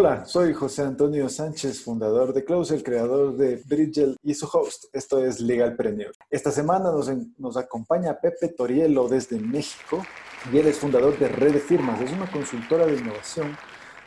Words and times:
Hola, 0.00 0.24
soy 0.24 0.54
José 0.54 0.80
Antonio 0.80 1.28
Sánchez, 1.28 1.82
fundador 1.84 2.32
de 2.32 2.42
Close, 2.42 2.74
el 2.74 2.82
creador 2.82 3.36
de 3.36 3.62
Bridgel 3.66 4.16
y 4.22 4.32
su 4.32 4.48
host. 4.50 4.84
Esto 4.94 5.22
es 5.22 5.40
Legalpreneur. 5.40 6.12
Esta 6.30 6.50
semana 6.50 6.90
nos, 6.90 7.10
nos 7.36 7.58
acompaña 7.58 8.18
Pepe 8.18 8.48
Torielo 8.48 9.08
desde 9.08 9.38
México 9.38 10.02
y 10.50 10.56
él 10.56 10.68
es 10.68 10.78
fundador 10.78 11.18
de 11.18 11.28
Red 11.28 11.52
de 11.52 11.60
Firmas. 11.60 12.00
Es 12.00 12.12
una 12.12 12.32
consultora 12.32 12.86
de 12.86 12.96
innovación 12.96 13.54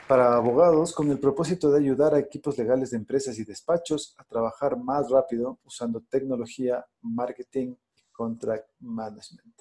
para 0.07 0.33
abogados 0.33 0.93
con 0.95 1.11
el 1.11 1.19
propósito 1.19 1.71
de 1.71 1.81
ayudar 1.81 2.15
a 2.15 2.19
equipos 2.19 2.57
legales 2.57 2.89
de 2.89 2.97
empresas 2.97 3.37
y 3.37 3.43
despachos 3.43 4.15
a 4.17 4.23
trabajar 4.23 4.75
más 4.75 5.11
rápido 5.11 5.59
usando 5.63 6.01
tecnología, 6.09 6.83
marketing 7.03 7.75
y 7.93 8.01
contract 8.11 8.67
management. 8.79 9.53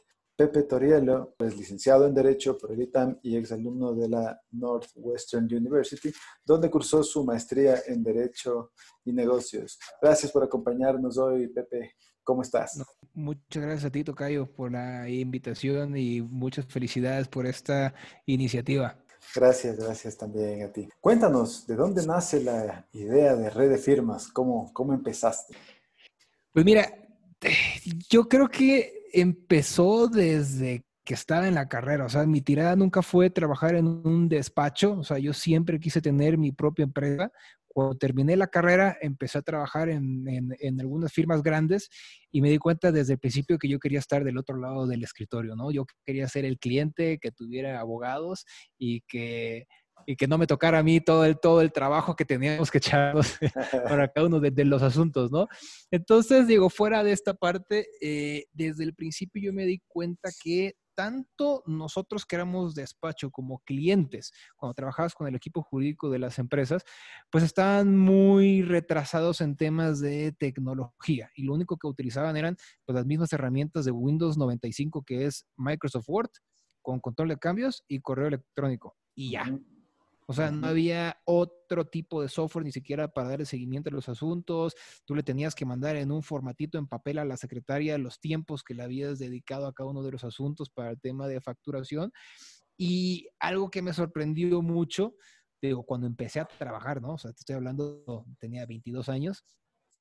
Pepe 0.42 0.64
Torielo 0.64 1.36
es 1.38 1.56
licenciado 1.56 2.04
en 2.04 2.14
Derecho 2.14 2.58
por 2.58 2.72
el 2.72 2.82
ITAM 2.82 3.16
y 3.22 3.36
exalumno 3.36 3.94
de 3.94 4.08
la 4.08 4.40
Northwestern 4.50 5.44
University, 5.44 6.12
donde 6.44 6.68
cursó 6.68 7.04
su 7.04 7.24
maestría 7.24 7.76
en 7.86 8.02
Derecho 8.02 8.72
y 9.04 9.12
Negocios. 9.12 9.78
Gracias 10.00 10.32
por 10.32 10.42
acompañarnos 10.42 11.16
hoy, 11.16 11.46
Pepe. 11.46 11.92
¿Cómo 12.24 12.42
estás? 12.42 12.82
muchas 13.14 13.62
gracias 13.62 13.84
a 13.84 13.90
ti, 13.90 14.02
Tocayo, 14.02 14.46
por 14.52 14.72
la 14.72 15.08
invitación 15.08 15.96
y 15.96 16.20
muchas 16.22 16.66
felicidades 16.66 17.28
por 17.28 17.46
esta 17.46 17.94
iniciativa. 18.26 18.96
Gracias, 19.36 19.76
gracias 19.76 20.16
también 20.16 20.64
a 20.64 20.72
ti. 20.72 20.88
Cuéntanos, 21.00 21.68
¿de 21.68 21.76
dónde 21.76 22.04
nace 22.04 22.42
la 22.42 22.88
idea 22.90 23.36
de 23.36 23.48
red 23.48 23.70
de 23.70 23.78
firmas? 23.78 24.26
¿Cómo, 24.26 24.72
cómo 24.72 24.92
empezaste? 24.92 25.54
Pues 26.52 26.64
mira, 26.64 26.92
yo 28.10 28.28
creo 28.28 28.48
que 28.48 29.01
empezó 29.12 30.08
desde 30.08 30.84
que 31.04 31.14
estaba 31.14 31.48
en 31.48 31.54
la 31.54 31.68
carrera. 31.68 32.06
O 32.06 32.08
sea, 32.08 32.26
mi 32.26 32.40
tirada 32.40 32.76
nunca 32.76 33.02
fue 33.02 33.30
trabajar 33.30 33.74
en 33.74 33.86
un 33.86 34.28
despacho. 34.28 34.98
O 34.98 35.04
sea, 35.04 35.18
yo 35.18 35.32
siempre 35.32 35.80
quise 35.80 36.00
tener 36.00 36.38
mi 36.38 36.52
propia 36.52 36.84
empresa. 36.84 37.32
Cuando 37.66 37.96
terminé 37.96 38.36
la 38.36 38.48
carrera, 38.48 38.98
empecé 39.00 39.38
a 39.38 39.42
trabajar 39.42 39.88
en, 39.88 40.26
en, 40.28 40.80
algunas 40.80 41.10
firmas 41.10 41.42
grandes 41.42 41.88
y 42.30 42.42
me 42.42 42.50
di 42.50 42.58
cuenta 42.58 42.92
desde 42.92 43.14
el 43.14 43.18
principio 43.18 43.58
que 43.58 43.68
yo 43.68 43.78
quería 43.78 43.98
estar 43.98 44.24
del 44.24 44.36
otro 44.36 44.58
lado 44.58 44.86
del 44.86 45.02
escritorio, 45.02 45.56
¿no? 45.56 45.70
Yo 45.70 45.86
quería 46.04 46.28
ser 46.28 46.44
el 46.44 46.58
cliente 46.58 47.18
que 47.18 47.32
tuviera 47.32 47.80
abogados 47.80 48.44
y 48.76 49.00
que 49.08 49.66
y 50.06 50.16
que 50.16 50.26
no 50.26 50.38
me 50.38 50.46
tocara 50.46 50.78
a 50.78 50.82
mí 50.82 51.00
todo 51.00 51.24
el, 51.24 51.38
todo 51.38 51.60
el 51.60 51.72
trabajo 51.72 52.16
que 52.16 52.24
teníamos 52.24 52.70
que 52.70 52.78
echarnos 52.78 53.38
para 53.88 54.08
cada 54.08 54.26
uno 54.26 54.40
de, 54.40 54.64
los 54.64 54.82
asuntos, 54.82 55.30
¿no? 55.30 55.48
Entonces, 55.90 56.46
digo, 56.46 56.70
fuera 56.70 57.02
de 57.02 57.12
esta 57.12 57.34
parte, 57.34 57.86
eh, 58.00 58.46
desde 58.52 58.84
el 58.84 58.94
principio 58.94 59.42
yo 59.42 59.52
me 59.52 59.66
di 59.66 59.82
cuenta 59.88 60.30
que 60.42 60.74
tanto 60.94 61.62
nosotros 61.66 62.26
que 62.26 62.36
éramos 62.36 62.74
despacho 62.74 63.30
como 63.30 63.60
clientes, 63.60 64.32
cuando 64.56 64.74
trabajabas 64.74 65.14
con 65.14 65.26
el 65.26 65.34
equipo 65.34 65.62
jurídico 65.62 66.10
de 66.10 66.18
las 66.18 66.38
empresas, 66.38 66.84
pues 67.30 67.44
estaban 67.44 67.96
muy 67.96 68.62
retrasados 68.62 69.40
en 69.40 69.56
temas 69.56 70.00
de 70.00 70.32
tecnología 70.32 71.30
y 71.34 71.44
lo 71.44 71.54
único 71.54 71.76
que 71.76 71.86
utilizaban 71.86 72.36
eran 72.36 72.56
pues, 72.84 72.94
las 72.94 73.06
mismas 73.06 73.32
herramientas 73.32 73.84
de 73.84 73.90
Windows 73.90 74.36
95 74.36 75.02
que 75.02 75.26
es 75.26 75.46
Microsoft 75.56 76.08
Word 76.08 76.30
con 76.82 77.00
control 77.00 77.28
de 77.28 77.38
cambios 77.38 77.84
y 77.88 78.00
correo 78.00 78.28
electrónico 78.28 78.96
y 79.14 79.32
ya. 79.32 79.44
O 80.32 80.34
sea, 80.34 80.50
no 80.50 80.66
había 80.66 81.20
otro 81.26 81.84
tipo 81.88 82.22
de 82.22 82.30
software 82.30 82.64
ni 82.64 82.72
siquiera 82.72 83.12
para 83.12 83.28
dar 83.28 83.40
el 83.40 83.46
seguimiento 83.46 83.90
a 83.90 83.92
los 83.92 84.08
asuntos. 84.08 84.74
Tú 85.04 85.14
le 85.14 85.22
tenías 85.22 85.54
que 85.54 85.66
mandar 85.66 85.96
en 85.96 86.10
un 86.10 86.22
formatito 86.22 86.78
en 86.78 86.86
papel 86.86 87.18
a 87.18 87.26
la 87.26 87.36
secretaria 87.36 87.98
los 87.98 88.18
tiempos 88.18 88.62
que 88.62 88.72
le 88.72 88.82
habías 88.82 89.18
dedicado 89.18 89.66
a 89.66 89.74
cada 89.74 89.90
uno 89.90 90.02
de 90.02 90.12
los 90.12 90.24
asuntos 90.24 90.70
para 90.70 90.88
el 90.88 90.98
tema 91.02 91.28
de 91.28 91.42
facturación. 91.42 92.12
Y 92.78 93.28
algo 93.40 93.70
que 93.70 93.82
me 93.82 93.92
sorprendió 93.92 94.62
mucho, 94.62 95.16
digo, 95.60 95.84
cuando 95.84 96.06
empecé 96.06 96.40
a 96.40 96.46
trabajar, 96.46 97.02
¿no? 97.02 97.12
O 97.12 97.18
sea, 97.18 97.32
te 97.32 97.40
estoy 97.40 97.56
hablando, 97.56 98.24
tenía 98.38 98.64
22 98.64 99.10
años, 99.10 99.44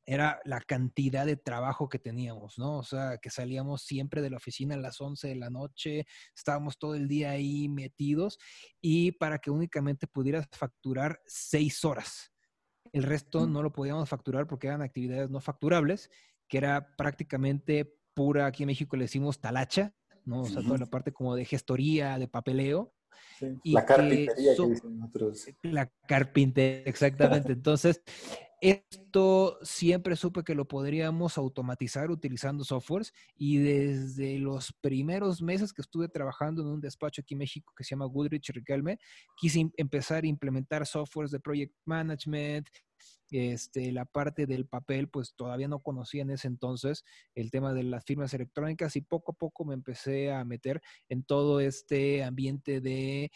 era 0.06 0.39
la 0.45 0.59
cantidad 0.62 1.25
de 1.25 1.38
trabajo 1.38 1.88
que 1.88 2.00
teníamos, 2.00 2.57
¿no? 2.57 2.79
O 2.79 2.84
sea, 2.84 3.17
que 3.17 3.29
salíamos 3.29 3.84
siempre 3.84 4.22
de 4.22 4.29
la 4.29 4.38
oficina 4.38 4.75
a 4.75 4.79
las 4.79 5.00
11 5.00 5.28
de 5.28 5.35
la 5.35 5.50
noche, 5.50 6.06
estábamos 6.35 6.78
todo 6.78 6.95
el 6.95 7.07
día 7.07 7.31
ahí 7.31 7.69
metidos 7.69 8.40
y 8.81 9.11
para 9.13 9.40
que 9.40 9.51
únicamente 9.51 10.07
pudieras 10.07 10.47
facturar 10.51 11.22
seis 11.25 11.85
horas. 11.85 12.31
El 12.91 13.03
resto 13.03 13.47
no 13.47 13.63
lo 13.63 13.72
podíamos 13.72 14.09
facturar 14.09 14.47
porque 14.47 14.67
eran 14.67 14.81
actividades 14.81 15.29
no 15.29 15.40
facturables, 15.40 16.09
que 16.47 16.57
era 16.57 16.95
prácticamente 16.97 17.97
pura, 18.13 18.47
aquí 18.47 18.63
en 18.63 18.67
México 18.67 18.97
le 18.97 19.06
decimos 19.06 19.40
talacha, 19.40 19.94
¿no? 20.25 20.41
O 20.41 20.45
sea, 20.45 20.61
toda 20.61 20.78
la 20.78 20.85
parte 20.88 21.13
como 21.13 21.35
de 21.35 21.45
gestoría, 21.45 22.17
de 22.19 22.28
papeleo. 22.28 22.94
la 23.63 23.85
carpintería 23.85 24.56
que, 24.56 24.67
dicen 24.67 25.01
otros. 25.01 25.47
La 25.61 25.88
carpintería, 26.07 26.84
exactamente. 26.85 27.53
Entonces, 27.53 28.01
esto 28.61 29.57
siempre 29.63 30.16
supe 30.16 30.44
que 30.44 30.53
lo 30.53 30.67
podríamos 30.67 31.38
automatizar 31.39 32.11
utilizando 32.11 32.63
softwares 32.63 33.11
y 33.35 33.57
desde 33.57 34.38
los 34.38 34.72
primeros 34.81 35.41
meses 35.41 35.73
que 35.73 35.81
estuve 35.81 36.07
trabajando 36.07 36.61
en 36.61 36.67
un 36.67 36.79
despacho 36.79 37.22
aquí 37.22 37.33
en 37.33 37.39
México 37.39 37.73
que 37.75 37.83
se 37.83 37.89
llama 37.91 38.05
Goodrich 38.05 38.49
Riquelme, 38.51 38.99
quise 39.35 39.72
empezar 39.77 40.23
a 40.23 40.27
implementar 40.27 40.85
softwares 40.85 41.31
de 41.31 41.39
project 41.39 41.73
management, 41.85 42.67
este, 43.31 43.91
la 43.91 44.05
parte 44.05 44.45
del 44.45 44.67
papel, 44.67 45.09
pues 45.09 45.33
todavía 45.35 45.67
no 45.67 45.79
conocía 45.79 46.22
en 46.22 46.29
ese 46.31 46.47
entonces 46.47 47.03
el 47.33 47.49
tema 47.49 47.73
de 47.73 47.83
las 47.83 48.05
firmas 48.05 48.33
electrónicas 48.33 48.95
y 48.95 49.01
poco 49.01 49.31
a 49.31 49.35
poco 49.35 49.66
me 49.66 49.73
empecé 49.73 50.31
a 50.31 50.43
meter 50.45 50.81
en 51.09 51.23
todo 51.23 51.61
este 51.61 52.23
ambiente 52.23 52.79
de 52.79 53.31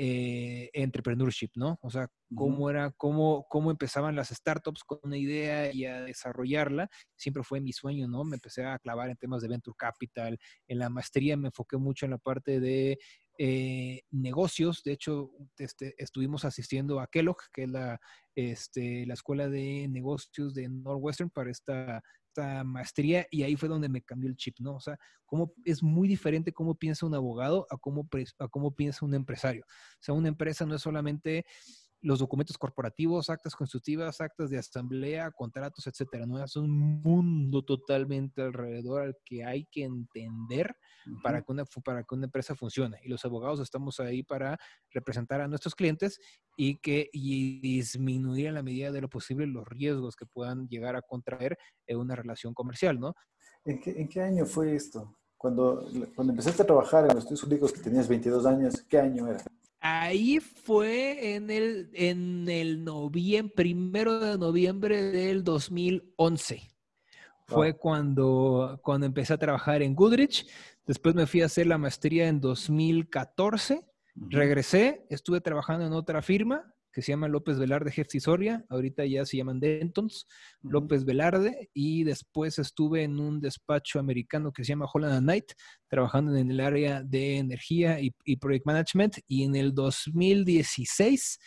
eh, 0.00 0.70
entrepreneurship, 0.74 1.50
¿no? 1.56 1.76
O 1.82 1.90
sea, 1.90 2.06
cómo 2.36 2.70
era, 2.70 2.92
cómo, 2.96 3.46
cómo 3.48 3.72
empezaban 3.72 4.14
las 4.14 4.28
startups 4.28 4.84
con 4.84 5.00
una 5.02 5.16
idea 5.16 5.74
y 5.74 5.86
a 5.86 6.02
desarrollarla. 6.02 6.88
Siempre 7.16 7.42
fue 7.42 7.60
mi 7.60 7.72
sueño, 7.72 8.06
¿no? 8.06 8.22
Me 8.22 8.36
empecé 8.36 8.64
a 8.64 8.78
clavar 8.78 9.10
en 9.10 9.16
temas 9.16 9.42
de 9.42 9.48
venture 9.48 9.74
capital. 9.76 10.38
En 10.68 10.78
la 10.78 10.88
maestría 10.88 11.36
me 11.36 11.48
enfoqué 11.48 11.78
mucho 11.78 12.04
en 12.04 12.12
la 12.12 12.18
parte 12.18 12.60
de 12.60 12.96
eh, 13.38 14.02
negocios. 14.12 14.84
De 14.84 14.92
hecho, 14.92 15.32
este, 15.56 15.96
estuvimos 15.98 16.44
asistiendo 16.44 17.00
a 17.00 17.08
Kellogg, 17.08 17.38
que 17.52 17.64
es 17.64 17.68
la, 17.68 17.98
este, 18.36 19.04
la 19.04 19.14
escuela 19.14 19.48
de 19.48 19.88
negocios 19.88 20.54
de 20.54 20.68
Northwestern 20.68 21.30
para 21.30 21.50
esta 21.50 22.04
maestría 22.64 23.26
y 23.30 23.42
ahí 23.42 23.56
fue 23.56 23.68
donde 23.68 23.88
me 23.88 24.02
cambió 24.02 24.28
el 24.28 24.36
chip, 24.36 24.58
¿no? 24.60 24.76
O 24.76 24.80
sea, 24.80 24.98
cómo 25.26 25.52
es 25.64 25.82
muy 25.82 26.08
diferente 26.08 26.52
cómo 26.52 26.74
piensa 26.74 27.06
un 27.06 27.14
abogado 27.14 27.66
a 27.70 27.76
cómo, 27.76 28.08
a 28.38 28.48
cómo 28.48 28.74
piensa 28.74 29.04
un 29.04 29.14
empresario. 29.14 29.64
O 29.66 30.00
sea, 30.00 30.14
una 30.14 30.28
empresa 30.28 30.64
no 30.66 30.74
es 30.74 30.82
solamente 30.82 31.44
los 32.00 32.20
documentos 32.20 32.56
corporativos, 32.56 33.28
actas 33.28 33.54
constitutivas, 33.54 34.20
actas 34.20 34.50
de 34.50 34.58
asamblea, 34.58 35.30
contratos, 35.32 35.86
etcétera. 35.86 36.26
¿no? 36.26 36.42
Es 36.42 36.56
un 36.56 37.00
mundo 37.02 37.64
totalmente 37.64 38.42
alrededor 38.42 39.02
al 39.02 39.16
que 39.24 39.44
hay 39.44 39.66
que 39.66 39.84
entender 39.84 40.76
para, 41.22 41.42
que 41.42 41.52
una, 41.52 41.64
para 41.84 42.04
que 42.04 42.14
una 42.14 42.26
empresa 42.26 42.54
funcione. 42.54 43.00
Y 43.02 43.08
los 43.08 43.24
abogados 43.24 43.60
estamos 43.60 43.98
ahí 44.00 44.22
para 44.22 44.58
representar 44.90 45.40
a 45.40 45.48
nuestros 45.48 45.74
clientes 45.74 46.20
y, 46.56 46.78
que, 46.78 47.08
y 47.12 47.60
disminuir 47.60 48.46
en 48.46 48.54
la 48.54 48.62
medida 48.62 48.92
de 48.92 49.00
lo 49.00 49.08
posible 49.08 49.46
los 49.46 49.66
riesgos 49.66 50.14
que 50.14 50.26
puedan 50.26 50.68
llegar 50.68 50.94
a 50.96 51.02
contraer 51.02 51.58
en 51.86 51.98
una 51.98 52.14
relación 52.14 52.54
comercial, 52.54 53.00
¿no? 53.00 53.14
¿En 53.64 53.80
qué, 53.80 53.90
en 54.00 54.08
qué 54.08 54.22
año 54.22 54.46
fue 54.46 54.74
esto? 54.74 55.18
Cuando, 55.36 55.86
cuando 56.14 56.32
empezaste 56.32 56.62
a 56.62 56.66
trabajar 56.66 57.04
en 57.04 57.14
los 57.14 57.18
Estados 57.18 57.44
Unidos 57.44 57.72
que 57.72 57.80
tenías 57.80 58.08
22 58.08 58.46
años, 58.46 58.82
¿qué 58.88 58.98
año 58.98 59.28
era? 59.28 59.44
Ahí 59.80 60.40
fue 60.40 61.34
en 61.34 61.50
el, 61.50 61.90
en 61.94 62.48
el 62.48 62.84
noviembre, 62.84 63.54
primero 63.54 64.18
de 64.18 64.36
noviembre 64.36 65.02
del 65.12 65.44
2011. 65.44 66.62
Fue 67.46 67.76
cuando, 67.76 68.78
cuando 68.82 69.06
empecé 69.06 69.32
a 69.32 69.38
trabajar 69.38 69.82
en 69.82 69.94
Goodrich. 69.94 70.46
Después 70.86 71.14
me 71.14 71.26
fui 71.26 71.42
a 71.42 71.46
hacer 71.46 71.66
la 71.66 71.78
maestría 71.78 72.28
en 72.28 72.40
2014. 72.40 73.86
Regresé, 74.14 75.06
estuve 75.10 75.40
trabajando 75.40 75.86
en 75.86 75.92
otra 75.92 76.22
firma 76.22 76.74
que 76.98 77.02
se 77.02 77.12
llama 77.12 77.28
López 77.28 77.60
Velarde 77.60 77.92
Jeff 77.92 78.08
Soria, 78.18 78.64
ahorita 78.68 79.06
ya 79.06 79.24
se 79.24 79.36
llaman 79.36 79.60
Dentons, 79.60 80.26
López 80.62 81.04
Velarde, 81.04 81.70
y 81.72 82.02
después 82.02 82.58
estuve 82.58 83.04
en 83.04 83.20
un 83.20 83.40
despacho 83.40 84.00
americano 84.00 84.50
que 84.50 84.64
se 84.64 84.70
llama 84.70 84.88
Holland 84.92 85.20
Knight, 85.20 85.52
trabajando 85.86 86.34
en 86.34 86.50
el 86.50 86.58
área 86.58 87.04
de 87.04 87.36
energía 87.36 88.00
y, 88.00 88.12
y 88.24 88.34
project 88.38 88.66
management, 88.66 89.18
y 89.28 89.44
en 89.44 89.54
el 89.54 89.72
2016 89.76 91.38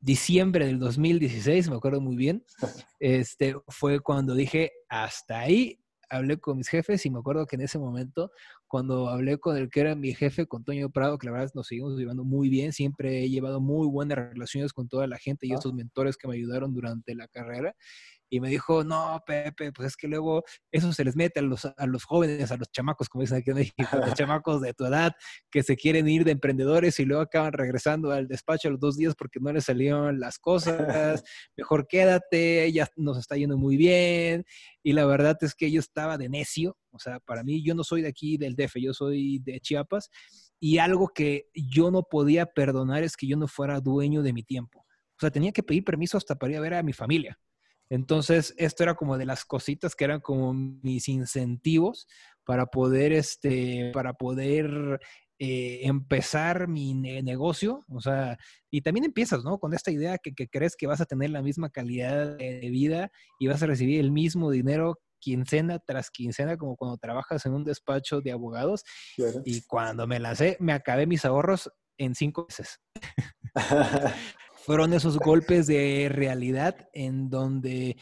diciembre 0.00 0.66
del 0.66 0.80
2016, 0.80 1.70
me 1.70 1.76
acuerdo 1.76 2.00
muy 2.00 2.16
bien, 2.16 2.44
este, 2.98 3.54
fue 3.68 4.00
cuando 4.00 4.34
dije, 4.34 4.72
hasta 4.88 5.38
ahí, 5.38 5.78
hablé 6.10 6.38
con 6.38 6.58
mis 6.58 6.68
jefes 6.68 7.06
y 7.06 7.10
me 7.10 7.20
acuerdo 7.20 7.46
que 7.46 7.56
en 7.56 7.62
ese 7.62 7.78
momento 7.78 8.30
cuando 8.66 9.08
hablé 9.08 9.38
con 9.38 9.56
el 9.56 9.70
que 9.70 9.80
era 9.80 9.94
mi 9.94 10.14
jefe, 10.14 10.46
con 10.46 10.64
Toño 10.64 10.90
Prado, 10.90 11.18
que 11.18 11.26
la 11.26 11.32
verdad 11.32 11.50
nos 11.54 11.68
seguimos 11.68 11.98
llevando 11.98 12.24
muy 12.24 12.48
bien, 12.48 12.72
siempre 12.72 13.22
he 13.22 13.30
llevado 13.30 13.60
muy 13.60 13.88
buenas 13.88 14.18
relaciones 14.18 14.72
con 14.72 14.88
toda 14.88 15.06
la 15.06 15.18
gente 15.18 15.46
y 15.46 15.52
ah. 15.52 15.54
estos 15.54 15.72
mentores 15.72 16.16
que 16.16 16.28
me 16.28 16.34
ayudaron 16.34 16.74
durante 16.74 17.14
la 17.14 17.28
carrera 17.28 17.74
y 18.30 18.40
me 18.40 18.48
dijo, 18.48 18.84
no, 18.84 19.20
Pepe, 19.26 19.72
pues 19.72 19.88
es 19.88 19.96
que 19.96 20.06
luego 20.06 20.44
eso 20.70 20.92
se 20.92 21.04
les 21.04 21.16
mete 21.16 21.40
a 21.40 21.42
los, 21.42 21.64
a 21.64 21.86
los 21.86 22.04
jóvenes, 22.04 22.52
a 22.52 22.56
los 22.56 22.70
chamacos, 22.70 23.08
como 23.08 23.22
dicen 23.22 23.38
aquí 23.38 23.50
en 23.50 23.56
México, 23.56 23.88
a 23.90 23.96
los 23.96 24.14
chamacos 24.14 24.60
de 24.60 24.72
tu 24.72 24.84
edad 24.84 25.12
que 25.50 25.64
se 25.64 25.76
quieren 25.76 26.08
ir 26.08 26.24
de 26.24 26.30
emprendedores 26.30 27.00
y 27.00 27.04
luego 27.04 27.22
acaban 27.22 27.52
regresando 27.52 28.12
al 28.12 28.28
despacho 28.28 28.68
a 28.68 28.70
los 28.70 28.80
dos 28.80 28.96
días 28.96 29.16
porque 29.16 29.40
no 29.40 29.52
les 29.52 29.64
salieron 29.64 30.20
las 30.20 30.38
cosas, 30.38 31.24
mejor 31.56 31.88
quédate, 31.88 32.70
ya 32.72 32.88
nos 32.96 33.18
está 33.18 33.36
yendo 33.36 33.58
muy 33.58 33.76
bien. 33.76 34.44
Y 34.82 34.92
la 34.92 35.04
verdad 35.04 35.36
es 35.40 35.54
que 35.54 35.70
yo 35.70 35.80
estaba 35.80 36.16
de 36.16 36.28
necio, 36.28 36.76
o 36.92 36.98
sea, 36.98 37.18
para 37.20 37.42
mí 37.42 37.62
yo 37.64 37.74
no 37.74 37.82
soy 37.82 38.02
de 38.02 38.08
aquí 38.08 38.36
del 38.36 38.54
DF, 38.54 38.76
yo 38.80 38.94
soy 38.94 39.40
de 39.40 39.60
Chiapas 39.60 40.08
y 40.60 40.78
algo 40.78 41.08
que 41.08 41.48
yo 41.54 41.90
no 41.90 42.02
podía 42.04 42.46
perdonar 42.46 43.02
es 43.02 43.16
que 43.16 43.26
yo 43.26 43.36
no 43.36 43.48
fuera 43.48 43.80
dueño 43.80 44.22
de 44.22 44.32
mi 44.32 44.42
tiempo. 44.42 44.80
O 44.80 45.20
sea, 45.20 45.30
tenía 45.30 45.52
que 45.52 45.62
pedir 45.62 45.84
permiso 45.84 46.16
hasta 46.16 46.34
para 46.36 46.52
ir 46.52 46.58
a 46.58 46.60
ver 46.60 46.74
a 46.74 46.82
mi 46.82 46.92
familia. 46.92 47.38
Entonces, 47.90 48.54
esto 48.56 48.84
era 48.84 48.94
como 48.94 49.18
de 49.18 49.26
las 49.26 49.44
cositas 49.44 49.94
que 49.94 50.04
eran 50.04 50.20
como 50.20 50.54
mis 50.54 51.08
incentivos 51.08 52.06
para 52.44 52.66
poder, 52.66 53.12
este, 53.12 53.90
para 53.92 54.14
poder 54.14 55.00
eh, 55.40 55.80
empezar 55.82 56.68
mi 56.68 56.94
negocio, 56.94 57.84
o 57.88 58.00
sea, 58.00 58.38
y 58.70 58.82
también 58.82 59.06
empiezas, 59.06 59.42
¿no? 59.42 59.58
Con 59.58 59.74
esta 59.74 59.90
idea 59.90 60.18
que, 60.18 60.34
crees 60.48 60.76
que 60.76 60.86
vas 60.86 61.00
a 61.00 61.06
tener 61.06 61.30
la 61.30 61.42
misma 61.42 61.70
calidad 61.70 62.36
de 62.36 62.68
vida 62.70 63.10
y 63.38 63.48
vas 63.48 63.62
a 63.62 63.66
recibir 63.66 64.00
el 64.00 64.12
mismo 64.12 64.50
dinero 64.50 65.00
quincena 65.18 65.78
tras 65.78 66.10
quincena, 66.10 66.56
como 66.56 66.76
cuando 66.76 66.96
trabajas 66.96 67.44
en 67.46 67.54
un 67.54 67.64
despacho 67.64 68.20
de 68.20 68.32
abogados. 68.32 68.84
Y 69.44 69.62
cuando 69.62 70.06
me 70.06 70.20
lancé, 70.20 70.56
me 70.60 70.72
acabé 70.72 71.06
mis 71.06 71.24
ahorros 71.24 71.70
en 71.98 72.14
cinco 72.14 72.46
meses. 72.48 72.78
fueron 74.64 74.92
esos 74.92 75.18
golpes 75.18 75.66
de 75.66 76.08
realidad 76.10 76.88
en 76.92 77.30
donde 77.30 77.96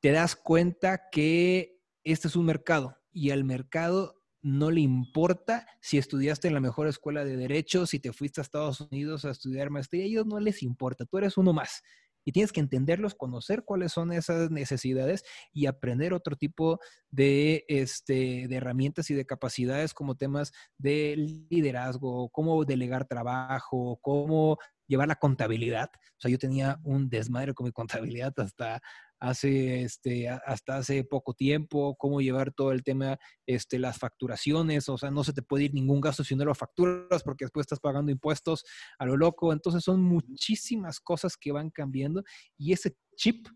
te 0.00 0.12
das 0.12 0.36
cuenta 0.36 1.08
que 1.10 1.80
este 2.04 2.28
es 2.28 2.36
un 2.36 2.46
mercado 2.46 2.96
y 3.12 3.30
al 3.30 3.44
mercado 3.44 4.16
no 4.42 4.70
le 4.70 4.80
importa 4.80 5.66
si 5.80 5.98
estudiaste 5.98 6.48
en 6.48 6.54
la 6.54 6.60
mejor 6.60 6.88
escuela 6.88 7.24
de 7.24 7.36
derecho, 7.36 7.86
si 7.86 8.00
te 8.00 8.12
fuiste 8.12 8.40
a 8.40 8.42
Estados 8.42 8.80
Unidos 8.80 9.24
a 9.24 9.30
estudiar 9.30 9.70
maestría, 9.70 10.04
a 10.04 10.06
ellos 10.06 10.26
no 10.26 10.40
les 10.40 10.62
importa, 10.62 11.04
tú 11.04 11.18
eres 11.18 11.36
uno 11.36 11.52
más. 11.52 11.82
Y 12.22 12.32
tienes 12.32 12.52
que 12.52 12.60
entenderlos, 12.60 13.14
conocer 13.14 13.64
cuáles 13.64 13.92
son 13.92 14.12
esas 14.12 14.50
necesidades 14.50 15.24
y 15.54 15.66
aprender 15.66 16.12
otro 16.12 16.36
tipo 16.36 16.78
de, 17.10 17.64
este, 17.66 18.46
de 18.46 18.56
herramientas 18.56 19.10
y 19.10 19.14
de 19.14 19.24
capacidades 19.24 19.94
como 19.94 20.16
temas 20.16 20.52
de 20.76 21.16
liderazgo, 21.48 22.28
cómo 22.28 22.62
delegar 22.66 23.06
trabajo, 23.06 23.98
cómo 24.02 24.58
llevar 24.90 25.06
la 25.08 25.14
contabilidad. 25.14 25.88
O 25.94 26.20
sea, 26.20 26.30
yo 26.30 26.38
tenía 26.38 26.80
un 26.82 27.08
desmadre 27.08 27.54
con 27.54 27.64
mi 27.64 27.72
contabilidad 27.72 28.34
hasta 28.38 28.82
hace, 29.20 29.82
este, 29.82 30.28
hasta 30.28 30.78
hace 30.78 31.04
poco 31.04 31.32
tiempo, 31.32 31.94
cómo 31.96 32.20
llevar 32.20 32.52
todo 32.52 32.72
el 32.72 32.82
tema, 32.82 33.18
este, 33.46 33.78
las 33.78 33.98
facturaciones, 33.98 34.88
o 34.88 34.98
sea, 34.98 35.10
no 35.10 35.22
se 35.22 35.32
te 35.32 35.42
puede 35.42 35.64
ir 35.64 35.74
ningún 35.74 36.00
gasto 36.00 36.24
si 36.24 36.34
no 36.34 36.44
lo 36.44 36.54
facturas 36.54 37.22
porque 37.22 37.44
después 37.44 37.64
estás 37.64 37.78
pagando 37.80 38.10
impuestos 38.10 38.64
a 38.98 39.06
lo 39.06 39.16
loco. 39.16 39.52
Entonces 39.52 39.84
son 39.84 40.02
muchísimas 40.02 40.98
cosas 40.98 41.36
que 41.36 41.52
van 41.52 41.70
cambiando 41.70 42.24
y 42.58 42.72
ese 42.72 42.96
chip 43.14 43.46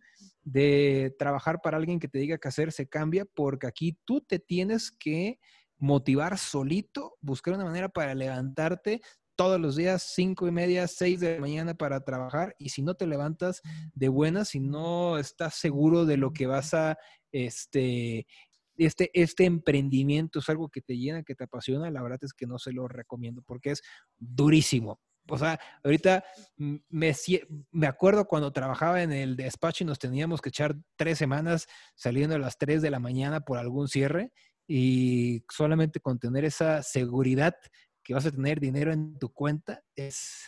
de 0.43 1.17
trabajar 1.19 1.61
para 1.63 1.79
alguien 1.79 1.99
que 1.99 2.09
te 2.09 2.19
diga 2.19 2.39
qué 2.39 2.49
hacer 2.49 2.71
se 2.71 2.89
cambia 2.89 3.25
porque 3.25 3.67
aquí 3.67 3.99
tú 4.05 4.21
te 4.21 4.39
tienes 4.39 4.93
que 4.93 5.41
motivar 5.79 6.39
solito, 6.39 7.17
buscar 7.21 7.55
una 7.55 7.65
manera 7.65 7.89
para 7.89 8.15
levantarte, 8.15 9.01
todos 9.37 9.61
los 9.61 9.77
días, 9.77 10.13
cinco 10.15 10.47
y 10.47 10.51
media, 10.51 10.87
seis 10.89 11.21
de 11.21 11.35
la 11.35 11.41
mañana 11.41 11.75
para 11.75 12.05
trabajar. 12.05 12.55
Y 12.59 12.71
si 12.71 12.83
no 12.83 12.95
te 12.95 13.07
levantas 13.07 13.63
de 13.95 14.09
buenas, 14.09 14.51
si 14.51 14.61
no 14.61 15.19
estás 15.19 15.55
seguro 15.55 16.05
de 16.05 16.17
lo 16.17 16.33
que 16.33 16.47
vas 16.47 16.75
a, 16.75 16.97
este, 17.33 18.27
este, 18.77 19.11
este 19.13 19.45
emprendimiento 19.45 20.39
es 20.39 20.49
algo 20.49 20.69
que 20.69 20.81
te 20.81 20.97
llena, 20.97 21.23
que 21.23 21.35
te 21.35 21.45
apasiona, 21.45 21.91
la 21.91 22.03
verdad 22.03 22.21
es 22.23 22.33
que 22.33 22.47
no 22.47 22.59
se 22.59 22.73
lo 22.73 22.89
recomiendo 22.89 23.43
porque 23.43 23.71
es 23.71 23.83
durísimo. 24.19 25.01
O 25.29 25.39
sea, 25.39 25.59
ahorita 25.83 26.23
me, 26.59 27.15
me 27.71 27.87
acuerdo 27.87 28.27
cuando 28.27 28.53
trabajaba 28.53 29.03
en 29.03 29.11
el 29.11 29.37
despacho 29.37 29.83
y 29.83 29.87
nos 29.87 29.99
teníamos 29.99 30.43
que 30.43 30.51
echar 30.51 30.77
tres 30.97 31.17
semanas 31.17 31.67
saliendo 31.95 32.37
a 32.37 32.39
las 32.39 32.59
tres 32.59 32.83
de 32.83 32.91
la 32.91 32.99
mañana 32.99 33.41
por 33.41 33.57
algún 33.57 33.89
cierre 33.89 34.33
y 34.67 35.45
solamente 35.51 36.01
con 36.01 36.19
tener 36.19 36.45
esa 36.45 36.83
seguridad 36.83 37.55
que 38.05 38.15
vas 38.15 38.27
a 38.27 38.31
tener 38.31 38.61
dinero 38.61 38.93
en 38.93 39.19
tu 39.19 39.33
cuenta 39.33 39.83
es, 39.97 40.43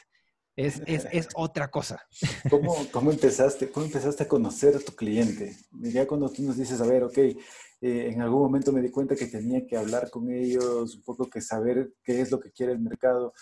es, 0.54 0.82
es, 0.86 1.06
es 1.12 1.28
otra 1.34 1.68
cosa. 1.68 2.06
¿Cómo, 2.50 2.76
¿Cómo, 2.92 3.10
empezaste, 3.10 3.70
¿Cómo 3.70 3.86
empezaste 3.86 4.24
a 4.24 4.28
conocer 4.28 4.76
a 4.76 4.78
tu 4.78 4.92
cliente? 4.92 5.56
Ya 5.72 6.06
cuando 6.06 6.28
tú 6.28 6.42
nos 6.42 6.56
dices, 6.56 6.80
a 6.80 6.86
ver, 6.86 7.02
ok, 7.02 7.18
eh, 7.18 7.34
en 7.80 8.20
algún 8.20 8.42
momento 8.42 8.72
me 8.72 8.82
di 8.82 8.90
cuenta 8.90 9.16
que 9.16 9.26
tenía 9.26 9.66
que 9.66 9.76
hablar 9.76 10.10
con 10.10 10.30
ellos, 10.30 10.94
un 10.94 11.02
poco 11.02 11.28
que 11.28 11.40
saber 11.40 11.94
qué 12.04 12.20
es 12.20 12.30
lo 12.30 12.38
que 12.38 12.52
quiere 12.52 12.72
el 12.72 12.80
mercado. 12.80 13.32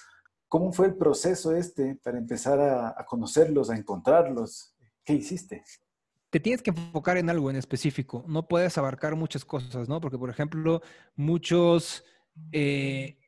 ¿Cómo 0.49 0.73
fue 0.73 0.87
el 0.87 0.95
proceso 0.95 1.55
este 1.55 1.97
para 1.97 2.17
empezar 2.17 2.61
a, 2.61 2.95
a 2.97 3.05
conocerlos, 3.05 3.69
a 3.71 3.77
encontrarlos? 3.77 4.75
¿Qué 5.05 5.15
hiciste? 5.15 5.65
te 6.31 6.41
tienes 6.41 6.63
que 6.63 6.71
enfocar 6.71 7.17
en 7.17 7.31
algo 7.31 7.49
en 7.49 7.55
específico. 7.55 8.25
No 8.27 8.49
puedes 8.49 8.77
abarcar 8.77 9.15
muchas 9.15 9.45
cosas, 9.45 9.89
¿no? 9.89 10.01
Porque, 10.01 10.19
por 10.19 10.31
ejemplo, 10.31 10.83
muchos 11.15 12.03
eh, 12.51 13.19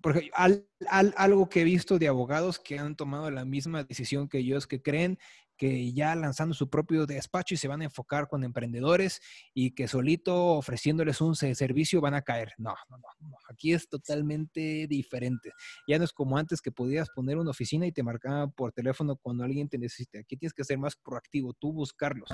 porque 0.00 0.30
algo 0.36 1.48
que 1.48 1.60
he 1.62 1.64
visto 1.64 1.98
de 1.98 2.08
abogados 2.08 2.58
que 2.58 2.78
han 2.78 2.96
tomado 2.96 3.30
la 3.30 3.44
misma 3.44 3.84
decisión 3.84 4.28
que 4.28 4.38
ellos, 4.38 4.66
que 4.66 4.82
creen 4.82 5.18
que 5.56 5.92
ya 5.92 6.14
lanzando 6.14 6.54
su 6.54 6.68
propio 6.68 7.06
despacho 7.06 7.54
y 7.54 7.56
se 7.56 7.68
van 7.68 7.80
a 7.80 7.84
enfocar 7.84 8.28
con 8.28 8.44
emprendedores 8.44 9.20
y 9.54 9.72
que 9.72 9.88
solito 9.88 10.52
ofreciéndoles 10.52 11.20
un 11.20 11.34
servicio 11.34 12.00
van 12.00 12.14
a 12.14 12.22
caer. 12.22 12.52
No, 12.58 12.74
no, 12.88 12.98
no, 12.98 13.36
Aquí 13.48 13.72
es 13.72 13.88
totalmente 13.88 14.86
diferente. 14.88 15.52
Ya 15.88 15.98
no 15.98 16.04
es 16.04 16.12
como 16.12 16.36
antes 16.36 16.60
que 16.60 16.72
podías 16.72 17.08
poner 17.10 17.38
una 17.38 17.50
oficina 17.50 17.86
y 17.86 17.92
te 17.92 18.02
marcaban 18.02 18.52
por 18.52 18.72
teléfono 18.72 19.16
cuando 19.16 19.44
alguien 19.44 19.68
te 19.68 19.78
necesita. 19.78 20.18
Aquí 20.18 20.36
tienes 20.36 20.54
que 20.54 20.64
ser 20.64 20.78
más 20.78 20.96
proactivo, 20.96 21.54
tú 21.54 21.72
buscarlos 21.72 22.28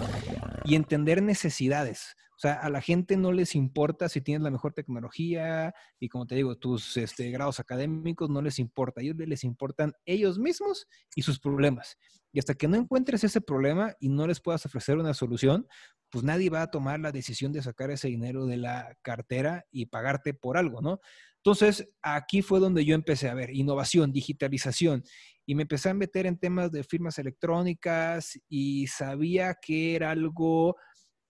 y 0.64 0.74
entender 0.74 1.22
necesidades. 1.22 2.14
O 2.36 2.40
sea, 2.42 2.54
a 2.54 2.70
la 2.70 2.80
gente 2.80 3.16
no 3.16 3.30
les 3.30 3.54
importa 3.54 4.08
si 4.08 4.20
tienes 4.20 4.42
la 4.42 4.50
mejor 4.50 4.72
tecnología 4.72 5.74
y 6.00 6.08
como 6.08 6.26
te 6.26 6.34
digo, 6.34 6.56
tus 6.56 6.96
este, 6.96 7.30
grados 7.30 7.60
académicos 7.60 8.30
no 8.30 8.42
les 8.42 8.58
importa. 8.58 9.00
A 9.00 9.04
ellos 9.04 9.16
les 9.16 9.44
importan 9.44 9.92
ellos 10.06 10.38
mismos 10.38 10.88
y 11.14 11.22
sus 11.22 11.38
problemas. 11.38 11.98
Y 12.32 12.38
hasta 12.38 12.54
que 12.54 12.66
no 12.66 12.76
encuentres 12.76 13.24
ese 13.24 13.40
problema 13.40 13.94
y 14.00 14.08
no 14.08 14.26
les 14.26 14.40
puedas 14.40 14.64
ofrecer 14.64 14.96
una 14.96 15.14
solución, 15.14 15.68
pues 16.10 16.24
nadie 16.24 16.50
va 16.50 16.62
a 16.62 16.70
tomar 16.70 17.00
la 17.00 17.12
decisión 17.12 17.52
de 17.52 17.62
sacar 17.62 17.90
ese 17.90 18.08
dinero 18.08 18.46
de 18.46 18.56
la 18.56 18.96
cartera 19.02 19.66
y 19.70 19.86
pagarte 19.86 20.34
por 20.34 20.56
algo, 20.56 20.80
¿no? 20.80 21.00
Entonces, 21.36 21.90
aquí 22.02 22.40
fue 22.40 22.60
donde 22.60 22.84
yo 22.84 22.94
empecé 22.94 23.28
a 23.28 23.34
ver 23.34 23.50
innovación, 23.54 24.12
digitalización, 24.12 25.02
y 25.44 25.54
me 25.54 25.62
empecé 25.62 25.90
a 25.90 25.94
meter 25.94 26.26
en 26.26 26.38
temas 26.38 26.70
de 26.70 26.84
firmas 26.84 27.18
electrónicas 27.18 28.38
y 28.48 28.86
sabía 28.86 29.54
que 29.60 29.96
era 29.96 30.10
algo, 30.10 30.76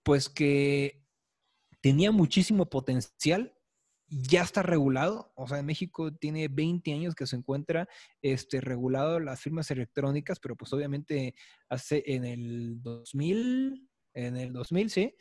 pues 0.03 0.29
que 0.29 1.01
tenía 1.81 2.11
muchísimo 2.11 2.69
potencial, 2.69 3.53
ya 4.21 4.41
está 4.41 4.61
regulado, 4.61 5.31
o 5.35 5.47
sea, 5.47 5.59
en 5.59 5.65
México 5.65 6.13
tiene 6.13 6.47
20 6.47 6.93
años 6.93 7.15
que 7.15 7.25
se 7.25 7.35
encuentra 7.35 7.87
este, 8.21 8.61
regulado 8.61 9.19
las 9.19 9.41
firmas 9.41 9.71
electrónicas, 9.71 10.39
pero 10.39 10.55
pues 10.55 10.71
obviamente 10.73 11.35
hace 11.69 12.03
en 12.05 12.25
el 12.25 12.81
2000, 12.81 13.89
en 14.13 14.37
el 14.37 14.53
2000, 14.53 14.89
sí, 14.89 15.15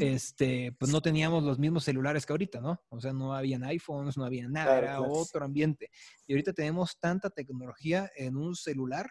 este, 0.00 0.72
pues 0.78 0.90
no 0.90 1.02
teníamos 1.02 1.44
los 1.44 1.58
mismos 1.58 1.84
celulares 1.84 2.24
que 2.24 2.32
ahorita, 2.32 2.60
¿no? 2.60 2.82
O 2.88 3.00
sea, 3.00 3.12
no 3.12 3.34
habían 3.34 3.64
iPhones, 3.64 4.16
no 4.16 4.24
había 4.24 4.48
nada, 4.48 4.78
era 4.78 5.00
otro 5.00 5.44
ambiente. 5.44 5.90
Y 6.26 6.32
ahorita 6.32 6.54
tenemos 6.54 6.98
tanta 6.98 7.28
tecnología 7.28 8.10
en 8.16 8.36
un 8.36 8.54
celular 8.54 9.10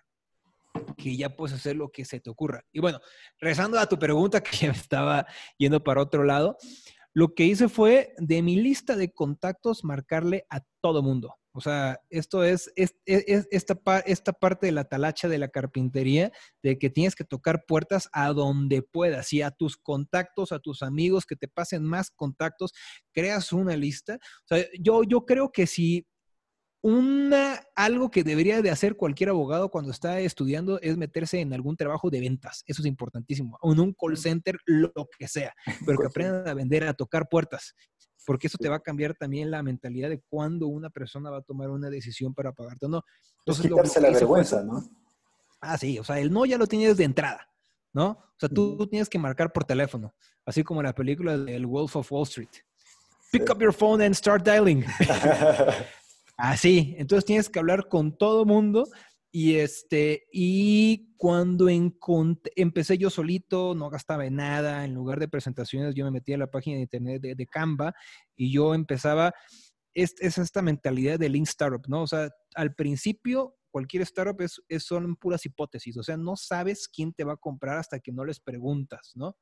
que 0.97 1.15
ya 1.15 1.35
puedes 1.35 1.55
hacer 1.55 1.75
lo 1.75 1.91
que 1.91 2.05
se 2.05 2.19
te 2.19 2.29
ocurra. 2.29 2.63
Y 2.71 2.79
bueno, 2.79 2.99
regresando 3.39 3.79
a 3.79 3.87
tu 3.87 3.99
pregunta, 3.99 4.41
que 4.41 4.55
ya 4.57 4.67
me 4.71 4.77
estaba 4.77 5.25
yendo 5.57 5.83
para 5.83 6.01
otro 6.01 6.23
lado, 6.23 6.57
lo 7.13 7.33
que 7.33 7.45
hice 7.45 7.69
fue 7.69 8.13
de 8.17 8.41
mi 8.41 8.57
lista 8.57 8.95
de 8.95 9.11
contactos 9.11 9.83
marcarle 9.83 10.45
a 10.49 10.61
todo 10.81 11.01
mundo. 11.01 11.35
O 11.57 11.59
sea, 11.59 11.99
esto 12.11 12.43
es, 12.43 12.71
es, 12.75 12.93
esta, 13.05 13.79
esta, 14.05 14.33
parte 14.33 14.67
de 14.67 14.71
la 14.71 14.83
talacha 14.83 15.27
de 15.27 15.39
la 15.39 15.47
carpintería, 15.47 16.31
de 16.61 16.77
que 16.77 16.91
tienes 16.91 17.15
que 17.15 17.23
tocar 17.23 17.65
puertas 17.67 18.09
a 18.13 18.31
donde 18.31 18.83
puedas 18.83 19.33
y 19.33 19.41
a 19.41 19.49
tus 19.49 19.75
contactos, 19.75 20.51
a 20.51 20.59
tus 20.59 20.83
amigos, 20.83 21.25
que 21.25 21.35
te 21.35 21.47
pasen 21.47 21.83
más 21.83 22.11
contactos, 22.11 22.73
creas 23.11 23.51
una 23.53 23.75
lista. 23.75 24.19
O 24.43 24.55
sea, 24.55 24.67
yo, 24.79 25.01
yo 25.01 25.25
creo 25.25 25.51
que 25.51 25.65
si 25.65 26.05
una, 26.81 27.61
algo 27.75 28.11
que 28.11 28.23
debería 28.23 28.61
de 28.61 28.69
hacer 28.69 28.95
cualquier 28.95 29.29
abogado 29.29 29.69
cuando 29.69 29.91
está 29.91 30.19
estudiando 30.19 30.79
es 30.81 30.95
meterse 30.97 31.39
en 31.39 31.53
algún 31.53 31.75
trabajo 31.75 32.09
de 32.09 32.19
ventas. 32.19 32.63
Eso 32.67 32.81
es 32.81 32.85
importantísimo. 32.85 33.57
O 33.61 33.73
en 33.73 33.79
un 33.79 33.93
call 33.93 34.17
center, 34.17 34.57
lo 34.65 34.91
que 35.17 35.27
sea. 35.27 35.53
Pero 35.85 35.97
que 35.97 36.07
aprendan 36.07 36.47
a 36.47 36.53
vender, 36.53 36.83
a 36.83 36.93
tocar 36.93 37.27
puertas. 37.29 37.73
porque 38.25 38.47
eso 38.47 38.57
te 38.57 38.69
va 38.69 38.75
a 38.75 38.79
cambiar 38.81 39.15
también 39.15 39.49
la 39.49 39.63
mentalidad 39.63 40.09
de 40.09 40.21
cuándo 40.29 40.67
una 40.67 40.89
persona 40.89 41.29
va 41.29 41.37
a 41.37 41.41
tomar 41.41 41.69
una 41.69 41.89
decisión 41.89 42.33
para 42.33 42.51
pagarte 42.51 42.85
o 42.85 42.89
no. 42.89 43.03
Entonces, 43.39 43.65
es 43.65 43.71
quitarse 43.71 44.01
la 44.01 44.11
vergüenza, 44.11 44.63
¿no? 44.63 44.83
Ah, 45.61 45.77
sí, 45.77 45.97
o 45.97 46.03
sea, 46.03 46.19
el 46.19 46.31
no 46.31 46.45
ya 46.45 46.57
lo 46.57 46.67
tienes 46.67 46.97
de 46.97 47.05
entrada, 47.05 47.49
¿no? 47.93 48.09
O 48.09 48.39
sea, 48.39 48.49
tú, 48.49 48.85
tienes 48.87 49.09
que 49.09 49.17
marcar 49.17 49.51
por 49.51 49.63
teléfono, 49.63 50.13
así 50.45 50.63
como 50.63 50.81
en 50.81 50.85
la 50.85 50.93
película 50.93 51.37
del 51.37 51.65
Wolf 51.65 51.95
of 51.95 52.11
Wall 52.11 52.23
Street. 52.23 52.49
Pick 53.31 53.49
up 53.49 53.59
your 53.59 53.73
phone 53.73 54.01
and 54.01 54.13
start 54.13 54.43
dialing. 54.43 54.85
Así, 56.37 56.95
entonces 56.99 57.25
tienes 57.25 57.49
que 57.49 57.57
hablar 57.57 57.87
con 57.89 58.15
todo 58.15 58.45
mundo 58.45 58.87
y 59.31 59.55
este, 59.55 60.27
y 60.31 61.13
cuando 61.17 61.67
empecé 61.67 62.97
yo 62.97 63.09
solito, 63.09 63.75
no 63.75 63.89
gastaba 63.89 64.25
en 64.25 64.35
nada, 64.35 64.85
en 64.85 64.93
lugar 64.93 65.19
de 65.19 65.27
presentaciones, 65.27 65.95
yo 65.95 66.05
me 66.05 66.11
metía 66.11 66.35
a 66.35 66.39
la 66.39 66.51
página 66.51 66.77
de 66.77 66.83
internet 66.83 67.21
de, 67.21 67.47
Canva 67.47 67.93
y 68.35 68.51
yo 68.51 68.73
empezaba, 68.73 69.33
es, 69.93 70.15
esta 70.19 70.61
mentalidad 70.61 71.19
de 71.19 71.29
Lean 71.29 71.43
Startup, 71.43 71.83
¿no? 71.87 72.03
O 72.03 72.07
sea, 72.07 72.29
al 72.55 72.73
principio 72.75 73.55
cualquier 73.69 74.03
startup 74.03 74.41
es, 74.41 74.83
son 74.83 75.15
puras 75.17 75.45
hipótesis, 75.45 75.97
o 75.97 76.03
sea, 76.03 76.17
no 76.17 76.35
sabes 76.35 76.87
quién 76.87 77.13
te 77.13 77.23
va 77.23 77.33
a 77.33 77.37
comprar 77.37 77.77
hasta 77.77 77.99
que 77.99 78.11
no 78.11 78.25
les 78.25 78.39
preguntas, 78.39 79.11
¿no? 79.15 79.35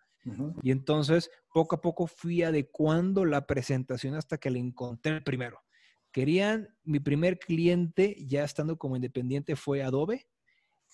Y 0.64 0.72
entonces, 0.72 1.30
poco 1.54 1.76
a 1.76 1.82
poco 1.82 2.08
fui 2.08 2.42
adecuando 2.42 3.26
la 3.26 3.46
presentación 3.46 4.16
hasta 4.16 4.40
que 4.40 4.50
le 4.50 4.58
encontré 4.58 5.22
primero. 5.22 5.60
Querían, 6.16 6.70
mi 6.86 7.02
primer 7.02 7.38
cliente, 7.40 8.16
ya 8.26 8.46
estando 8.46 8.78
como 8.78 8.96
independiente, 8.96 9.58
fue 9.58 9.84
Adobe. 9.84 10.30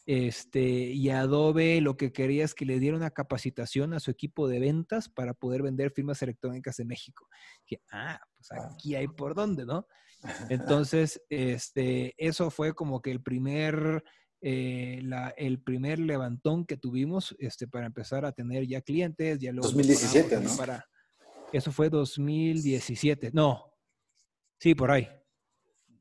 Este, 0.07 0.63
y 0.63 1.11
Adobe 1.11 1.79
lo 1.79 1.95
que 1.95 2.11
quería 2.11 2.43
es 2.43 2.55
que 2.55 2.65
le 2.65 2.79
diera 2.79 2.97
una 2.97 3.11
capacitación 3.11 3.93
a 3.93 3.99
su 3.99 4.09
equipo 4.09 4.47
de 4.47 4.59
ventas 4.59 5.09
para 5.09 5.35
poder 5.35 5.61
vender 5.61 5.91
firmas 5.91 6.23
electrónicas 6.23 6.79
en 6.79 6.87
México. 6.87 7.27
Que, 7.67 7.83
ah, 7.91 8.19
pues 8.35 8.51
ah. 8.51 8.71
aquí 8.73 8.95
hay 8.95 9.07
por 9.09 9.35
dónde, 9.35 9.63
¿no? 9.63 9.85
Entonces, 10.49 11.21
este, 11.29 12.15
eso 12.17 12.49
fue 12.49 12.73
como 12.73 12.99
que 13.03 13.11
el 13.11 13.21
primer, 13.21 14.03
eh, 14.41 15.01
la, 15.03 15.35
el 15.37 15.61
primer 15.61 15.99
levantón 15.99 16.65
que 16.65 16.77
tuvimos 16.77 17.35
este, 17.37 17.67
para 17.67 17.85
empezar 17.85 18.25
a 18.25 18.31
tener 18.31 18.65
ya 18.65 18.81
clientes. 18.81 19.37
Ya 19.37 19.53
2017, 19.53 20.39
¿no? 20.39 20.57
Para, 20.57 20.83
eso 21.53 21.71
fue 21.71 21.91
2017. 21.91 23.29
No, 23.33 23.70
Sí, 24.61 24.75
por 24.75 24.91
ahí. 24.91 25.09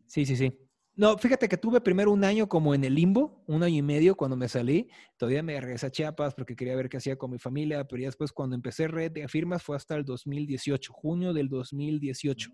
Sí, 0.07 0.26
sí, 0.26 0.37
sí. 0.37 0.59
No, 0.95 1.17
fíjate 1.17 1.49
que 1.49 1.57
tuve 1.57 1.81
primero 1.81 2.12
un 2.12 2.25
año 2.25 2.47
como 2.47 2.75
en 2.75 2.85
el 2.85 2.95
limbo, 2.95 3.43
un 3.47 3.62
año 3.62 3.76
y 3.79 3.83
medio 3.83 4.17
cuando 4.17 4.37
me 4.37 4.50
salí. 4.50 4.90
Todavía 5.17 5.43
me 5.43 5.59
regresé 5.59 5.87
a 5.87 5.90
Chiapas 5.90 6.35
porque 6.35 6.55
quería 6.55 6.76
ver 6.76 6.90
qué 6.90 6.99
hacía 6.99 7.17
con 7.17 7.31
mi 7.31 7.38
familia, 7.38 7.87
pero 7.88 8.02
ya 8.02 8.09
después 8.09 8.33
cuando 8.33 8.55
empecé 8.55 8.87
red 8.87 9.12
de 9.12 9.26
firmas 9.29 9.62
fue 9.62 9.76
hasta 9.76 9.95
el 9.97 10.05
2018, 10.05 10.93
junio 10.93 11.33
del 11.33 11.49
2018. 11.49 12.50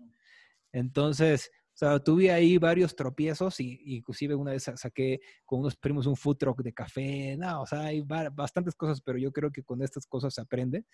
Entonces, 0.71 1.51
o 1.77 1.79
sea, 1.79 1.99
tuve 1.99 2.31
ahí 2.31 2.57
varios 2.57 2.95
tropiezos 2.95 3.59
y, 3.59 3.79
inclusive 3.85 4.33
una 4.33 4.49
vez 4.49 4.63
saqué 4.63 5.19
con 5.45 5.59
unos 5.59 5.75
primos 5.75 6.07
un 6.07 6.15
food 6.15 6.37
truck 6.37 6.63
de 6.63 6.73
café. 6.73 7.37
No, 7.37 7.61
o 7.61 7.67
sea, 7.67 7.81
hay 7.81 8.01
bastantes 8.01 8.73
cosas, 8.73 8.99
pero 8.99 9.19
yo 9.19 9.31
creo 9.31 9.51
que 9.51 9.61
con 9.61 9.83
estas 9.83 10.07
cosas 10.07 10.33
se 10.33 10.41
aprende. 10.41 10.85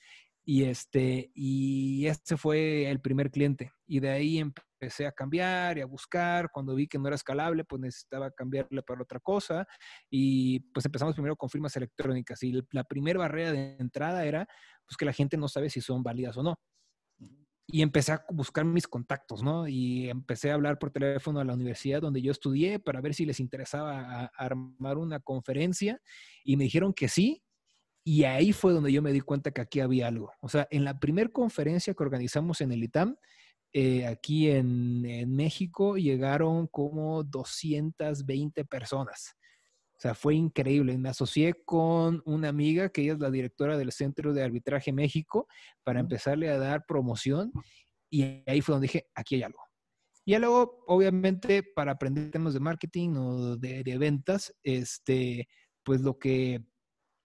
Y 0.43 0.65
este, 0.65 1.31
y 1.33 2.05
este 2.07 2.35
fue 2.35 2.91
el 2.91 2.99
primer 2.99 3.31
cliente. 3.31 3.71
Y 3.87 4.01
de 4.01 4.09
ahí 4.09 4.39
empecé 4.39 5.07
a 5.07 5.13
cambiar 5.13 5.77
y 5.77 5.81
a 5.81 5.85
buscar. 5.85 6.51
Cuando 6.51 6.75
vi 6.75 6.85
que 6.85 6.99
no 6.99 7.07
era 7.07 7.15
escalable, 7.15 7.63
pues 7.63 7.81
necesitaba 7.81 8.29
cambiarle 8.31 8.83
para 8.83 9.03
otra 9.03 9.21
cosa. 9.21 9.65
Y 10.09 10.59
pues 10.73 10.85
empezamos 10.85 11.15
primero 11.15 11.37
con 11.37 11.49
firmas 11.49 11.77
electrónicas. 11.77 12.43
Y 12.43 12.59
la 12.71 12.83
primera 12.83 13.19
barrera 13.19 13.53
de 13.53 13.77
entrada 13.79 14.25
era 14.25 14.45
pues 14.85 14.97
que 14.97 15.05
la 15.05 15.13
gente 15.13 15.37
no 15.37 15.47
sabe 15.47 15.69
si 15.69 15.79
son 15.79 16.03
válidas 16.03 16.35
o 16.35 16.43
no 16.43 16.59
y 17.65 17.81
empecé 17.81 18.11
a 18.11 18.25
buscar 18.29 18.65
mis 18.65 18.87
contactos, 18.87 19.41
¿no? 19.41 19.67
Y 19.67 20.09
empecé 20.09 20.51
a 20.51 20.55
hablar 20.55 20.79
por 20.79 20.91
teléfono 20.91 21.39
a 21.39 21.45
la 21.45 21.53
universidad 21.53 22.01
donde 22.01 22.21
yo 22.21 22.31
estudié 22.31 22.79
para 22.79 23.01
ver 23.01 23.13
si 23.13 23.25
les 23.25 23.39
interesaba 23.39 24.25
armar 24.37 24.97
una 24.97 25.19
conferencia 25.19 26.01
y 26.43 26.57
me 26.57 26.65
dijeron 26.65 26.93
que 26.93 27.07
sí. 27.07 27.41
Y 28.05 28.25
ahí 28.25 28.51
fue 28.51 28.73
donde 28.73 28.91
yo 28.91 29.01
me 29.01 29.13
di 29.13 29.21
cuenta 29.21 29.51
que 29.51 29.61
aquí 29.61 29.79
había 29.79 30.07
algo. 30.09 30.31
O 30.41 30.49
sea, 30.49 30.67
en 30.71 30.83
la 30.83 30.99
primera 30.99 31.29
conferencia 31.29 31.93
que 31.93 32.03
organizamos 32.03 32.59
en 32.59 32.73
el 32.73 32.83
ITAM, 32.83 33.15
eh, 33.71 34.05
aquí 34.05 34.49
en, 34.49 35.01
México, 35.33 35.97
llegaron 35.97 36.67
como 36.67 37.23
220 37.23 38.65
personas. 38.65 39.35
O 40.03 40.05
sea, 40.05 40.15
fue 40.15 40.35
increíble. 40.35 40.97
Me 40.97 41.07
asocié 41.07 41.53
con 41.63 42.21
una 42.25 42.49
amiga 42.49 42.89
que 42.89 43.03
ella 43.03 43.13
es 43.13 43.19
la 43.19 43.31
directora 43.31 43.77
del 43.77 43.93
Centro 43.93 44.33
de 44.33 44.43
Arbitraje 44.43 44.91
México 44.91 45.47
para 45.81 46.01
empezarle 46.01 46.49
a 46.49 46.57
dar 46.57 46.85
promoción 46.85 47.53
y 48.11 48.43
ahí 48.45 48.59
fue 48.59 48.73
donde 48.73 48.87
dije, 48.87 49.07
aquí 49.15 49.35
hay 49.35 49.43
algo. 49.43 49.61
Y 50.25 50.37
luego, 50.39 50.83
obviamente, 50.87 51.63
para 51.63 51.93
aprender 51.93 52.31
temas 52.31 52.53
de 52.53 52.59
marketing 52.59 53.15
o 53.15 53.55
de, 53.55 53.97
ventas, 53.97 54.53
este, 54.61 55.47
pues 55.83 56.01
lo 56.01 56.19
que, 56.19 56.65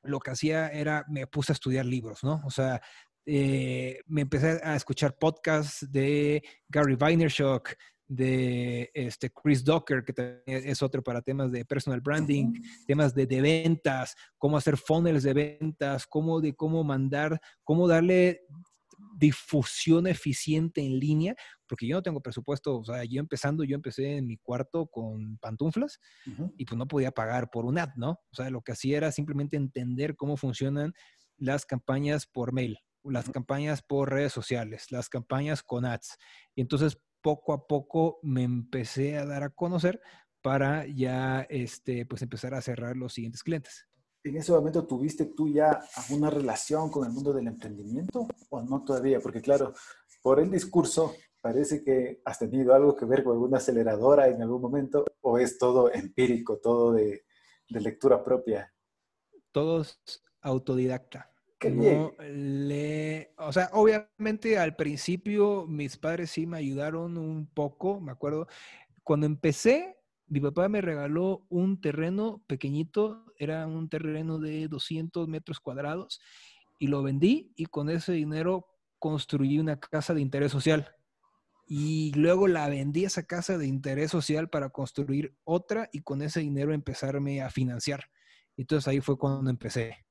lo 0.04 0.20
que 0.20 0.30
hacía 0.30 0.68
era, 0.68 1.04
me 1.08 1.26
puse 1.26 1.50
a 1.50 1.54
estudiar 1.54 1.84
libros, 1.84 2.22
¿no? 2.22 2.40
O 2.46 2.50
sea, 2.50 2.80
eh, 3.26 3.98
me 4.06 4.20
empecé 4.20 4.60
a 4.62 4.76
escuchar 4.76 5.18
podcasts 5.18 5.84
de 5.90 6.44
Gary 6.68 6.94
Vaynerchuk, 6.94 7.70
de 8.08 8.90
este 8.94 9.30
Chris 9.30 9.62
Docker, 9.62 10.02
que 10.02 10.42
es 10.46 10.82
otro 10.82 11.02
para 11.02 11.20
temas 11.20 11.52
de 11.52 11.64
personal 11.64 12.00
branding, 12.00 12.54
temas 12.86 13.14
de, 13.14 13.26
ventas, 13.26 14.14
cómo 14.38 14.56
hacer 14.56 14.78
funnels 14.78 15.22
de 15.22 15.34
ventas, 15.34 16.06
cómo, 16.06 16.40
de 16.40 16.54
cómo 16.54 16.82
mandar, 16.82 17.38
cómo 17.62 17.86
darle 17.86 18.40
difusión 19.14 20.06
eficiente 20.06 20.80
en 20.80 20.98
línea, 20.98 21.34
porque 21.68 21.86
yo 21.86 21.96
no 21.96 22.02
tengo 22.02 22.20
presupuesto, 22.20 22.78
o 22.78 22.84
sea, 22.84 23.04
yo 23.04 23.20
empezando, 23.20 23.62
yo 23.62 23.74
empecé 23.74 24.16
en 24.16 24.26
mi 24.26 24.38
cuarto 24.38 24.86
con 24.86 25.38
pantuflas 25.38 26.00
y 26.56 26.64
pues 26.64 26.78
no 26.78 26.88
podía 26.88 27.10
pagar 27.10 27.50
por 27.50 27.64
un 27.66 27.78
ad, 27.78 27.90
¿no? 27.96 28.12
O 28.12 28.34
sea, 28.34 28.48
lo 28.50 28.62
que 28.62 28.72
hacía 28.72 28.96
era 28.96 29.12
simplemente 29.12 29.56
entender 29.56 30.16
cómo 30.16 30.36
funcionan 30.36 30.94
las 31.36 31.66
campañas 31.66 32.26
por 32.26 32.52
mail, 32.52 32.78
las 33.04 33.28
campañas 33.30 33.82
por 33.82 34.10
redes 34.10 34.32
sociales, 34.32 34.86
las 34.90 35.08
campañas 35.08 35.62
con 35.62 35.84
ads. 35.84 36.16
Y 36.54 36.62
entonces 36.62 36.98
poco 37.28 37.52
a 37.52 37.66
poco 37.66 38.20
me 38.22 38.42
empecé 38.42 39.18
a 39.18 39.26
dar 39.26 39.42
a 39.42 39.50
conocer 39.50 40.00
para 40.40 40.86
ya 40.86 41.42
este, 41.50 42.06
pues 42.06 42.22
empezar 42.22 42.54
a 42.54 42.62
cerrar 42.62 42.96
los 42.96 43.12
siguientes 43.12 43.42
clientes. 43.42 43.86
¿En 44.24 44.38
ese 44.38 44.50
momento 44.50 44.86
tuviste 44.86 45.26
tú 45.26 45.46
ya 45.46 45.78
alguna 45.96 46.30
relación 46.30 46.90
con 46.90 47.06
el 47.06 47.12
mundo 47.12 47.34
del 47.34 47.48
emprendimiento 47.48 48.26
o 48.48 48.62
no 48.62 48.82
todavía? 48.82 49.20
Porque 49.20 49.42
claro, 49.42 49.74
por 50.22 50.40
el 50.40 50.50
discurso 50.50 51.16
parece 51.42 51.84
que 51.84 52.22
has 52.24 52.38
tenido 52.38 52.72
algo 52.72 52.96
que 52.96 53.04
ver 53.04 53.22
con 53.22 53.34
alguna 53.34 53.58
aceleradora 53.58 54.28
en 54.28 54.40
algún 54.40 54.62
momento 54.62 55.04
o 55.20 55.38
es 55.38 55.58
todo 55.58 55.92
empírico, 55.92 56.56
todo 56.56 56.92
de, 56.94 57.26
de 57.68 57.80
lectura 57.82 58.24
propia. 58.24 58.72
Todos 59.52 60.00
autodidacta 60.40 61.30
no 61.64 62.12
le, 62.22 63.34
o 63.36 63.52
sea, 63.52 63.70
obviamente 63.72 64.58
al 64.58 64.76
principio 64.76 65.66
mis 65.66 65.96
padres 65.96 66.30
sí 66.30 66.46
me 66.46 66.58
ayudaron 66.58 67.18
un 67.18 67.46
poco, 67.46 68.00
me 68.00 68.12
acuerdo, 68.12 68.46
cuando 69.02 69.26
empecé, 69.26 69.96
mi 70.28 70.40
papá 70.40 70.68
me 70.68 70.80
regaló 70.80 71.46
un 71.48 71.80
terreno 71.80 72.44
pequeñito, 72.46 73.24
era 73.36 73.66
un 73.66 73.88
terreno 73.88 74.38
de 74.38 74.68
200 74.68 75.26
metros 75.26 75.58
cuadrados 75.60 76.20
y 76.78 76.86
lo 76.88 77.02
vendí 77.02 77.52
y 77.56 77.66
con 77.66 77.90
ese 77.90 78.12
dinero 78.12 78.66
construí 78.98 79.58
una 79.58 79.80
casa 79.80 80.14
de 80.14 80.20
interés 80.20 80.52
social. 80.52 80.94
Y 81.66 82.12
luego 82.14 82.48
la 82.48 82.68
vendí 82.68 83.04
esa 83.04 83.24
casa 83.24 83.58
de 83.58 83.66
interés 83.66 84.10
social 84.10 84.48
para 84.48 84.70
construir 84.70 85.34
otra 85.44 85.88
y 85.92 86.00
con 86.00 86.22
ese 86.22 86.40
dinero 86.40 86.72
empezarme 86.72 87.42
a 87.42 87.50
financiar. 87.50 88.10
Entonces 88.56 88.88
ahí 88.88 89.00
fue 89.00 89.18
cuando 89.18 89.50
empecé 89.50 90.07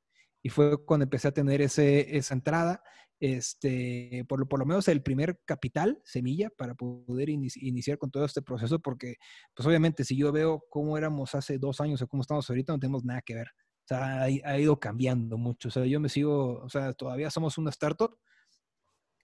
y 0.47 0.49
fue 0.49 0.81
cuando 0.85 1.03
empecé 1.03 1.27
a 1.27 1.33
tener 1.33 1.61
ese, 1.61 2.15
esa 2.15 2.33
entrada, 2.33 2.81
este, 3.19 4.23
por, 4.29 4.39
lo, 4.39 4.47
por 4.47 4.59
lo 4.59 4.65
menos 4.65 4.87
el 4.87 5.03
primer 5.03 5.41
capital, 5.43 6.01
semilla, 6.05 6.49
para 6.57 6.73
poder 6.73 7.29
iniciar 7.29 7.97
con 7.97 8.11
todo 8.11 8.23
este 8.23 8.41
proceso, 8.41 8.79
porque 8.79 9.15
pues 9.53 9.67
obviamente 9.67 10.05
si 10.05 10.15
yo 10.15 10.31
veo 10.31 10.63
cómo 10.69 10.97
éramos 10.97 11.35
hace 11.35 11.57
dos 11.57 11.81
años 11.81 12.01
o 12.01 12.07
cómo 12.07 12.21
estamos 12.21 12.49
ahorita, 12.49 12.71
no 12.71 12.79
tenemos 12.79 13.03
nada 13.03 13.21
que 13.25 13.35
ver. 13.35 13.47
O 13.47 13.87
sea, 13.89 14.21
ha, 14.23 14.57
ido 14.57 14.79
cambiando 14.79 15.37
mucho. 15.37 15.67
O 15.67 15.71
sea, 15.71 15.85
yo 15.85 15.99
me 15.99 16.07
sigo, 16.07 16.61
o 16.61 16.69
sea, 16.69 16.93
todavía 16.93 17.29
somos 17.29 17.57
una 17.57 17.69
startup. 17.69 18.17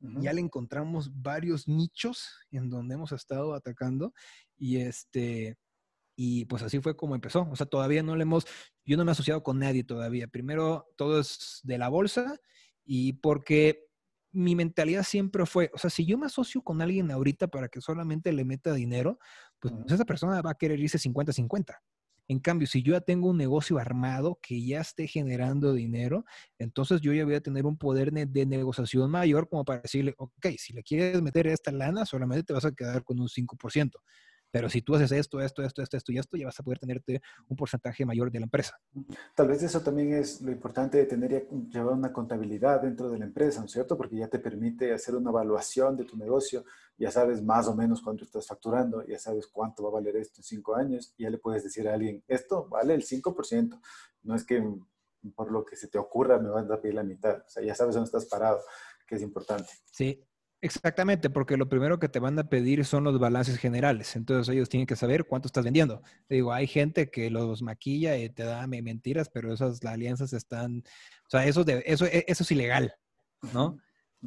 Ya 0.02 0.34
le 0.34 0.42
encontramos 0.42 1.10
varios 1.22 1.70
nichos 1.70 2.38
en 2.52 2.70
donde 2.70 2.96
hemos 2.96 3.14
estado 3.14 3.54
atacando 3.54 4.14
y 4.58 4.82
este, 4.82 5.56
y 6.16 6.46
pues 6.46 6.64
así 6.64 6.80
fue 6.80 6.96
como 6.96 7.16
empezó. 7.16 7.48
O 7.52 7.56
sea, 7.56 7.66
todavía 7.66 8.04
no 8.04 8.16
le 8.16 8.24
hemos, 8.24 8.46
yo 8.86 8.98
no 8.98 9.06
me 9.06 9.12
he 9.12 9.14
asociado 9.14 9.44
con 9.44 9.60
nadie 9.60 9.84
todavía. 9.84 10.28
Primero, 10.28 10.88
todo 10.96 11.20
es 11.20 11.60
de 11.64 11.78
la 11.78 11.90
bolsa 11.90 12.38
y 12.86 13.14
porque 13.14 13.88
mi 14.32 14.56
mentalidad 14.56 15.04
siempre 15.04 15.46
fue, 15.46 15.70
o 15.74 15.78
sea, 15.78 15.90
si 15.90 16.06
yo 16.06 16.18
me 16.18 16.26
asocio 16.26 16.64
con 16.64 16.82
alguien 16.82 17.12
ahorita 17.12 17.48
para 17.48 17.70
que 17.70 17.82
solamente 17.82 18.34
le 18.34 18.46
meta 18.46 18.74
dinero, 18.74 19.20
pues 19.60 19.74
esa 19.88 20.06
persona 20.06 20.42
va 20.42 20.52
a 20.52 20.56
querer 20.56 20.80
irse 20.80 20.98
50-50. 20.98 21.76
En 22.30 22.40
cambio, 22.40 22.68
si 22.68 22.82
yo 22.82 22.94
ya 22.94 23.02
tengo 23.02 23.30
un 23.30 23.38
negocio 23.38 23.78
armado 23.78 24.40
que 24.42 24.66
ya 24.66 24.80
esté 24.80 25.08
generando 25.08 25.74
dinero, 25.74 26.24
entonces 26.58 27.02
yo 27.02 27.14
ya 27.14 27.26
voy 27.26 27.36
a 27.36 27.42
tener 27.42 27.66
un 27.66 27.78
poder 27.78 28.12
de 28.12 28.46
negociación 28.46 29.12
mayor 29.12 29.50
como 29.50 29.66
para 29.66 29.82
decirle, 29.82 30.16
ok, 30.18 30.48
si 30.58 30.74
le 30.74 30.84
quieres 30.84 31.22
meter 31.22 31.48
esta 31.48 31.72
lana, 31.72 32.06
solamente 32.06 32.44
te 32.44 32.54
vas 32.54 32.66
a 32.66 32.72
quedar 32.72 33.04
con 33.04 33.20
un 33.20 33.28
5%. 33.28 33.92
Pero 34.54 34.70
si 34.70 34.84
tú 34.84 34.94
haces 34.94 35.12
esto, 35.12 35.42
esto, 35.42 35.64
esto, 35.64 35.82
esto, 35.82 35.98
esto 35.98 36.12
y 36.12 36.20
esto, 36.20 36.38
ya 36.38 36.46
vas 36.46 36.60
a 36.60 36.64
poder 36.64 36.78
tenerte 36.78 37.24
un 37.48 37.58
porcentaje 37.58 38.06
mayor 38.06 38.30
de 38.30 38.40
la 38.40 38.44
empresa. 38.44 38.80
Tal 39.34 39.48
vez 39.48 39.64
eso 39.64 39.82
también 39.82 40.14
es 40.14 40.42
lo 40.42 40.52
importante 40.52 41.00
de 41.00 41.06
tener 41.06 41.48
llevar 41.72 41.96
una 41.96 42.14
contabilidad 42.14 42.80
dentro 42.80 43.10
de 43.10 43.18
la 43.18 43.26
empresa, 43.26 43.62
¿no 43.62 43.66
es 43.66 43.72
cierto? 43.72 43.98
Porque 43.98 44.16
ya 44.16 44.28
te 44.28 44.38
permite 44.38 44.94
hacer 44.94 45.16
una 45.16 45.32
evaluación 45.32 45.98
de 45.98 46.06
tu 46.06 46.18
negocio, 46.18 46.66
ya 47.00 47.10
sabes 47.10 47.42
más 47.42 47.68
o 47.68 47.76
menos 47.76 48.04
cuánto 48.04 48.26
estás 48.26 48.46
facturando, 48.46 49.04
ya 49.08 49.18
sabes 49.18 49.48
cuánto 49.48 49.82
va 49.82 49.90
a 49.90 49.94
valer 49.94 50.18
esto 50.18 50.42
en 50.42 50.44
cinco 50.44 50.76
años, 50.76 51.16
y 51.18 51.24
ya 51.24 51.32
le 51.32 51.40
puedes 51.40 51.64
decir 51.64 51.88
a 51.88 51.96
alguien, 51.96 52.24
esto 52.28 52.68
vale 52.70 52.94
el 52.94 53.02
5%, 53.02 53.82
no 54.22 54.36
es 54.36 54.44
que 54.44 54.64
por 55.36 55.52
lo 55.52 55.66
que 55.66 55.76
se 55.76 55.88
te 55.88 55.98
ocurra 55.98 56.38
me 56.38 56.50
vas 56.50 56.70
a 56.70 56.80
pedir 56.80 56.94
la 56.94 57.04
mitad, 57.04 57.38
o 57.40 57.50
sea, 57.50 57.64
ya 57.64 57.74
sabes 57.74 57.96
dónde 57.96 58.06
estás 58.06 58.28
parado, 58.28 58.60
que 59.08 59.16
es 59.16 59.24
importante. 59.24 59.72
Sí, 59.92 60.24
Exactamente, 60.64 61.30
porque 61.30 61.58
lo 61.58 61.68
primero 61.68 62.00
que 62.00 62.08
te 62.08 62.20
van 62.20 62.40
a 62.40 62.48
pedir 62.48 62.86
son 62.86 63.04
los 63.04 63.20
balances 63.20 63.58
generales. 63.58 64.16
Entonces 64.16 64.56
ellos 64.56 64.70
tienen 64.70 64.88
que 64.88 64.96
saber 64.96 65.26
cuánto 65.26 65.50
estás 65.50 65.66
vendiendo. 65.66 66.02
Te 66.26 66.36
digo, 66.36 66.54
hay 66.54 66.68
gente 66.68 67.12
que 67.12 67.30
los 67.30 67.62
maquilla 67.62 68.16
y 68.16 68.30
te 68.30 68.44
da 68.44 68.66
mentiras, 68.66 69.30
pero 69.30 69.54
esas 69.54 69.84
alianzas 69.84 70.32
están, 70.32 70.78
o 71.28 71.30
sea, 71.30 71.46
eso, 71.46 71.66
de, 71.66 71.84
eso, 71.86 72.06
e, 72.06 72.24
eso 72.30 72.44
es 72.44 72.52
ilegal, 72.52 72.96
¿no? 73.54 73.78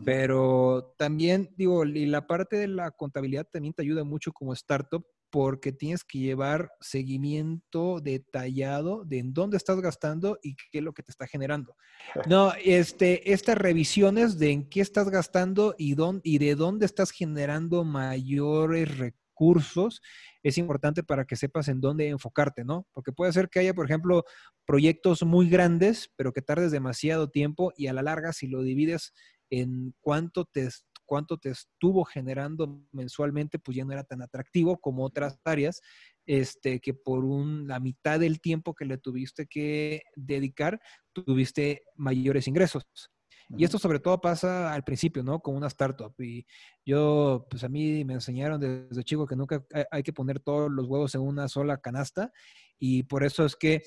Pero 0.04 0.94
también, 0.98 1.54
digo, 1.56 1.86
y 1.86 2.04
la 2.04 2.26
parte 2.26 2.56
de 2.56 2.68
la 2.68 2.90
contabilidad 2.90 3.48
también 3.50 3.72
te 3.72 3.80
ayuda 3.80 4.04
mucho 4.04 4.30
como 4.30 4.52
startup 4.52 5.06
porque 5.36 5.70
tienes 5.70 6.02
que 6.02 6.18
llevar 6.18 6.70
seguimiento 6.80 8.00
detallado 8.00 9.04
de 9.04 9.18
en 9.18 9.34
dónde 9.34 9.58
estás 9.58 9.78
gastando 9.82 10.38
y 10.42 10.56
qué 10.56 10.78
es 10.78 10.82
lo 10.82 10.94
que 10.94 11.02
te 11.02 11.10
está 11.10 11.26
generando. 11.26 11.76
No, 12.26 12.54
este, 12.64 13.34
estas 13.34 13.58
revisiones 13.58 14.38
de 14.38 14.50
en 14.52 14.66
qué 14.70 14.80
estás 14.80 15.10
gastando 15.10 15.74
y, 15.76 15.94
dónde, 15.94 16.22
y 16.24 16.38
de 16.38 16.54
dónde 16.54 16.86
estás 16.86 17.10
generando 17.10 17.84
mayores 17.84 18.96
recursos 18.96 20.00
es 20.42 20.56
importante 20.56 21.02
para 21.02 21.26
que 21.26 21.36
sepas 21.36 21.68
en 21.68 21.82
dónde 21.82 22.08
enfocarte, 22.08 22.64
¿no? 22.64 22.86
Porque 22.94 23.12
puede 23.12 23.34
ser 23.34 23.50
que 23.50 23.58
haya, 23.58 23.74
por 23.74 23.84
ejemplo, 23.84 24.24
proyectos 24.64 25.22
muy 25.22 25.50
grandes, 25.50 26.10
pero 26.16 26.32
que 26.32 26.40
tardes 26.40 26.72
demasiado 26.72 27.28
tiempo 27.28 27.74
y 27.76 27.88
a 27.88 27.92
la 27.92 28.00
larga, 28.00 28.32
si 28.32 28.46
lo 28.46 28.62
divides 28.62 29.12
en 29.50 29.94
cuánto 30.00 30.46
te, 30.46 30.70
cuánto 31.06 31.38
te 31.38 31.50
estuvo 31.50 32.04
generando 32.04 32.82
mensualmente, 32.92 33.58
pues 33.58 33.76
ya 33.76 33.84
no 33.84 33.92
era 33.92 34.04
tan 34.04 34.22
atractivo 34.22 34.78
como 34.78 35.04
otras 35.04 35.38
áreas, 35.44 35.80
este, 36.26 36.80
que 36.80 36.92
por 36.92 37.24
un, 37.24 37.66
la 37.66 37.80
mitad 37.80 38.20
del 38.20 38.40
tiempo 38.40 38.74
que 38.74 38.84
le 38.84 38.98
tuviste 38.98 39.46
que 39.46 40.02
dedicar, 40.16 40.80
tuviste 41.12 41.84
mayores 41.94 42.48
ingresos. 42.48 42.84
Y 43.50 43.64
esto 43.64 43.78
sobre 43.78 44.00
todo 44.00 44.20
pasa 44.20 44.72
al 44.72 44.82
principio, 44.82 45.22
¿no? 45.22 45.38
Con 45.40 45.54
una 45.54 45.68
startup. 45.68 46.12
Y 46.18 46.44
yo, 46.84 47.46
pues 47.48 47.62
a 47.62 47.68
mí 47.68 48.04
me 48.04 48.14
enseñaron 48.14 48.60
desde 48.60 49.04
chico 49.04 49.26
que 49.26 49.36
nunca 49.36 49.64
hay 49.90 50.02
que 50.02 50.12
poner 50.12 50.40
todos 50.40 50.70
los 50.70 50.86
huevos 50.86 51.14
en 51.14 51.20
una 51.20 51.46
sola 51.46 51.78
canasta. 51.78 52.32
Y 52.78 53.04
por 53.04 53.22
eso 53.22 53.44
es 53.44 53.54
que 53.54 53.82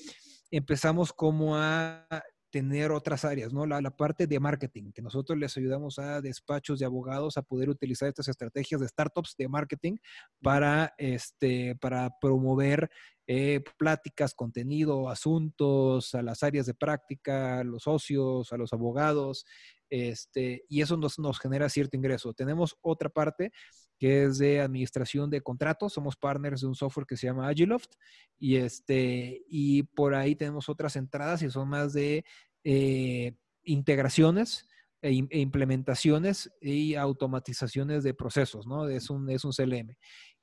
empezamos 0.50 1.12
como 1.12 1.56
a 1.56 2.06
tener 2.50 2.90
otras 2.90 3.24
áreas, 3.24 3.52
¿no? 3.52 3.66
La, 3.66 3.80
parte 3.90 4.26
de 4.26 4.40
marketing, 4.40 4.92
que 4.92 5.02
nosotros 5.02 5.38
les 5.38 5.56
ayudamos 5.56 5.98
a 5.98 6.20
despachos 6.20 6.78
de 6.78 6.86
abogados 6.86 7.36
a 7.36 7.42
poder 7.42 7.68
utilizar 7.68 8.08
estas 8.08 8.28
estrategias 8.28 8.80
de 8.80 8.88
startups 8.88 9.34
de 9.36 9.48
marketing 9.48 9.96
para, 10.42 10.94
este, 10.98 11.76
para 11.76 12.10
promover 12.20 12.90
eh, 13.26 13.62
pláticas, 13.78 14.34
contenido, 14.34 15.08
asuntos 15.08 16.14
a 16.14 16.22
las 16.22 16.42
áreas 16.42 16.66
de 16.66 16.74
práctica, 16.74 17.60
a 17.60 17.64
los 17.64 17.84
socios, 17.84 18.52
a 18.52 18.56
los 18.56 18.72
abogados, 18.72 19.44
este, 19.88 20.64
y 20.68 20.82
eso 20.82 20.96
nos, 20.96 21.18
nos 21.18 21.38
genera 21.38 21.68
cierto 21.68 21.96
ingreso. 21.96 22.32
Tenemos 22.32 22.76
otra 22.80 23.08
parte 23.08 23.52
que 24.00 24.24
es 24.24 24.38
de 24.38 24.62
administración 24.62 25.28
de 25.28 25.42
contratos. 25.42 25.92
Somos 25.92 26.16
partners 26.16 26.62
de 26.62 26.66
un 26.68 26.74
software 26.74 27.06
que 27.06 27.18
se 27.18 27.26
llama 27.26 27.46
Agiloft 27.46 27.90
y, 28.38 28.56
este, 28.56 29.42
y 29.46 29.82
por 29.82 30.14
ahí 30.14 30.34
tenemos 30.34 30.70
otras 30.70 30.96
entradas 30.96 31.42
y 31.42 31.50
son 31.50 31.68
más 31.68 31.92
de 31.92 32.24
eh, 32.64 33.34
integraciones 33.62 34.66
e, 35.02 35.10
e, 35.28 35.38
implementaciones 35.40 36.50
y 36.62 36.94
automatizaciones 36.94 38.02
de 38.02 38.14
procesos, 38.14 38.66
¿no? 38.66 38.88
Es 38.88 39.10
un, 39.10 39.28
es 39.28 39.44
un 39.44 39.52
CLM. 39.52 39.94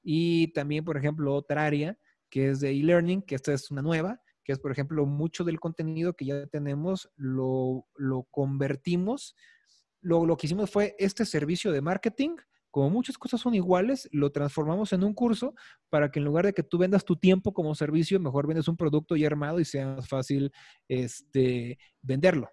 Y 0.04 0.54
también, 0.54 0.86
por 0.86 0.96
ejemplo, 0.96 1.34
otra 1.34 1.66
área 1.66 1.98
que 2.30 2.50
es 2.50 2.60
de 2.60 2.70
e-learning, 2.70 3.24
que 3.24 3.34
esta 3.34 3.54
es 3.54 3.72
una 3.72 3.82
nueva, 3.82 4.22
que 4.44 4.52
es, 4.52 4.60
por 4.60 4.72
ejemplo, 4.72 5.04
mucho 5.08 5.44
del 5.44 5.60
contenido 5.60 6.14
que 6.14 6.26
ya 6.26 6.46
tenemos 6.46 7.10
lo, 7.16 7.88
lo 7.96 8.28
convertimos. 8.30 9.36
Lo, 10.00 10.28
lo 10.28 10.38
que 10.38 10.46
hicimos 10.46 10.70
fue 10.70 10.96
este 11.00 11.26
servicio 11.26 11.72
de 11.72 11.82
marketing 11.82 12.36
como 12.78 12.92
muchas 12.92 13.18
cosas 13.18 13.42
son 13.42 13.56
iguales, 13.56 14.08
lo 14.12 14.32
transformamos 14.32 14.94
en 14.94 15.04
un 15.04 15.16
curso 15.16 15.56
para 15.90 16.12
que 16.12 16.20
en 16.20 16.26
lugar 16.26 16.46
de 16.46 16.54
que 16.54 16.62
tú 16.62 16.78
vendas 16.78 17.04
tu 17.04 17.16
tiempo 17.16 17.52
como 17.52 17.74
servicio, 17.74 18.20
mejor 18.20 18.46
vendes 18.46 18.68
un 18.68 18.78
producto 18.78 19.16
ya 19.16 19.26
armado 19.26 19.60
y 19.60 19.66
sea 19.66 19.96
más 19.96 20.08
fácil 20.08 20.52
este, 20.88 21.80
venderlo. 22.04 22.52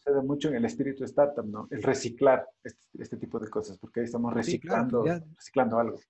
Se 0.00 0.12
da 0.12 0.22
mucho 0.22 0.48
en 0.48 0.56
el 0.56 0.64
espíritu 0.64 1.04
startup, 1.04 1.46
¿no? 1.46 1.68
El 1.70 1.84
reciclar 1.84 2.48
este, 2.64 2.84
este 2.98 3.16
tipo 3.16 3.38
de 3.38 3.48
cosas, 3.48 3.78
porque 3.78 4.00
ahí 4.00 4.06
estamos 4.06 4.34
reciclando, 4.34 5.04
reciclando 5.36 5.78
algo. 5.78 6.00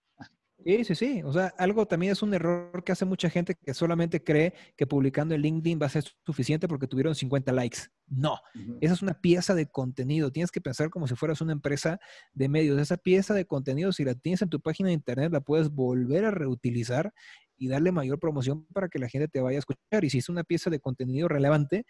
Sí, 0.65 0.85
sí, 0.85 0.95
sí. 0.95 1.23
O 1.25 1.33
sea, 1.33 1.55
algo 1.57 1.87
también 1.87 2.13
es 2.13 2.23
un 2.23 2.35
error 2.35 2.85
que 2.85 2.93
hace 2.93 3.07
mucha 3.07 3.31
gente 3.31 3.55
que 3.55 3.73
solamente 3.73 4.23
cree 4.23 4.53
que 4.77 4.87
publicando 4.87 5.35
en 5.35 5.41
LinkedIn 5.41 5.79
va 5.81 5.87
a 5.87 5.89
ser 5.91 6.05
suficiente 6.27 6.69
porque 6.69 6.87
tuvieron 6.87 7.15
50 7.15 7.51
likes. 7.53 7.79
No, 8.07 8.37
esa 8.81 8.93
es 8.95 9.03
una 9.03 9.15
pieza 9.15 9.55
de 9.55 9.67
contenido. 9.67 10.31
Tienes 10.31 10.51
que 10.51 10.61
pensar 10.61 10.91
como 10.91 11.07
si 11.07 11.15
fueras 11.15 11.41
una 11.41 11.53
empresa 11.53 11.99
de 12.35 12.49
medios. 12.49 12.79
Esa 12.79 12.99
pieza 12.99 13.33
de 13.33 13.47
contenido, 13.47 13.93
si 13.93 14.05
la 14.05 14.15
tienes 14.15 14.43
en 14.43 14.51
tu 14.51 14.61
página 14.61 14.89
de 14.89 14.95
internet, 14.95 15.33
la 15.33 15.41
puedes 15.41 15.71
volver 15.71 16.27
a 16.27 16.31
reutilizar 16.31 17.13
y 17.57 17.69
darle 17.69 17.93
mayor 17.93 18.19
promoción 18.19 18.67
para 18.67 18.89
que 18.89 18.99
la 18.99 19.09
gente 19.09 19.29
te 19.29 19.41
vaya 19.41 19.59
a 19.59 19.61
escuchar. 19.61 20.05
Y 20.05 20.11
si 20.11 20.19
es 20.19 20.29
una 20.29 20.45
pieza 20.45 20.69
de 20.69 20.81
contenido 20.81 21.29
relevante, 21.29 21.87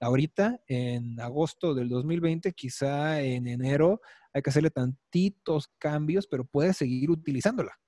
ahorita 0.00 0.60
en 0.68 1.18
agosto 1.20 1.74
del 1.74 1.88
2020, 1.88 2.52
quizá 2.52 3.20
en 3.20 3.48
enero, 3.48 4.00
hay 4.32 4.42
que 4.42 4.50
hacerle 4.50 4.70
tantitos 4.70 5.68
cambios, 5.78 6.26
pero 6.28 6.44
puedes 6.44 6.76
seguir 6.76 7.10
utilizándola. 7.10 7.81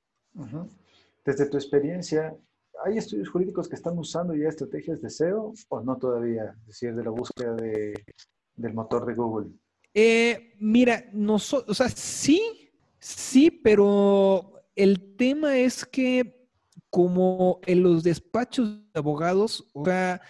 Desde 1.24 1.46
tu 1.46 1.56
experiencia, 1.56 2.36
¿hay 2.84 2.98
estudios 2.98 3.28
jurídicos 3.30 3.68
que 3.68 3.76
están 3.76 3.98
usando 3.98 4.34
ya 4.34 4.48
estrategias 4.48 5.00
de 5.00 5.10
SEO 5.10 5.54
o 5.68 5.80
no 5.80 5.96
todavía? 5.96 6.54
Es 6.62 6.66
decir, 6.66 6.94
de 6.94 7.04
la 7.04 7.10
búsqueda 7.10 7.56
del 7.56 8.74
motor 8.74 9.06
de 9.06 9.14
Google. 9.14 9.50
Eh, 9.94 10.54
mira, 10.58 11.04
o 11.28 11.38
sea, 11.38 11.88
sí, 11.88 12.72
sí, 12.98 13.50
pero 13.50 14.64
el 14.74 15.16
tema 15.16 15.56
es 15.56 15.84
que 15.84 16.48
como 16.90 17.60
en 17.66 17.82
los 17.82 18.02
despachos 18.02 18.80
de 18.92 18.98
abogados, 19.00 19.68
o 19.72 19.84
sea, 19.84 20.20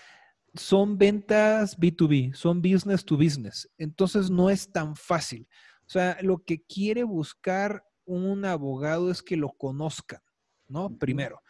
son 0.54 0.96
ventas 0.96 1.78
B2B, 1.78 2.34
son 2.34 2.62
business 2.62 3.04
to 3.04 3.16
business. 3.16 3.68
Entonces 3.76 4.30
no 4.30 4.48
es 4.48 4.70
tan 4.70 4.96
fácil. 4.96 5.46
O 5.86 5.90
sea, 5.90 6.16
lo 6.22 6.42
que 6.42 6.62
quiere 6.62 7.02
buscar 7.04 7.84
un 8.04 8.44
abogado 8.44 9.10
es 9.10 9.22
que 9.22 9.36
lo 9.36 9.50
conozcan, 9.50 10.20
¿no? 10.68 10.96
Primero. 10.98 11.40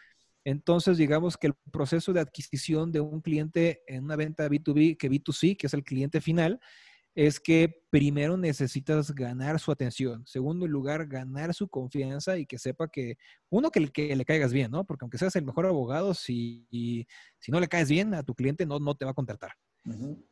Entonces, 0.43 0.97
digamos 0.97 1.37
que 1.37 1.47
el 1.47 1.53
proceso 1.71 2.13
de 2.13 2.19
adquisición 2.19 2.91
de 2.91 3.01
un 3.01 3.21
cliente 3.21 3.81
en 3.87 4.03
una 4.03 4.15
venta 4.15 4.47
B2B 4.47 4.97
que 4.97 5.09
B2C, 5.09 5.57
que 5.57 5.67
es 5.67 5.73
el 5.73 5.83
cliente 5.83 6.21
final, 6.21 6.59
es 7.15 7.39
que 7.39 7.83
primero 7.89 8.35
necesitas 8.35 9.15
ganar 9.15 9.59
su 9.59 9.71
atención. 9.71 10.27
Segundo 10.27 10.67
lugar, 10.67 11.07
ganar 11.07 11.53
su 11.53 11.69
confianza 11.69 12.37
y 12.37 12.45
que 12.45 12.59
sepa 12.59 12.89
que, 12.89 13.17
uno, 13.49 13.71
que, 13.71 13.87
que 13.87 14.13
le 14.15 14.25
caigas 14.25 14.51
bien, 14.51 14.69
¿no? 14.69 14.85
Porque 14.85 15.05
aunque 15.05 15.17
seas 15.17 15.35
el 15.37 15.45
mejor 15.45 15.65
abogado, 15.65 16.13
si, 16.13 16.67
si 17.39 17.51
no 17.51 17.59
le 17.61 17.69
caes 17.69 17.89
bien 17.89 18.13
a 18.13 18.21
tu 18.21 18.35
cliente, 18.35 18.65
no, 18.65 18.79
no 18.79 18.95
te 18.95 19.05
va 19.05 19.11
a 19.11 19.15
contratar. 19.15 19.53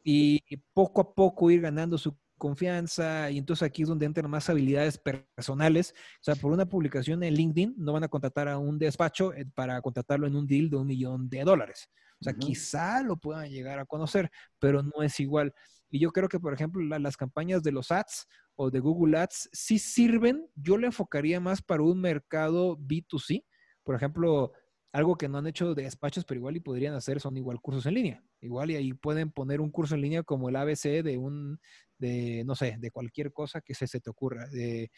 y, 0.03 0.43
poco 0.73 1.01
a 1.01 1.13
poco 1.15 1.49
ir 1.49 1.61
ganando 1.61 1.97
su 1.97 2.17
confianza 2.43 3.31
y 3.31 3.37
entonces 3.37 3.65
aquí 3.65 3.83
es 3.83 3.87
donde 3.87 4.05
entran 4.05 4.29
más 4.29 4.49
habilidades 4.49 4.97
personales. 4.97 5.93
O 6.19 6.23
sea, 6.23 6.35
por 6.35 6.51
una 6.51 6.65
publicación 6.65 7.23
en 7.23 7.35
LinkedIn 7.35 7.75
no 7.77 7.93
van 7.93 8.03
a 8.03 8.09
contratar 8.09 8.49
a 8.49 8.57
un 8.57 8.77
despacho 8.77 9.33
eh, 9.33 9.45
para 9.55 9.81
contratarlo 9.81 10.27
en 10.27 10.35
un 10.35 10.45
deal 10.45 10.69
de 10.69 10.75
un 10.75 10.85
millón 10.85 11.29
de 11.29 11.41
dólares. 11.45 11.87
O 12.19 12.23
sea, 12.25 12.33
quizá 12.33 13.01
lo 13.01 13.15
puedan 13.15 13.49
llegar 13.49 13.79
a 13.79 13.85
conocer, 13.85 14.29
pero 14.59 14.83
no 14.83 15.03
es 15.03 15.17
igual. 15.21 15.53
Y 15.89 15.99
yo 15.99 16.11
creo 16.11 16.27
que, 16.27 16.39
por 16.39 16.53
ejemplo, 16.53 16.81
las 16.99 17.15
campañas 17.15 17.63
de 17.63 17.71
los 17.71 17.91
ads 17.91 18.27
o 18.55 18.69
de 18.69 18.81
Google 18.81 19.17
Ads 19.19 19.49
sí 19.53 19.79
sirven. 19.79 20.45
Yo 20.53 20.77
le 20.77 20.87
enfocaría 20.87 21.39
más 21.39 21.61
para 21.61 21.83
un 21.83 22.01
mercado 22.01 22.77
B2C. 22.77 23.45
Por 23.83 23.95
ejemplo, 23.95 24.51
algo 24.93 25.17
que 25.17 25.27
no 25.27 25.39
han 25.39 25.47
hecho 25.47 25.73
de 25.73 25.83
despachos, 25.83 26.23
pero 26.23 26.37
igual 26.37 26.55
y 26.55 26.59
podrían 26.59 26.93
hacer 26.93 27.19
son 27.19 27.35
igual 27.35 27.59
cursos 27.59 27.87
en 27.87 27.95
línea. 27.95 28.23
Igual 28.41 28.69
y 28.69 28.75
ahí 28.75 28.93
pueden 28.93 29.31
poner 29.31 29.59
un 29.59 29.71
curso 29.71 29.95
en 29.95 30.01
línea 30.01 30.21
como 30.21 30.49
el 30.49 30.55
ABC 30.55 31.01
de 31.01 31.17
un, 31.17 31.59
de, 31.97 32.43
no 32.45 32.53
sé, 32.53 32.75
de 32.79 32.91
cualquier 32.91 33.33
cosa 33.33 33.59
que 33.59 33.73
se, 33.73 33.87
se 33.87 33.99
te 33.99 34.11
ocurra, 34.11 34.47
de 34.49 34.91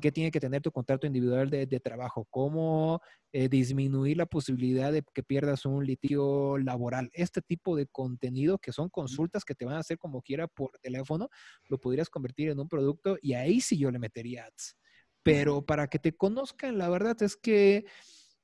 qué 0.00 0.10
tiene 0.10 0.30
que 0.30 0.40
tener 0.40 0.62
tu 0.62 0.72
contrato 0.72 1.06
individual 1.06 1.50
de, 1.50 1.66
de 1.66 1.80
trabajo, 1.80 2.26
cómo 2.30 3.02
eh, 3.30 3.50
disminuir 3.50 4.16
la 4.16 4.24
posibilidad 4.24 4.90
de 4.90 5.04
que 5.12 5.22
pierdas 5.22 5.66
un 5.66 5.84
litio 5.84 6.56
laboral. 6.56 7.10
Este 7.12 7.42
tipo 7.42 7.76
de 7.76 7.86
contenido 7.86 8.56
que 8.56 8.72
son 8.72 8.88
consultas 8.88 9.44
que 9.44 9.54
te 9.54 9.66
van 9.66 9.74
a 9.74 9.80
hacer 9.80 9.98
como 9.98 10.22
quiera 10.22 10.48
por 10.48 10.70
teléfono, 10.80 11.28
lo 11.68 11.78
podrías 11.78 12.08
convertir 12.08 12.48
en 12.48 12.58
un 12.58 12.68
producto 12.68 13.18
y 13.20 13.34
ahí 13.34 13.60
sí 13.60 13.76
yo 13.76 13.90
le 13.90 13.98
metería 13.98 14.46
ads. 14.46 14.78
Pero 15.22 15.66
para 15.66 15.88
que 15.88 15.98
te 15.98 16.16
conozcan, 16.16 16.78
la 16.78 16.88
verdad 16.88 17.22
es 17.22 17.36
que 17.36 17.84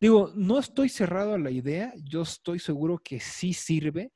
Digo, 0.00 0.32
no 0.34 0.58
estoy 0.58 0.88
cerrado 0.88 1.34
a 1.34 1.38
la 1.38 1.50
idea, 1.50 1.92
yo 2.04 2.22
estoy 2.22 2.58
seguro 2.58 2.98
que 2.98 3.20
sí 3.20 3.52
sirve, 3.52 4.12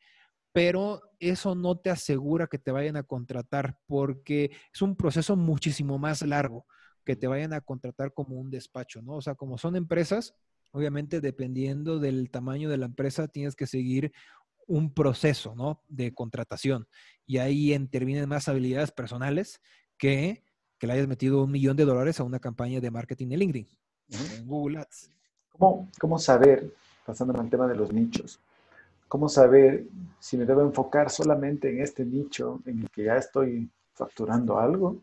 pero 0.53 1.01
eso 1.19 1.55
no 1.55 1.77
te 1.77 1.91
asegura 1.91 2.47
que 2.47 2.59
te 2.59 2.71
vayan 2.71 2.97
a 2.97 3.03
contratar 3.03 3.79
porque 3.87 4.53
es 4.73 4.83
un 4.83 4.97
proceso 4.97 5.35
muchísimo 5.37 5.99
más 5.99 6.23
largo 6.23 6.67
que 7.05 7.17
te 7.17 7.27
vayan 7.27 7.53
a 7.53 7.61
contratar 7.61 8.13
como 8.13 8.37
un 8.37 8.51
despacho, 8.51 9.03
¿no? 9.03 9.17
O 9.17 9.23
sea, 9.23 9.35
como 9.35 9.59
son 9.59 9.75
empresas, 9.75 10.35
obviamente 10.71 11.21
dependiendo 11.21 11.99
del 11.99 12.31
tamaño 12.31 12.69
de 12.69 12.77
la 12.77 12.87
empresa, 12.87 13.27
tienes 13.29 13.57
que 13.57 13.67
seguir 13.67 14.13
un 14.69 14.95
proceso, 14.95 15.55
¿no? 15.57 15.83
De 15.89 16.15
contratación. 16.15 16.87
Y 17.27 17.39
ahí 17.39 17.75
intervienen 17.75 18.29
más 18.29 18.49
habilidades 18.49 18.93
personales 18.93 19.61
que 19.99 20.45
que 20.83 20.89
le 20.89 20.95
hayas 20.95 21.07
metido 21.07 21.45
un 21.45 21.53
millón 21.53 21.77
de 21.77 21.85
dólares 21.85 22.19
a 22.19 22.25
una 22.25 22.41
campaña 22.41 22.81
de 22.81 22.91
marketing 22.91 23.29
en 23.31 23.39
LinkedIn, 23.39 23.69
en 24.09 24.47
Google 24.49 24.81
Ads. 24.81 25.13
¿Cómo, 25.53 25.89
¿Cómo 26.01 26.19
saber, 26.19 26.73
pasando 27.05 27.39
al 27.39 27.51
tema 27.51 27.69
de 27.69 27.77
los 27.77 27.93
nichos, 27.93 28.41
cómo 29.09 29.29
saber 29.29 29.85
si 30.19 30.39
me 30.39 30.47
debo 30.47 30.63
enfocar 30.63 31.11
solamente 31.11 31.69
en 31.69 31.83
este 31.83 32.05
nicho 32.05 32.63
en 32.65 32.81
el 32.81 32.91
que 32.91 33.05
ya 33.05 33.17
estoy 33.17 33.69
facturando 33.93 34.59
algo? 34.59 35.03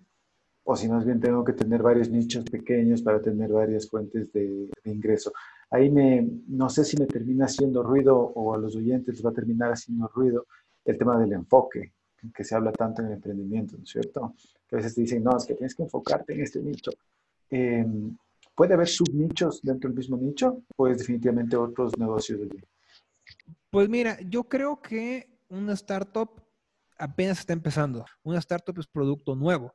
O 0.63 0.75
si 0.75 0.87
más 0.87 1.05
bien 1.05 1.19
tengo 1.19 1.43
que 1.43 1.53
tener 1.53 1.81
varios 1.81 2.09
nichos 2.09 2.43
pequeños 2.45 3.01
para 3.01 3.21
tener 3.21 3.51
varias 3.51 3.89
fuentes 3.89 4.31
de, 4.33 4.69
ingreso. 4.85 5.31
Ahí 5.69 5.89
me, 5.89 6.27
no 6.47 6.69
sé 6.69 6.85
si 6.85 6.97
me 6.97 7.05
termina 7.05 7.45
haciendo 7.45 7.83
ruido 7.83 8.17
o 8.17 8.53
a 8.53 8.57
los 8.57 8.75
oyentes 8.75 9.15
les 9.15 9.25
va 9.25 9.29
a 9.29 9.33
terminar 9.33 9.71
haciendo 9.71 10.07
ruido 10.07 10.45
el 10.85 10.97
tema 10.97 11.19
del 11.19 11.33
enfoque, 11.33 11.93
que 12.33 12.43
se 12.43 12.55
habla 12.55 12.71
tanto 12.71 13.01
en 13.01 13.09
el 13.09 13.13
emprendimiento, 13.13 13.77
¿no 13.77 13.83
es 13.83 13.89
cierto? 13.89 14.33
Que 14.67 14.75
a 14.75 14.77
veces 14.77 14.95
te 14.95 15.01
dicen, 15.01 15.23
no, 15.23 15.37
es 15.37 15.45
que 15.45 15.53
tienes 15.53 15.75
que 15.75 15.83
enfocarte 15.83 16.33
en 16.33 16.41
este 16.41 16.61
nicho. 16.61 16.91
Eh, 17.51 17.85
¿Puede 18.59 18.73
haber 18.73 18.89
subnichos 18.89 19.61
dentro 19.61 19.89
del 19.89 19.95
mismo 19.95 20.17
nicho 20.17 20.65
o 20.75 20.85
es 20.89 20.97
definitivamente 20.97 21.55
otros 21.55 21.97
negocios? 21.97 22.41
Pues 23.69 23.87
mira, 23.87 24.19
yo 24.27 24.49
creo 24.49 24.81
que 24.81 25.39
una 25.47 25.71
startup 25.71 26.43
apenas 26.97 27.39
está 27.39 27.53
empezando. 27.53 28.03
Una 28.21 28.39
startup 28.39 28.77
es 28.77 28.85
producto 28.85 29.33
nuevo. 29.33 29.73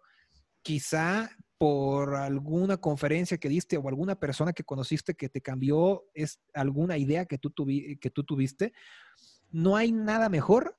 Quizá 0.61 1.31
por 1.57 2.14
alguna 2.14 2.77
conferencia 2.77 3.38
que 3.38 3.49
diste 3.49 3.79
o 3.79 3.88
alguna 3.88 4.20
persona 4.20 4.53
que 4.53 4.64
conociste 4.64 5.14
que 5.14 5.31
te 5.31 5.40
cambió 5.40 6.05
es 6.12 6.38
alguna 6.53 6.99
idea 6.99 7.25
que 7.25 7.38
tú 7.38 7.49
tuviste, 7.49 8.75
no 9.51 9.77
hay 9.77 9.92
nada 9.92 10.29
mejor 10.29 10.77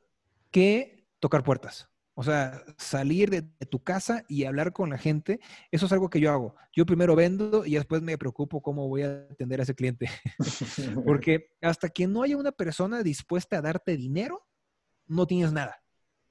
que 0.52 1.08
tocar 1.20 1.44
puertas. 1.44 1.90
O 2.18 2.24
sea, 2.24 2.64
salir 2.78 3.30
de, 3.30 3.42
tu 3.70 3.84
casa 3.84 4.24
y 4.30 4.46
hablar 4.46 4.72
con 4.72 4.90
la 4.90 4.98
gente, 4.98 5.40
eso 5.70 5.86
es 5.86 5.92
algo 5.92 6.10
que 6.10 6.22
yo 6.22 6.32
hago. 6.32 6.56
Yo 6.74 6.86
primero 6.86 7.14
vendo 7.14 7.66
y 7.66 7.76
después 7.76 8.02
me 8.02 8.18
preocupo 8.18 8.62
cómo 8.62 8.88
voy 8.88 9.04
a 9.04 9.28
atender 9.30 9.60
a 9.60 9.64
ese 9.64 9.76
cliente. 9.76 10.10
Porque 11.06 11.50
hasta 11.62 11.90
que 11.90 12.08
no 12.08 12.24
haya 12.24 12.38
una 12.38 12.54
persona 12.54 13.04
dispuesta 13.04 13.58
a 13.58 13.62
darte 13.62 13.98
dinero, 13.98 14.48
no 15.08 15.28
tienes 15.28 15.52
nada. 15.52 15.84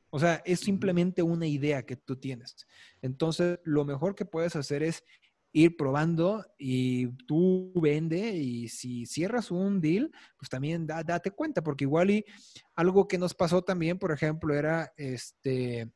O 0.09 0.19
sea, 0.19 0.43
es 0.47 0.61
simplemente 0.61 1.23
una 1.23 1.47
idea 1.47 1.85
que 1.85 1.97
tú 1.97 2.17
tienes. 2.17 2.67
Entonces, 3.03 3.59
lo 3.65 3.85
mejor 3.85 4.15
que 4.15 4.25
puedes 4.25 4.57
hacer 4.57 4.83
es 4.83 5.05
ir 5.55 5.77
probando 5.77 6.45
y 6.59 7.07
tú 7.27 7.73
vende 7.77 8.37
y 8.37 8.69
si 8.69 9.07
cierras 9.07 9.53
un 9.53 9.81
deal, 9.81 10.11
pues 10.37 10.51
también 10.51 10.85
date 10.85 11.31
cuenta, 11.31 11.63
porque 11.63 11.85
igual 11.85 12.11
y 12.11 12.25
algo 12.75 13.07
que 13.07 13.19
nos 13.19 13.35
pasó 13.35 13.63
también, 13.63 13.97
por 13.97 14.11
ejemplo, 14.11 14.53
era 14.53 14.93
este, 14.97 15.93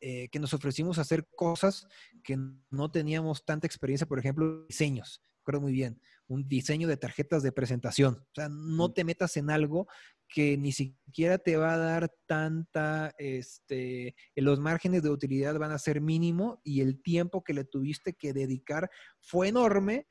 eh, 0.00 0.28
que 0.28 0.38
nos 0.38 0.52
ofrecimos 0.52 0.98
hacer 0.98 1.26
cosas 1.34 1.86
que 2.22 2.38
no 2.70 2.90
teníamos 2.90 3.46
tanta 3.46 3.66
experiencia, 3.66 4.06
por 4.06 4.18
ejemplo, 4.18 4.66
diseños, 4.66 5.22
recuerdo 5.38 5.62
muy 5.62 5.72
bien, 5.72 5.98
un 6.26 6.46
diseño 6.46 6.86
de 6.86 6.98
tarjetas 6.98 7.42
de 7.42 7.52
presentación. 7.52 8.16
O 8.16 8.34
sea, 8.34 8.50
no 8.50 8.92
te 8.92 9.04
metas 9.04 9.38
en 9.38 9.48
algo 9.48 9.88
que 10.28 10.56
ni 10.56 10.72
siquiera 10.72 11.38
te 11.38 11.56
va 11.56 11.74
a 11.74 11.78
dar 11.78 12.12
tanta, 12.26 13.14
este, 13.18 14.14
los 14.34 14.60
márgenes 14.60 15.02
de 15.02 15.10
utilidad 15.10 15.58
van 15.58 15.72
a 15.72 15.78
ser 15.78 16.00
mínimo 16.00 16.60
y 16.64 16.80
el 16.80 17.02
tiempo 17.02 17.44
que 17.44 17.54
le 17.54 17.64
tuviste 17.64 18.14
que 18.14 18.32
dedicar 18.32 18.90
fue 19.20 19.48
enorme 19.48 20.06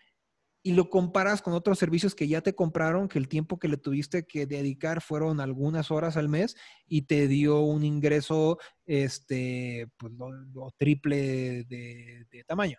y 0.65 0.73
lo 0.73 0.89
comparas 0.89 1.41
con 1.41 1.54
otros 1.54 1.78
servicios 1.78 2.15
que 2.15 2.28
ya 2.28 2.39
te 2.39 2.56
compraron, 2.56 3.10
que 3.10 3.19
el 3.19 3.28
tiempo 3.28 3.60
que 3.60 3.67
le 3.67 3.76
tuviste 3.76 4.26
que 4.26 4.45
dedicar 4.45 5.02
fueron 5.02 5.41
algunas 5.41 5.91
horas 5.91 6.15
al 6.15 6.30
mes 6.30 6.56
y 6.88 7.02
te 7.02 7.28
dio 7.28 7.60
un 7.60 7.84
ingreso, 7.84 8.58
este, 8.86 9.88
pues, 9.97 10.13
lo, 10.13 10.71
triple 10.78 11.65
de, 11.65 12.26
de 12.32 12.43
tamaño. 12.45 12.78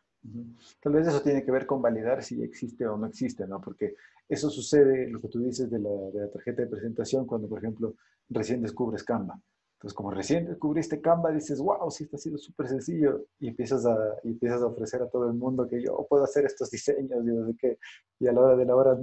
Tal 0.80 0.92
vez 0.92 1.06
eso 1.06 1.20
tiene 1.22 1.44
que 1.44 1.50
ver 1.50 1.66
con 1.66 1.82
validar 1.82 2.22
si 2.22 2.42
existe 2.42 2.86
o 2.86 2.96
no 2.96 3.06
existe, 3.06 3.46
¿no? 3.46 3.60
Porque 3.60 3.94
eso 4.28 4.48
sucede, 4.48 5.08
lo 5.10 5.20
que 5.20 5.28
tú 5.28 5.40
dices 5.40 5.70
de 5.70 5.78
la, 5.78 5.90
tarjeta 6.32 6.62
de 6.62 6.68
presentación, 6.68 7.26
cuando, 7.26 7.48
por 7.48 7.58
ejemplo, 7.58 7.94
recién 8.28 8.62
descubres 8.62 9.04
Canva. 9.04 9.38
Entonces, 9.74 9.94
como 9.94 10.10
recién 10.10 10.46
descubriste 10.46 11.00
Canva, 11.00 11.30
dices, 11.30 11.60
wow, 11.60 11.90
sí, 11.90 12.04
está 12.04 12.16
siendo 12.16 12.38
súper 12.38 12.68
sencillo. 12.68 13.26
Y 13.38 13.48
empiezas, 13.48 13.84
a, 13.84 13.96
y 14.22 14.30
empiezas 14.30 14.62
a 14.62 14.66
ofrecer 14.66 15.02
a 15.02 15.08
todo 15.08 15.28
el 15.28 15.34
mundo 15.34 15.68
que 15.68 15.82
yo 15.82 16.06
puedo 16.08 16.24
hacer 16.24 16.46
estos 16.46 16.70
diseños 16.70 17.22
y 17.22 17.52
sé 17.52 17.56
qué. 17.58 17.78
Y 18.18 18.26
a 18.26 18.32
la 18.32 18.40
hora 18.40 18.56
de 18.56 18.64
la 18.64 18.76
hora 18.76 18.98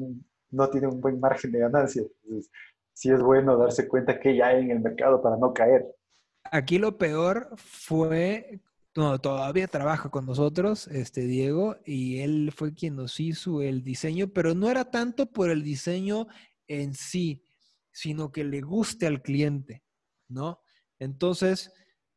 no 0.50 0.70
tiene 0.70 0.88
un 0.88 1.00
buen 1.00 1.20
margen 1.20 1.52
de 1.52 1.60
ganancia. 1.60 2.02
Entonces, 2.24 2.52
sí 2.94 3.12
es 3.12 3.22
bueno 3.22 3.58
darse 3.58 3.88
cuenta 3.88 4.20
que 4.20 4.36
ya 4.36 4.48
hay 4.48 4.64
en 4.64 4.72
el 4.72 4.80
mercado 4.80 5.22
para 5.22 5.38
no 5.38 5.54
caer. 5.54 5.86
Aquí 6.46 6.80
lo 6.80 6.98
peor 6.98 7.50
fue 7.58 8.60
no, 8.96 9.20
todavía 9.20 9.68
trabaja 9.68 10.10
con 10.10 10.26
nosotros, 10.26 10.88
este 10.88 11.22
Diego, 11.22 11.78
y 11.86 12.20
él 12.20 12.52
fue 12.56 12.74
quien 12.74 12.96
nos 12.96 13.20
hizo 13.20 13.62
el 13.62 13.84
diseño, 13.84 14.28
pero 14.34 14.54
no 14.54 14.70
era 14.70 14.92
tanto 14.92 15.32
por 15.32 15.50
el 15.50 15.64
diseño 15.64 16.28
en 16.68 16.94
sí, 16.94 17.44
sino 17.92 18.32
que 18.32 18.44
le 18.44 18.62
guste 18.62 19.08
al 19.08 19.22
cliente, 19.22 19.84
¿no? 20.28 20.60
Entonces, 21.00 21.72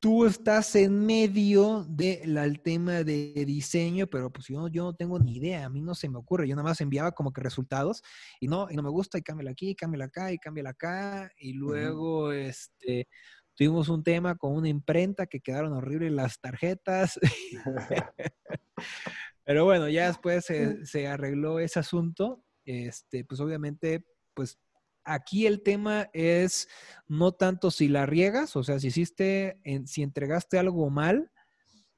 tú 0.04 0.26
estás 0.26 0.74
en 0.76 1.06
medio 1.06 1.87
del 1.88 2.60
tema 2.60 3.04
de 3.04 3.44
diseño, 3.46 4.06
pero 4.06 4.30
pues 4.30 4.48
yo, 4.48 4.68
yo 4.68 4.82
no 4.84 4.94
tengo 4.94 5.18
ni 5.18 5.37
idea, 5.37 5.64
a 5.64 5.70
mí 5.70 5.80
no 5.80 5.94
se 5.94 6.08
me 6.10 6.18
ocurre, 6.18 6.46
yo 6.46 6.56
nada 6.56 6.68
más 6.68 6.80
enviaba 6.80 7.12
como 7.12 7.32
que 7.32 7.40
resultados 7.40 8.02
y 8.38 8.48
no, 8.48 8.66
y 8.70 8.74
no 8.74 8.82
me 8.82 8.90
gusta 8.90 9.16
y 9.16 9.22
cámbiala 9.22 9.52
aquí, 9.52 9.74
cámbiala 9.74 10.06
acá 10.06 10.30
y 10.30 10.38
cámbiala 10.38 10.70
acá 10.70 11.30
y 11.38 11.54
luego, 11.54 12.32
este, 12.32 13.08
Tuvimos 13.57 13.88
un 13.88 14.03
tema 14.03 14.35
con 14.37 14.53
una 14.53 14.69
imprenta 14.69 15.27
que 15.27 15.40
quedaron 15.40 15.73
horribles 15.73 16.12
las 16.12 16.40
tarjetas. 16.40 17.19
Pero 19.45 19.64
bueno, 19.64 19.88
ya 19.88 20.09
después 20.09 20.47
se, 20.47 21.07
arregló 21.07 21.61
ese 21.61 21.79
asunto. 21.79 22.43
Este, 22.64 23.25
pues 23.25 23.40
obviamente, 23.40 24.07
pues 24.33 24.59
aquí 25.05 25.47
el 25.47 25.62
tema 25.62 26.09
es 26.14 26.69
no 27.07 27.33
tanto 27.33 27.71
si 27.71 27.88
la 27.88 28.07
riegas, 28.07 28.57
o 28.57 28.64
sea, 28.64 28.81
si 28.81 28.88
hiciste, 28.88 29.61
si 29.85 30.03
entregaste 30.03 30.59
algo 30.59 30.88
mal, 30.88 31.31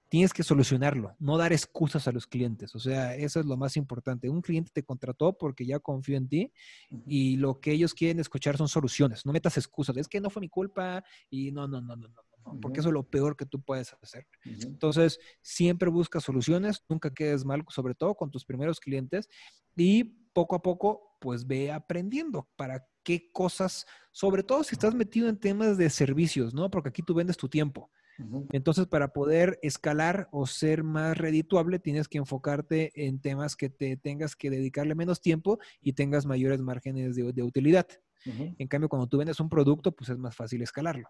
tienes 0.09 0.33
que 0.33 0.42
solucionarlo, 0.42 1.14
no 1.19 1.37
dar 1.37 1.53
excusas 1.53 2.07
a 2.07 2.12
los 2.12 2.27
clientes. 2.27 2.75
O 2.75 2.79
sea, 2.79 3.14
eso 3.14 3.40
es 3.40 3.47
lo 3.47 3.57
más 3.57 3.77
importante. 3.77 4.29
Un 4.29 4.42
cliente 4.42 4.71
te 4.73 4.85
contrató 4.85 5.37
porque 5.37 5.66
ya 5.66 5.79
confió 5.79 6.16
en 6.16 6.29
ti 6.29 6.53
y 7.07 7.37
lo 7.37 7.61
que 7.61 7.73
ellos 7.73 7.95
quieren 7.95 8.21
escuchar 8.21 8.57
son 8.57 8.69
soluciones. 8.69 9.27
No 9.27 9.33
metas 9.33 9.57
excusas. 9.57 9.97
Es 9.97 10.09
que 10.09 10.21
no 10.21 10.31
fue 10.31 10.40
mi 10.40 10.49
culpa 10.49 11.03
y 11.29 11.51
no, 11.51 11.66
no, 11.66 11.81
no, 11.81 11.97
no, 11.97 12.09
no, 12.09 12.61
porque 12.61 12.81
eso 12.81 12.90
es 12.90 12.95
lo 12.95 13.03
peor 13.03 13.37
que 13.37 13.47
tú 13.47 13.61
puedes 13.61 13.95
hacer. 14.03 14.27
Entonces, 14.45 15.19
siempre 15.42 15.90
busca 15.90 16.21
soluciones, 16.21 16.85
nunca 16.88 17.12
quedes 17.12 17.45
mal, 17.45 17.64
sobre 17.69 17.95
todo 17.95 18.14
con 18.14 18.31
tus 18.31 18.45
primeros 18.45 18.79
clientes 18.79 19.29
y 19.75 20.05
poco 20.05 20.55
a 20.55 20.62
poco, 20.62 21.16
pues 21.21 21.47
ve 21.47 21.73
aprendiendo 21.73 22.49
para 22.57 22.87
qué 23.03 23.31
cosas, 23.33 23.87
sobre 24.12 24.42
todo 24.42 24.62
si 24.64 24.75
estás 24.75 24.95
metido 24.95 25.29
en 25.29 25.38
temas 25.38 25.79
de 25.79 25.88
servicios, 25.90 26.55
¿no? 26.55 26.71
Porque 26.71 26.90
aquí 26.90 27.03
tú 27.03 27.14
vendes 27.14 27.37
tu 27.37 27.49
tiempo. 27.49 27.90
Entonces, 28.50 28.87
para 28.87 29.09
poder 29.09 29.59
escalar 29.62 30.29
o 30.33 30.46
ser 30.46 30.83
más 30.83 31.16
redituable, 31.18 31.79
tienes 31.79 32.09
que 32.09 32.18
enfocarte 32.18 32.90
en 32.94 33.20
temas 33.20 33.57
que 33.57 33.68
te 33.68 33.96
tengas 33.96 34.37
que 34.37 34.50
dedicarle 34.50 34.94
menos 34.94 35.20
tiempo 35.20 35.59
y 35.81 35.92
tengas 35.92 36.26
mayores 36.26 36.61
márgenes 36.61 37.16
de, 37.16 37.42
utilidad. 37.42 37.87
En 38.24 38.66
cambio, 38.66 38.88
cuando 38.88 39.07
tú 39.07 39.18
vendes 39.18 39.38
un 39.38 39.48
producto, 39.48 39.92
pues 39.92 40.11
es 40.11 40.18
más 40.18 40.35
fácil 40.35 40.62
escalarlo. 40.62 41.09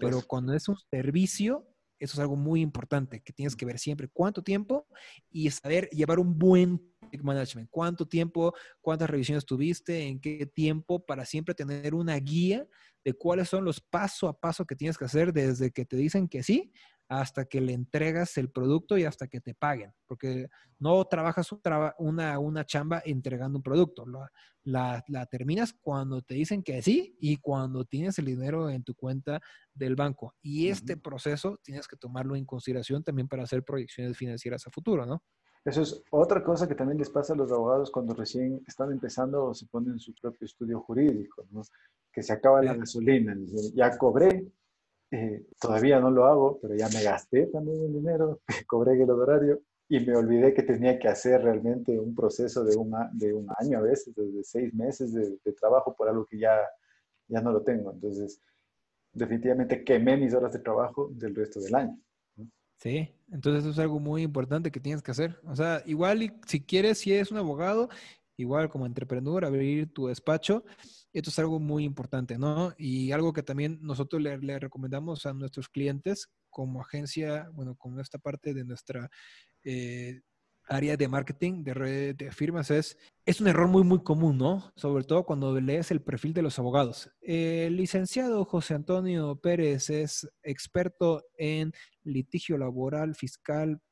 Pero 0.00 0.22
cuando 0.26 0.54
es 0.54 0.68
un 0.68 0.76
servicio, 0.90 1.66
Eso 1.98 2.14
es 2.14 2.18
algo 2.18 2.36
muy 2.36 2.60
importante 2.60 3.20
que 3.20 3.32
tienes 3.32 3.56
que 3.56 3.66
ver 3.66 3.78
siempre. 3.78 4.08
¿Cuánto 4.08 4.42
tiempo? 4.42 4.86
Y 5.30 5.50
saber 5.50 5.88
llevar 5.90 6.18
un 6.18 6.38
buen 6.38 6.80
management. 7.22 7.68
¿Cuánto 7.70 8.06
tiempo? 8.06 8.54
¿Cuántas 8.80 9.10
revisiones 9.10 9.44
tuviste? 9.44 10.06
¿En 10.06 10.20
qué 10.20 10.46
tiempo? 10.46 11.04
Para 11.04 11.24
siempre 11.24 11.54
tener 11.54 11.94
una 11.94 12.16
guía 12.16 12.66
de 13.04 13.12
cuáles 13.14 13.48
son 13.48 13.64
los 13.64 13.80
paso 13.80 14.28
a 14.28 14.38
paso 14.38 14.66
que 14.66 14.76
tienes 14.76 14.98
que 14.98 15.04
hacer 15.04 15.32
desde 15.32 15.70
que 15.70 15.84
te 15.84 15.96
dicen 15.96 16.28
que 16.28 16.42
sí 16.42 16.72
hasta 17.08 17.46
que 17.46 17.60
le 17.60 17.72
entregas 17.72 18.36
el 18.36 18.50
producto 18.50 18.98
y 18.98 19.04
hasta 19.04 19.26
que 19.28 19.40
te 19.40 19.54
paguen, 19.54 19.92
porque 20.06 20.48
no 20.78 21.04
trabajas 21.06 21.48
una, 21.98 22.38
una 22.38 22.64
chamba 22.66 23.02
entregando 23.04 23.58
un 23.58 23.62
producto, 23.62 24.04
la, 24.64 25.02
la, 25.06 25.26
terminas 25.26 25.72
cuando 25.80 26.20
te 26.20 26.34
dicen 26.34 26.62
que 26.62 26.82
sí 26.82 27.16
y 27.20 27.38
cuando 27.38 27.84
tienes 27.84 28.18
el 28.18 28.26
dinero 28.26 28.68
en 28.68 28.84
tu 28.84 28.94
cuenta 28.94 29.40
del 29.72 29.96
banco. 29.96 30.34
Y 30.42 30.68
este 30.68 30.96
proceso 30.96 31.58
tienes 31.62 31.88
que 31.88 31.96
tomarlo 31.96 32.36
en 32.36 32.44
consideración 32.44 33.02
también 33.02 33.26
para 33.26 33.44
hacer 33.44 33.62
proyecciones 33.64 34.16
financieras 34.16 34.66
a 34.66 34.70
futuro, 34.70 35.06
¿no? 35.06 35.22
Eso 35.64 35.82
es 35.82 36.02
otra 36.10 36.42
cosa 36.42 36.68
que 36.68 36.74
también 36.74 36.98
les 36.98 37.10
pasa 37.10 37.32
a 37.32 37.36
los 37.36 37.50
abogados 37.50 37.90
cuando 37.90 38.14
recién 38.14 38.62
están 38.66 38.92
empezando 38.92 39.46
o 39.46 39.54
se 39.54 39.66
ponen 39.66 39.98
su 39.98 40.14
propio 40.14 40.46
estudio 40.46 40.80
jurídico, 40.80 41.46
¿no? 41.50 41.62
que 42.12 42.22
se 42.22 42.32
acaba 42.32 42.62
la 42.62 42.74
gasolina. 42.74 43.36
Ya 43.74 43.96
cobré, 43.96 44.46
eh, 45.10 45.46
todavía 45.60 46.00
no 46.00 46.10
lo 46.10 46.26
hago, 46.26 46.58
pero 46.60 46.74
ya 46.74 46.88
me 46.88 47.02
gasté 47.02 47.46
también 47.46 47.82
el 47.82 47.92
dinero, 47.92 48.40
cobré 48.66 49.02
el 49.02 49.10
horario 49.10 49.60
y 49.88 50.00
me 50.00 50.14
olvidé 50.14 50.52
que 50.52 50.62
tenía 50.62 50.98
que 50.98 51.08
hacer 51.08 51.42
realmente 51.42 51.98
un 51.98 52.14
proceso 52.14 52.62
de, 52.62 52.76
una, 52.76 53.08
de 53.12 53.32
un 53.32 53.48
año 53.58 53.78
a 53.78 53.82
veces, 53.82 54.14
de 54.14 54.44
seis 54.44 54.74
meses 54.74 55.14
de, 55.14 55.52
trabajo 55.52 55.94
por 55.96 56.08
algo 56.08 56.26
que 56.26 56.38
ya, 56.38 56.58
ya 57.26 57.40
no 57.40 57.52
lo 57.52 57.62
tengo. 57.62 57.90
Entonces, 57.90 58.38
definitivamente 59.12 59.82
quemé 59.84 60.18
mis 60.18 60.34
horas 60.34 60.52
de 60.52 60.58
trabajo 60.58 61.08
del 61.12 61.34
resto 61.34 61.60
del 61.60 61.74
año. 61.74 61.98
Sí, 62.76 63.10
entonces 63.32 63.62
eso 63.62 63.70
es 63.70 63.78
algo 63.78 63.98
muy 63.98 64.22
importante 64.22 64.70
que 64.70 64.78
tienes 64.78 65.02
que 65.02 65.10
hacer. 65.10 65.40
O 65.46 65.56
sea, 65.56 65.82
igual 65.86 66.38
si 66.46 66.60
quieres, 66.60 66.98
si 66.98 67.12
eres 67.12 67.32
un 67.32 67.38
abogado, 67.38 67.88
igual 68.36 68.68
como 68.68 68.86
emprendedor, 68.86 69.44
abrir 69.44 69.92
tu 69.92 70.06
despacho, 70.06 70.64
esto 71.12 71.30
es 71.30 71.38
algo 71.38 71.58
muy 71.58 71.84
importante, 71.84 72.38
¿no? 72.38 72.74
Y 72.76 73.12
algo 73.12 73.32
que 73.32 73.42
también 73.42 73.78
nosotros 73.82 74.22
le, 74.22 74.58
recomendamos 74.58 75.26
a 75.26 75.32
nuestros 75.32 75.68
clientes 75.68 76.28
como 76.50 76.80
agencia, 76.80 77.48
bueno, 77.52 77.74
como 77.76 78.00
esta 78.00 78.18
parte 78.18 78.54
de 78.54 78.64
nuestra 78.64 79.10
eh, 79.64 80.20
área 80.68 80.96
de 80.96 81.08
marketing 81.08 81.64
de 81.64 81.74
red 81.74 82.16
de 82.16 82.30
firmas 82.30 82.70
es, 82.70 82.98
es 83.24 83.40
un 83.40 83.48
error 83.48 83.68
muy, 83.68 83.84
muy 83.84 84.02
común, 84.02 84.38
¿no? 84.38 84.72
Sobre 84.76 85.04
todo 85.04 85.24
cuando 85.24 85.58
lees 85.60 85.90
el 85.90 86.02
perfil 86.02 86.34
de 86.34 86.42
los 86.42 86.58
abogados. 86.58 87.10
El 87.30 87.76
licenciado 87.76 88.42
José 88.46 88.72
Antonio 88.72 89.36
Pérez 89.36 89.90
es 89.90 90.26
experto 90.42 91.26
en 91.36 91.74
litigio 92.02 92.56
laboral, 92.56 93.14
fiscal, 93.14 93.82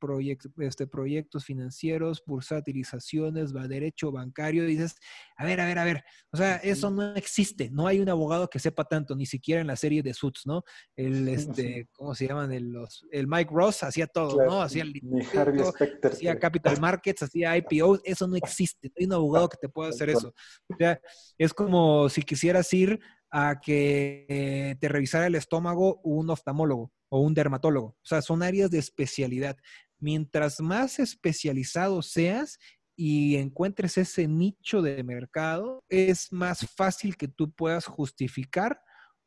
este, 0.56 0.86
proyectos 0.86 1.44
financieros, 1.44 2.22
bursatilizaciones, 2.24 3.54
va 3.54 3.68
derecho 3.68 4.10
bancario. 4.10 4.64
Y 4.64 4.68
dices, 4.68 4.96
a 5.36 5.44
ver, 5.44 5.60
a 5.60 5.66
ver, 5.66 5.78
a 5.78 5.84
ver. 5.84 6.04
O 6.30 6.38
sea, 6.38 6.56
eso 6.56 6.90
no 6.90 7.14
existe. 7.14 7.68
No 7.70 7.86
hay 7.86 8.00
un 8.00 8.08
abogado 8.08 8.48
que 8.48 8.58
sepa 8.58 8.84
tanto, 8.84 9.14
ni 9.14 9.26
siquiera 9.26 9.60
en 9.60 9.66
la 9.66 9.76
serie 9.76 10.02
de 10.02 10.14
Suits, 10.14 10.46
¿no? 10.46 10.64
El, 10.96 11.28
este, 11.28 11.90
¿cómo 11.92 12.14
se 12.14 12.28
llaman? 12.28 12.52
El, 12.52 12.70
los, 12.70 13.04
el 13.10 13.26
Mike 13.26 13.50
Ross 13.52 13.82
hacía 13.82 14.06
todo, 14.06 14.46
¿no? 14.46 14.62
Hacía 14.62 14.82
el 14.82 14.92
litigio, 14.92 15.74
hacía 16.02 16.38
capital 16.38 16.80
markets, 16.80 17.24
hacía 17.24 17.54
IPOs. 17.58 18.00
Eso 18.02 18.26
no 18.26 18.36
existe. 18.36 18.88
No 18.88 18.94
hay 18.98 19.04
un 19.04 19.12
abogado 19.12 19.50
que 19.50 19.58
te 19.58 19.68
pueda 19.68 19.90
hacer 19.90 20.08
eso. 20.08 20.32
O 20.70 20.76
sea, 20.78 20.98
es 21.36 21.52
como 21.52 22.08
si 22.08 22.22
quisieras 22.22 22.72
ir 22.72 22.98
a 23.38 23.60
que 23.60 24.78
te 24.80 24.88
revisara 24.88 25.26
el 25.26 25.34
estómago 25.34 26.00
un 26.02 26.30
oftalmólogo 26.30 26.90
o 27.10 27.20
un 27.20 27.34
dermatólogo. 27.34 27.88
O 27.88 27.96
sea, 28.02 28.22
son 28.22 28.42
áreas 28.42 28.70
de 28.70 28.78
especialidad. 28.78 29.58
Mientras 29.98 30.58
más 30.62 30.98
especializado 30.98 32.00
seas 32.00 32.58
y 32.96 33.36
encuentres 33.36 33.98
ese 33.98 34.26
nicho 34.26 34.80
de 34.80 35.04
mercado, 35.04 35.84
es 35.90 36.32
más 36.32 36.66
fácil 36.76 37.18
que 37.18 37.28
tú 37.28 37.52
puedas 37.52 37.84
justificar 37.84 38.80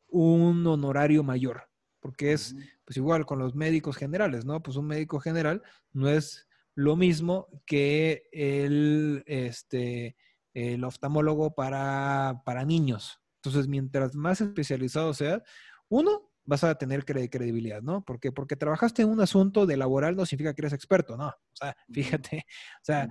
un 0.08 0.66
honorario 0.66 1.22
mayor. 1.22 1.68
Porque 2.00 2.32
es, 2.32 2.56
pues 2.84 2.96
igual 2.96 3.24
con 3.26 3.38
los 3.38 3.54
médicos 3.54 3.96
generales, 3.96 4.44
¿no? 4.44 4.60
Pues 4.60 4.76
un 4.76 4.88
médico 4.88 5.20
general 5.20 5.62
no 5.92 6.08
es 6.08 6.48
lo 6.74 6.96
mismo 6.96 7.46
que 7.64 8.24
el, 8.32 9.22
este, 9.26 10.16
el 10.52 10.82
oftalmólogo 10.82 11.54
para, 11.54 12.42
para 12.44 12.64
niños. 12.64 13.19
Entonces, 13.42 13.68
mientras 13.68 14.14
más 14.14 14.40
especializado 14.40 15.14
sea, 15.14 15.42
uno, 15.88 16.30
vas 16.44 16.64
a 16.64 16.74
tener 16.74 17.04
credibilidad, 17.04 17.82
¿no? 17.82 18.04
Porque 18.04 18.32
porque 18.32 18.56
trabajaste 18.56 19.02
en 19.02 19.08
un 19.08 19.20
asunto 19.20 19.66
de 19.66 19.76
laboral 19.76 20.16
no 20.16 20.26
significa 20.26 20.54
que 20.54 20.62
eres 20.62 20.72
experto, 20.72 21.16
no. 21.16 21.28
O 21.28 21.54
sea, 21.54 21.76
fíjate, 21.92 22.44
o 22.46 22.84
sea, 22.84 23.08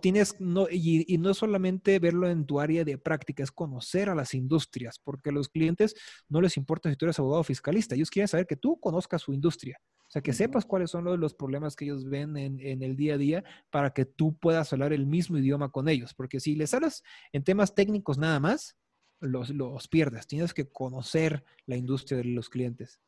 tienes, 0.00 0.40
no, 0.40 0.66
y, 0.70 1.04
y, 1.12 1.18
no 1.18 1.34
solamente 1.34 1.98
verlo 1.98 2.28
en 2.28 2.46
tu 2.46 2.60
área 2.60 2.84
de 2.84 2.96
práctica, 2.96 3.42
es 3.42 3.50
conocer 3.50 4.08
a 4.08 4.14
las 4.14 4.32
industrias, 4.34 4.98
porque 4.98 5.30
a 5.30 5.32
los 5.32 5.48
clientes 5.48 5.94
no 6.28 6.40
les 6.40 6.56
importa 6.56 6.90
si 6.90 6.96
tú 6.96 7.06
eres 7.06 7.18
abogado 7.18 7.40
o 7.40 7.44
fiscalista, 7.44 7.94
ellos 7.94 8.10
quieren 8.10 8.28
saber 8.28 8.46
que 8.46 8.56
tú 8.56 8.78
conozcas 8.78 9.22
su 9.22 9.32
industria, 9.32 9.80
o 10.06 10.10
sea, 10.10 10.22
que 10.22 10.32
sepas 10.32 10.64
cuáles 10.64 10.90
son 10.90 11.04
los, 11.04 11.18
los 11.18 11.34
problemas 11.34 11.74
que 11.74 11.86
ellos 11.86 12.08
ven 12.08 12.36
en, 12.36 12.60
en, 12.60 12.82
el 12.82 12.94
día 12.94 13.14
a 13.14 13.18
día 13.18 13.44
para 13.70 13.90
que 13.90 14.04
tú 14.04 14.38
puedas 14.38 14.72
hablar 14.72 14.92
el 14.92 15.06
mismo 15.06 15.38
idioma 15.38 15.70
con 15.70 15.88
ellos, 15.88 16.14
porque 16.14 16.38
si 16.38 16.54
les 16.54 16.72
hablas 16.72 17.02
en 17.32 17.42
temas 17.42 17.74
técnicos 17.74 18.16
nada 18.16 18.38
más, 18.38 18.76
los, 19.24 19.50
los 19.50 19.88
pierdes. 19.88 20.26
Tienes 20.26 20.54
que 20.54 20.68
conocer 20.68 21.44
la 21.66 21.76
industria 21.76 22.18
de 22.18 22.24
los 22.24 22.48
clientes. 22.48 23.00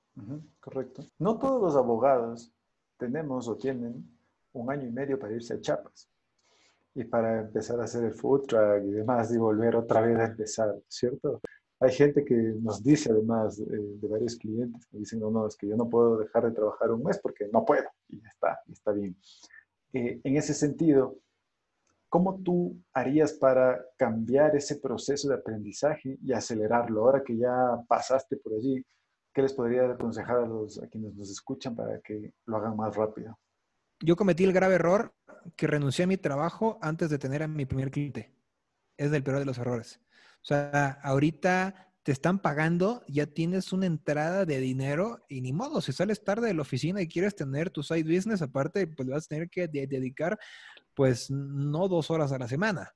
correcto. 0.61 1.07
No 1.18 1.38
todos 1.38 1.61
los 1.61 1.76
abogados 1.76 2.52
tenemos 2.96 3.48
o 3.48 3.57
tienen 3.57 4.05
un 4.52 4.70
año 4.70 4.87
y 4.87 4.92
medio 4.92 5.18
para 5.18 5.35
irse 5.35 5.55
a 5.55 5.61
Chiapas 5.61 6.09
y 6.94 7.05
para 7.05 7.40
empezar 7.40 7.79
a 7.81 7.85
hacer 7.85 8.05
el 8.05 8.14
food 8.14 8.46
truck 8.46 8.83
y 8.85 8.90
demás 8.90 9.31
y 9.33 9.37
volver 9.37 9.76
otra 9.76 10.00
vez 10.00 10.18
a 10.18 10.24
empezar, 10.24 10.74
¿cierto? 10.88 11.40
Hay 11.79 11.92
gente 11.92 12.24
que 12.24 12.35
nos 12.35 12.83
dice 12.83 13.11
además 13.11 13.59
eh, 13.59 13.64
de 13.68 14.09
varios 14.09 14.37
clientes 14.37 14.87
que 14.87 14.96
dicen, 14.96 15.20
no, 15.20 15.31
no, 15.31 15.46
es 15.46 15.57
que 15.57 15.68
yo 15.68 15.76
no 15.76 15.90
puedo 15.90 16.16
dejar 16.16 16.44
de 16.44 16.52
trabajar 16.52 16.90
un 16.90 17.02
mes 17.02 17.18
porque 17.18 17.48
no 17.52 17.66
puedo 17.66 17.85
y 18.09 18.18
ya 18.22 18.29
está, 18.29 18.59
y 18.66 18.72
está 18.72 18.92
bien. 18.92 19.14
Eh, 19.92 20.20
en 20.24 20.37
ese 20.37 20.55
sentido, 20.55 21.18
¿Cómo 22.09 22.40
tú 22.42 22.81
harías 22.92 23.33
para 23.33 23.85
cambiar 23.97 24.55
ese 24.55 24.77
proceso 24.77 25.29
de 25.29 25.35
aprendizaje 25.35 26.19
y 26.23 26.33
acelerarlo? 26.33 27.03
Ahora 27.03 27.23
que 27.25 27.37
ya 27.37 27.53
pasaste 27.88 28.37
por 28.37 28.55
allí, 28.55 28.85
¿qué 29.35 29.42
les 29.42 29.53
podría 29.53 29.90
aconsejar 29.90 30.38
a, 30.38 30.47
los, 30.47 30.83
a 30.83 30.87
quienes 30.87 31.14
nos 31.14 31.31
escuchan 31.31 31.75
para 31.75 32.01
que 32.01 32.33
lo 32.47 32.57
hagan 32.57 32.77
más 32.77 32.95
rápido? 32.95 33.38
Yo 34.01 34.14
cometí 34.14 34.45
el 34.45 34.53
grave 34.53 34.77
error 34.77 35.14
que 35.57 35.66
renuncié 35.66 36.05
a 36.05 36.09
mi 36.09 36.16
trabajo 36.16 36.79
antes 36.81 37.11
de 37.11 37.19
tener 37.19 37.42
a 37.42 37.49
mi 37.49 37.66
primer 37.66 37.90
cliente. 37.90 38.35
Es 38.97 39.11
del 39.11 39.23
peor 39.23 39.38
de 39.38 39.45
los 39.45 39.59
errores. 39.59 40.01
O 40.42 40.47
sea, 40.47 40.99
ahorita 41.03 41.87
te 42.07 42.12
están 42.12 42.38
pagando, 42.38 43.03
ya 43.09 43.27
tienes 43.27 43.73
una 43.73 43.87
entrada 43.87 44.45
de 44.45 44.61
dinero 44.61 45.25
y 45.29 45.40
ni 45.40 45.53
modo, 45.53 45.81
si 45.81 45.92
sales 45.92 46.23
tarde 46.23 46.47
de 46.47 46.55
la 46.55 46.62
oficina 46.62 47.03
y 47.03 47.09
quieres 47.09 47.35
tener 47.35 47.69
tu 47.71 47.83
side 47.83 48.05
business, 48.05 48.42
aparte, 48.42 48.87
pues 48.87 49.09
vas 49.09 49.25
a 49.25 49.29
tener 49.29 49.51
que 49.51 49.66
dedicar 49.66 50.38
pues 50.96 51.30
no 51.30 51.88
dos 51.88 52.11
horas 52.11 52.32
a 52.32 52.38
la 52.38 52.48
semana, 52.48 52.94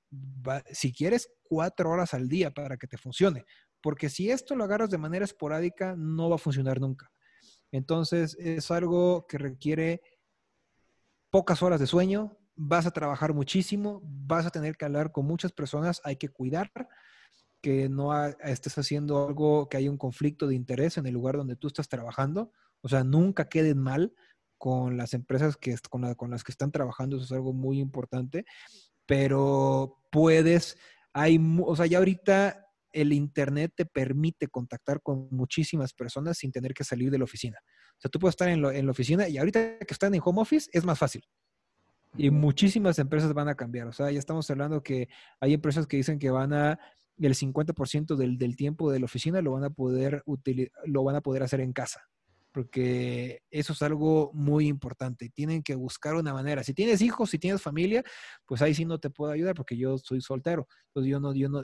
si 0.73 0.91
quieres 0.91 1.31
cuatro 1.43 1.91
horas 1.91 2.15
al 2.15 2.31
día 2.31 2.51
para 2.51 2.79
que 2.79 2.87
te 2.87 2.97
funcione, 2.97 3.45
porque 3.83 4.09
si 4.09 4.31
esto 4.31 4.57
lo 4.57 4.65
agarras 4.65 4.89
de 4.89 4.97
manera 4.97 5.27
esporádica, 5.27 5.95
no 5.99 6.31
va 6.31 6.37
a 6.37 6.39
funcionar 6.39 6.81
nunca. 6.81 7.13
Entonces 7.71 8.39
es 8.41 8.71
algo 8.71 9.27
que 9.29 9.37
requiere 9.37 10.01
pocas 11.29 11.63
horas 11.63 11.79
de 11.79 11.87
sueño, 11.87 12.39
vas 12.57 12.87
a 12.87 12.91
trabajar 12.91 13.35
muchísimo, 13.35 14.01
vas 14.03 14.47
a 14.47 14.51
tener 14.51 14.79
que 14.79 14.87
hablar 14.87 15.13
con 15.13 15.27
muchas 15.27 15.53
personas, 15.53 16.01
hay 16.03 16.17
que 16.17 16.31
cuidar 16.31 16.71
que 17.61 17.91
no 17.91 18.15
estés 18.39 18.79
haciendo 18.79 19.29
algo 19.29 19.69
que 19.69 19.77
haya 19.77 19.91
un 19.91 19.99
conflicto 19.99 20.47
de 20.47 20.55
interés 20.55 20.97
en 20.97 21.07
el 21.07 21.13
lugar 21.13 21.37
donde 21.37 21.57
tú 21.57 21.67
estás 21.67 21.91
trabajando, 21.91 22.51
o 22.81 22.89
sea, 22.89 23.05
nunca 23.05 23.51
queden 23.51 23.79
mal, 23.79 24.15
con 24.61 24.99
las 24.99 25.15
empresas 25.15 25.57
que, 25.57 25.75
con, 25.89 26.15
con 26.17 26.31
las 26.31 26.45
que 26.45 26.53
están 26.53 26.71
trabajando, 26.71 27.17
eso 27.17 27.25
es 27.25 27.33
algo 27.33 27.55
muy 27.55 27.81
importante, 27.81 28.45
pero 29.07 30.03
puedes, 30.13 30.77
hay, 31.15 31.41
o 31.65 31.75
sea, 31.75 31.87
ya 31.87 31.97
ahorita 31.97 32.67
el 32.93 33.15
Internet 33.15 33.73
te 33.75 33.87
permite 33.87 34.49
contactar 34.49 35.01
con 35.01 35.29
muchísimas 35.31 35.95
personas 35.95 36.37
sin 36.37 36.53
tener 36.53 36.75
que 36.75 36.85
salir 36.85 37.11
de 37.11 37.17
la 37.17 37.25
oficina. 37.25 37.59
O 37.97 38.01
sea, 38.03 38.11
tú 38.11 38.19
puedes 38.19 38.35
estar 38.35 38.51
en, 38.51 38.63
en 38.63 38.85
la 38.85 38.93
oficina 38.93 39.27
y 39.31 39.39
ahorita 39.39 39.79
que 39.79 39.95
están 39.95 40.15
en 40.15 40.21
home 40.23 40.43
office 40.43 40.69
es 40.75 40.85
más 40.85 40.99
fácil. 40.99 41.25
Y 42.19 42.29
muchísimas 42.31 42.99
empresas 42.99 43.33
van 43.33 43.49
a 43.49 43.55
cambiar. 43.55 43.87
O 43.87 43.93
sea, 43.95 44.11
ya 44.11 44.19
estamos 44.19 44.51
hablando 44.51 44.83
que 44.83 45.09
hay 45.41 45.55
empresas 45.55 45.87
que 45.87 45.97
dicen 45.97 46.19
que 46.19 46.29
van 46.29 46.53
a, 46.53 46.79
el 47.19 47.35
50% 47.35 48.15
del, 48.15 48.37
del 48.37 48.57
tiempo 48.57 48.93
de 48.93 48.99
la 48.99 49.07
oficina 49.07 49.41
lo 49.41 49.53
van 49.53 49.65
a 49.65 49.71
poder 49.71 50.23
lo 50.85 51.03
van 51.03 51.17
a 51.17 51.23
poder 51.23 51.45
hacer 51.45 51.61
en 51.61 51.73
casa. 51.73 52.03
Porque 52.53 53.43
eso 53.51 53.73
es 53.73 53.83
algo 53.83 54.31
muy 54.35 54.67
importante. 54.67 55.29
Tienen 55.31 55.63
que 55.63 55.75
buscar 55.75 56.15
una 56.15 56.33
manera. 56.33 56.65
Si 56.65 56.75
tienes 56.75 57.01
hijos, 57.01 57.31
si 57.31 57.39
tienes 57.39 57.63
familia, 57.63 58.03
pues 58.47 58.63
ahí 58.63 58.75
sí 58.75 58.85
no 58.85 58.99
te 58.99 59.11
puedo 59.11 59.33
ayudar 59.33 59.55
porque 59.55 59.77
yo 59.77 59.99
soy 59.99 60.21
soltero. 60.21 60.67
Entonces 60.87 61.11
yo 61.11 61.21
no, 61.21 61.35
yo 61.35 61.49
no, 61.49 61.63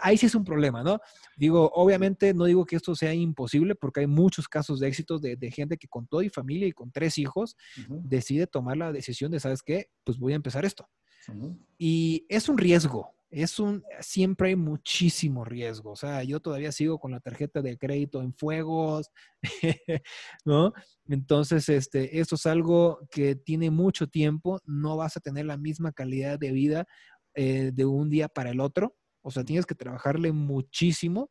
ahí 0.00 0.16
sí 0.16 0.26
es 0.26 0.34
un 0.34 0.44
problema, 0.44 0.82
¿no? 0.84 1.00
Digo, 1.36 1.70
obviamente 1.74 2.32
no 2.34 2.44
digo 2.44 2.64
que 2.64 2.76
esto 2.76 2.94
sea 2.94 3.12
imposible 3.12 3.74
porque 3.74 4.00
hay 4.00 4.06
muchos 4.06 4.48
casos 4.48 4.78
de 4.78 4.88
éxitos 4.88 5.20
de, 5.20 5.36
gente 5.52 5.76
que 5.76 5.88
con 5.88 6.06
todo 6.06 6.22
y 6.22 6.30
familia 6.30 6.66
y 6.66 6.72
con 6.72 6.90
tres 6.92 7.18
hijos 7.18 7.56
decide 7.88 8.46
tomar 8.46 8.76
la 8.76 8.92
decisión 8.92 9.30
de, 9.30 9.40
¿sabes 9.40 9.62
qué? 9.62 9.90
Pues 10.04 10.18
voy 10.18 10.32
a 10.32 10.36
empezar 10.36 10.64
esto. 10.64 10.88
Y 11.78 12.26
es 12.28 12.48
un 12.48 12.58
riesgo, 12.58 13.14
es 13.32 13.58
un, 13.58 13.82
siempre 14.00 14.50
hay 14.50 14.56
muchísimo 14.56 15.44
riesgo. 15.44 15.92
O 15.92 15.96
sea, 15.96 16.22
yo 16.22 16.38
todavía 16.38 16.70
sigo 16.70 16.98
con 16.98 17.12
la 17.12 17.20
tarjeta 17.20 17.62
de 17.62 17.78
crédito 17.78 18.20
en 18.20 18.34
fuegos, 18.34 19.10
¿no? 20.44 20.74
Entonces, 21.08 21.68
este, 21.70 22.20
esto 22.20 22.34
es 22.34 22.46
algo 22.46 23.00
que 23.10 23.34
tiene 23.34 23.70
mucho 23.70 24.06
tiempo, 24.06 24.60
no 24.66 24.98
vas 24.98 25.16
a 25.16 25.20
tener 25.20 25.46
la 25.46 25.56
misma 25.56 25.92
calidad 25.92 26.38
de 26.38 26.52
vida 26.52 26.86
eh, 27.34 27.70
de 27.72 27.84
un 27.86 28.10
día 28.10 28.28
para 28.28 28.50
el 28.50 28.60
otro. 28.60 28.96
O 29.22 29.30
sea, 29.30 29.44
tienes 29.44 29.64
que 29.64 29.74
trabajarle 29.74 30.32
muchísimo 30.32 31.30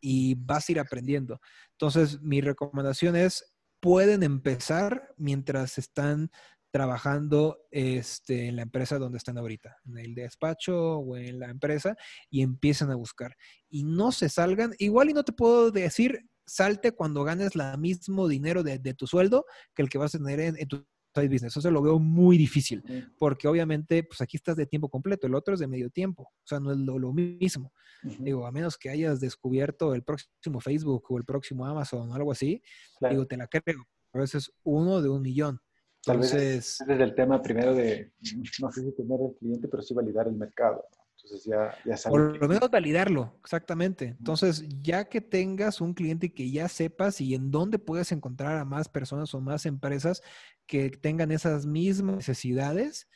y 0.00 0.34
vas 0.36 0.68
a 0.68 0.72
ir 0.72 0.80
aprendiendo. 0.80 1.40
Entonces, 1.72 2.22
mi 2.22 2.40
recomendación 2.40 3.16
es, 3.16 3.54
pueden 3.80 4.22
empezar 4.22 5.12
mientras 5.18 5.76
están 5.76 6.30
trabajando 6.72 7.58
este, 7.70 8.48
en 8.48 8.56
la 8.56 8.62
empresa 8.62 8.98
donde 8.98 9.18
están 9.18 9.36
ahorita, 9.36 9.76
en 9.84 9.98
el 9.98 10.14
despacho 10.14 10.96
o 10.98 11.16
en 11.16 11.38
la 11.38 11.50
empresa, 11.50 11.94
y 12.30 12.42
empiezan 12.42 12.90
a 12.90 12.96
buscar. 12.96 13.36
Y 13.68 13.84
no 13.84 14.10
se 14.10 14.30
salgan, 14.30 14.72
igual 14.78 15.10
y 15.10 15.12
no 15.12 15.22
te 15.22 15.32
puedo 15.32 15.70
decir, 15.70 16.26
salte 16.46 16.92
cuando 16.92 17.24
ganes 17.24 17.52
el 17.54 17.78
mismo 17.78 18.26
dinero 18.26 18.62
de, 18.62 18.78
tu 18.94 19.06
sueldo 19.06 19.44
que 19.74 19.82
el 19.82 19.90
que 19.90 19.98
vas 19.98 20.14
a 20.14 20.18
tener 20.18 20.40
en, 20.40 20.66
tu 20.66 20.84
side 21.14 21.28
business. 21.28 21.58
Eso 21.58 21.70
lo 21.70 21.82
veo 21.82 21.98
muy 21.98 22.38
difícil, 22.38 22.82
porque 23.18 23.48
obviamente, 23.48 24.02
pues 24.02 24.22
aquí 24.22 24.38
estás 24.38 24.56
de 24.56 24.64
tiempo 24.64 24.88
completo, 24.88 25.26
el 25.26 25.34
otro 25.34 25.52
es 25.52 25.60
de 25.60 25.68
medio 25.68 25.90
tiempo, 25.90 26.22
o 26.22 26.46
sea, 26.46 26.58
no 26.58 26.72
es 26.72 26.78
lo, 26.78 27.12
mismo. 27.12 27.70
Digo, 28.02 28.46
a 28.46 28.50
menos 28.50 28.78
que 28.78 28.88
hayas 28.88 29.20
descubierto 29.20 29.94
el 29.94 30.02
próximo 30.02 30.58
Facebook 30.60 31.04
o 31.10 31.18
el 31.18 31.24
próximo 31.26 31.66
Amazon 31.66 32.10
o 32.10 32.14
algo 32.14 32.32
así, 32.32 32.62
digo, 33.10 33.26
te 33.26 33.36
la 33.36 33.46
creo, 33.46 33.86
a 34.14 34.18
veces 34.18 34.50
uno 34.62 35.02
de 35.02 35.10
un 35.10 35.20
millón. 35.20 35.60
Tal 36.04 36.18
vez 36.18 36.34
es 36.34 36.78
desde 36.86 37.04
el 37.04 37.14
tema 37.14 37.40
primero 37.40 37.74
de, 37.74 38.12
no 38.60 38.72
sé 38.72 38.82
si 38.82 38.92
tener 38.92 39.20
el 39.20 39.36
cliente, 39.38 39.68
pero 39.68 39.82
sí 39.82 39.94
validar 39.94 40.26
el 40.26 40.34
mercado. 40.34 40.84
Entonces 41.16 41.44
ya, 41.44 41.76
ya 41.84 42.10
Por 42.10 42.36
lo 42.36 42.48
menos 42.48 42.68
validarlo, 42.68 43.38
exactamente. 43.40 44.16
Entonces, 44.18 44.64
ya 44.82 45.04
que 45.04 45.20
tengas 45.20 45.80
un 45.80 45.94
cliente 45.94 46.26
y 46.26 46.30
que 46.30 46.50
ya 46.50 46.68
sepas 46.68 47.20
y 47.20 47.34
en 47.34 47.52
dónde 47.52 47.78
puedes 47.78 48.10
encontrar 48.10 48.58
a 48.58 48.64
más 48.64 48.88
personas 48.88 49.32
o 49.32 49.40
más 49.40 49.64
empresas 49.64 50.22
que 50.66 50.90
tengan 50.90 51.30
esas 51.30 51.64
mismas 51.64 52.16
necesidades, 52.16 53.08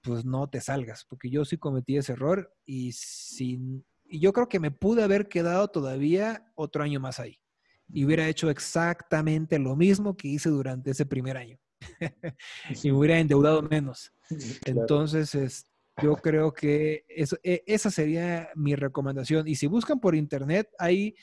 pues 0.00 0.24
no 0.24 0.48
te 0.50 0.60
salgas, 0.60 1.06
porque 1.08 1.30
yo 1.30 1.44
sí 1.44 1.56
cometí 1.56 1.96
ese 1.96 2.12
error 2.12 2.52
y, 2.66 2.92
sin, 2.92 3.86
y 4.04 4.18
yo 4.18 4.32
creo 4.32 4.48
que 4.48 4.60
me 4.60 4.72
pude 4.72 5.02
haber 5.02 5.28
quedado 5.28 5.68
todavía 5.68 6.52
otro 6.56 6.82
año 6.82 6.98
más 6.98 7.20
ahí 7.20 7.40
y 7.88 8.04
hubiera 8.04 8.28
hecho 8.28 8.50
exactamente 8.50 9.58
lo 9.58 9.76
mismo 9.76 10.16
que 10.16 10.28
hice 10.28 10.48
durante 10.50 10.90
ese 10.90 11.06
primer 11.06 11.36
año. 11.36 11.58
y 12.82 12.90
me 12.90 12.98
hubiera 12.98 13.18
endeudado 13.18 13.62
menos. 13.62 14.12
Entonces, 14.66 15.34
es, 15.34 15.66
yo 16.02 16.16
creo 16.16 16.52
que 16.52 17.04
eso, 17.08 17.36
e, 17.42 17.62
esa 17.66 17.90
sería 17.90 18.50
mi 18.54 18.74
recomendación. 18.74 19.46
Y 19.46 19.56
si 19.56 19.66
buscan 19.66 20.00
por 20.00 20.14
internet, 20.14 20.68
hay 20.78 21.14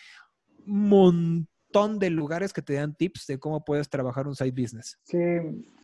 un 0.65 0.89
montón 0.89 1.99
de 1.99 2.09
lugares 2.09 2.53
que 2.53 2.61
te 2.61 2.73
dan 2.73 2.95
tips 2.95 3.27
de 3.27 3.39
cómo 3.39 3.63
puedes 3.63 3.89
trabajar 3.89 4.27
un 4.27 4.35
side 4.35 4.51
business. 4.51 4.99
Sí, 5.03 5.17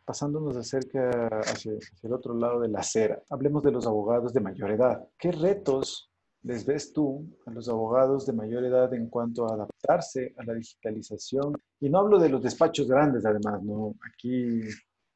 pasándonos 0.05 0.55
acerca 0.55 1.27
hacia, 1.39 1.73
hacia 1.73 2.07
el 2.07 2.13
otro 2.13 2.33
lado 2.33 2.61
de 2.61 2.69
la 2.69 2.79
acera, 2.79 3.21
hablemos 3.29 3.63
de 3.63 3.71
los 3.71 3.85
abogados 3.85 4.33
de 4.33 4.39
mayor 4.39 4.71
edad. 4.71 5.07
¿Qué 5.17 5.31
retos 5.31 6.09
les 6.47 6.65
ves 6.65 6.93
tú 6.93 7.27
a 7.45 7.51
los 7.51 7.67
abogados 7.67 8.25
de 8.25 8.31
mayor 8.31 8.63
edad 8.63 8.93
en 8.93 9.09
cuanto 9.09 9.45
a 9.45 9.53
adaptarse 9.53 10.33
a 10.37 10.45
la 10.45 10.53
digitalización? 10.53 11.53
Y 11.81 11.89
no 11.89 11.99
hablo 11.99 12.17
de 12.19 12.29
los 12.29 12.41
despachos 12.41 12.87
grandes, 12.87 13.25
además, 13.25 13.61
¿no? 13.61 13.95
Aquí, 14.09 14.61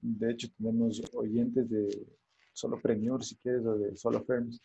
de 0.02 0.32
hecho, 0.32 0.50
tenemos 0.58 1.02
oyentes 1.14 1.70
de 1.70 2.06
solopreneurs, 2.52 3.30
si 3.30 3.38
quieres, 3.38 3.66
o 3.66 3.78
de 3.78 3.96
solo 3.96 4.22
firms, 4.26 4.62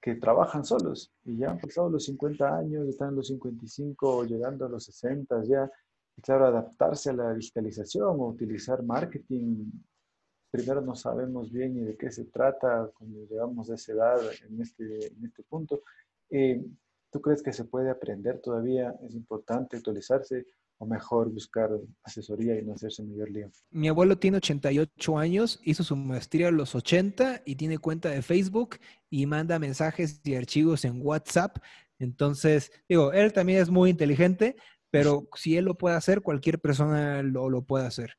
que 0.00 0.14
trabajan 0.14 0.64
solos 0.64 1.12
y 1.24 1.36
ya 1.36 1.50
han 1.50 1.58
pasado 1.58 1.90
los 1.90 2.04
50 2.04 2.56
años, 2.56 2.88
están 2.88 3.10
en 3.10 3.16
los 3.16 3.26
55 3.28 4.16
o 4.16 4.24
llegando 4.24 4.64
a 4.64 4.68
los 4.68 4.84
60 4.84 5.44
ya. 5.44 5.70
Y 6.16 6.22
claro, 6.22 6.46
adaptarse 6.46 7.10
a 7.10 7.14
la 7.14 7.34
digitalización 7.34 8.18
o 8.18 8.28
utilizar 8.28 8.82
marketing 8.82 9.70
primero 10.50 10.80
no 10.80 10.94
sabemos 10.94 11.52
bien 11.52 11.74
ni 11.74 11.82
de 11.82 11.96
qué 11.96 12.10
se 12.10 12.24
trata 12.24 12.90
cuando 12.96 13.24
llegamos 13.26 13.70
a 13.70 13.74
esa 13.74 13.92
edad 13.92 14.20
en 14.48 14.60
este, 14.60 14.84
en 14.84 15.24
este 15.24 15.42
punto. 15.42 15.82
Eh, 16.30 16.64
¿Tú 17.10 17.20
crees 17.20 17.42
que 17.42 17.52
se 17.52 17.64
puede 17.64 17.90
aprender 17.90 18.40
todavía? 18.40 18.94
¿Es 19.02 19.14
importante 19.14 19.76
actualizarse 19.76 20.46
o 20.78 20.86
mejor 20.86 21.30
buscar 21.30 21.70
asesoría 22.02 22.58
y 22.58 22.64
no 22.64 22.74
hacerse 22.74 23.02
mayor 23.02 23.30
lío? 23.30 23.50
Mi 23.70 23.88
abuelo 23.88 24.18
tiene 24.18 24.36
88 24.36 25.18
años, 25.18 25.60
hizo 25.64 25.82
su 25.82 25.96
maestría 25.96 26.48
a 26.48 26.52
los 26.52 26.74
80 26.74 27.42
y 27.46 27.56
tiene 27.56 27.78
cuenta 27.78 28.10
de 28.10 28.22
Facebook 28.22 28.76
y 29.08 29.26
manda 29.26 29.58
mensajes 29.58 30.20
y 30.22 30.34
archivos 30.34 30.84
en 30.84 31.00
WhatsApp. 31.02 31.56
Entonces, 31.98 32.70
digo, 32.88 33.12
él 33.12 33.32
también 33.32 33.60
es 33.60 33.70
muy 33.70 33.90
inteligente, 33.90 34.56
pero 34.90 35.28
si 35.34 35.56
él 35.56 35.64
lo 35.64 35.76
puede 35.76 35.96
hacer, 35.96 36.20
cualquier 36.20 36.60
persona 36.60 37.22
lo, 37.22 37.48
lo 37.48 37.62
puede 37.62 37.86
hacer. 37.86 38.18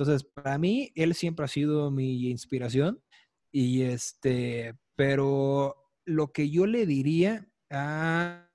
Entonces, 0.00 0.24
para 0.24 0.56
mí, 0.56 0.92
él 0.94 1.14
siempre 1.14 1.44
ha 1.44 1.48
sido 1.48 1.90
mi 1.90 2.30
inspiración. 2.30 3.02
Y 3.52 3.82
este, 3.82 4.74
pero 4.96 5.76
lo 6.06 6.32
que 6.32 6.48
yo 6.48 6.64
le 6.64 6.86
diría 6.86 7.46
a 7.68 8.48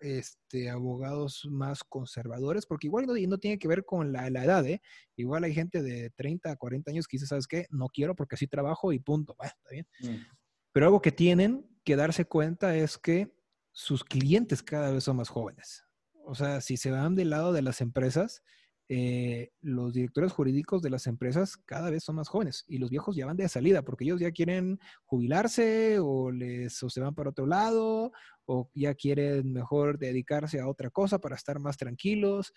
este, 0.00 0.70
abogados 0.70 1.48
más 1.50 1.82
conservadores, 1.82 2.64
porque 2.64 2.86
igual 2.86 3.06
no, 3.06 3.14
no 3.14 3.38
tiene 3.38 3.58
que 3.58 3.66
ver 3.66 3.84
con 3.84 4.12
la, 4.12 4.28
edad, 4.28 4.64
¿eh? 4.66 4.80
Igual 5.16 5.42
hay 5.42 5.52
gente 5.52 5.82
de 5.82 6.10
30 6.10 6.52
a 6.52 6.56
40 6.56 6.92
años 6.92 7.08
que 7.08 7.16
dice, 7.16 7.26
¿sabes 7.26 7.48
qué? 7.48 7.66
No 7.70 7.88
quiero 7.88 8.14
porque 8.14 8.36
así 8.36 8.46
trabajo 8.46 8.92
y 8.92 9.00
punto. 9.00 9.36
está 9.42 9.70
bien. 9.72 9.88
Mm. 9.98 10.24
Pero 10.70 10.86
algo 10.86 11.02
que 11.02 11.10
tienen 11.10 11.68
que 11.82 11.96
darse 11.96 12.24
cuenta 12.24 12.76
es 12.76 12.98
que 12.98 13.34
sus 13.72 14.04
clientes 14.04 14.62
cada 14.62 14.92
vez 14.92 15.02
son 15.02 15.16
más 15.16 15.28
jóvenes. 15.28 15.82
O 16.24 16.36
sea, 16.36 16.60
si 16.60 16.76
se 16.76 16.92
van 16.92 17.16
del 17.16 17.30
lado 17.30 17.52
de 17.52 17.62
las 17.62 17.80
empresas, 17.80 18.44
eh, 18.88 19.50
los 19.62 19.94
directores 19.94 20.32
jurídicos 20.32 20.82
de 20.82 20.90
las 20.90 21.06
empresas 21.06 21.56
cada 21.56 21.88
vez 21.90 22.04
son 22.04 22.16
más 22.16 22.28
jóvenes 22.28 22.64
y 22.68 22.76
los 22.76 22.90
viejos 22.90 23.16
ya 23.16 23.24
van 23.24 23.36
de 23.36 23.48
salida 23.48 23.82
porque 23.82 24.04
ellos 24.04 24.20
ya 24.20 24.30
quieren 24.30 24.78
jubilarse 25.04 25.98
o, 26.00 26.30
les, 26.30 26.76
se 26.76 27.00
van 27.00 27.14
para 27.14 27.30
otro 27.30 27.46
lado 27.46 28.12
o 28.44 28.70
ya 28.74 28.94
quieren 28.94 29.52
mejor 29.52 29.98
dedicarse 29.98 30.60
a 30.60 30.68
otra 30.68 30.90
cosa 30.90 31.18
para 31.18 31.36
estar 31.36 31.58
más 31.60 31.78
tranquilos. 31.78 32.52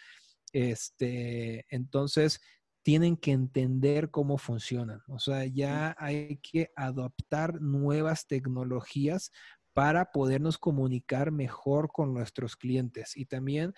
Este, 0.52 1.66
entonces, 1.70 2.42
tienen 2.84 3.18
que 3.18 3.32
entender 3.32 4.12
cómo 4.12 4.38
funcionan. 4.38 5.02
O 5.08 5.20
sea, 5.20 5.46
ya 5.46 5.96
hay 6.00 6.38
que 6.38 6.72
adoptar 6.76 7.62
nuevas 7.62 8.28
tecnologías 8.28 9.32
para 9.74 10.12
podernos 10.12 10.58
comunicar 10.58 11.32
mejor 11.32 11.90
con 11.92 12.14
nuestros 12.14 12.56
clientes. 12.56 13.16
Y 13.16 13.26
también 13.26 13.74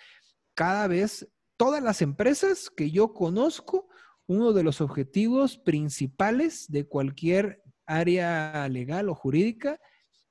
cada 0.53 0.87
vez 0.87 1.27
todas 1.59 1.83
las 1.83 2.01
empresas 2.01 2.69
que 2.69 2.89
yo 2.89 3.13
conozco, 3.13 3.89
uno 4.27 4.53
de 4.53 4.63
los 4.63 4.79
objetivos 4.79 5.57
principales 5.57 6.71
de 6.71 6.87
cualquier 6.87 7.61
área 7.85 8.65
legal 8.69 9.09
o 9.09 9.13
jurídica 9.13 9.77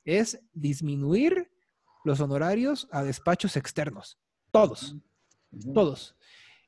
es 0.07 0.41
disminuir 0.55 1.53
los 2.03 2.21
honorarios 2.21 2.89
a 2.91 3.03
despachos 3.03 3.59
externos. 3.59 4.19
Todos, 4.51 4.97
todos. 5.75 6.17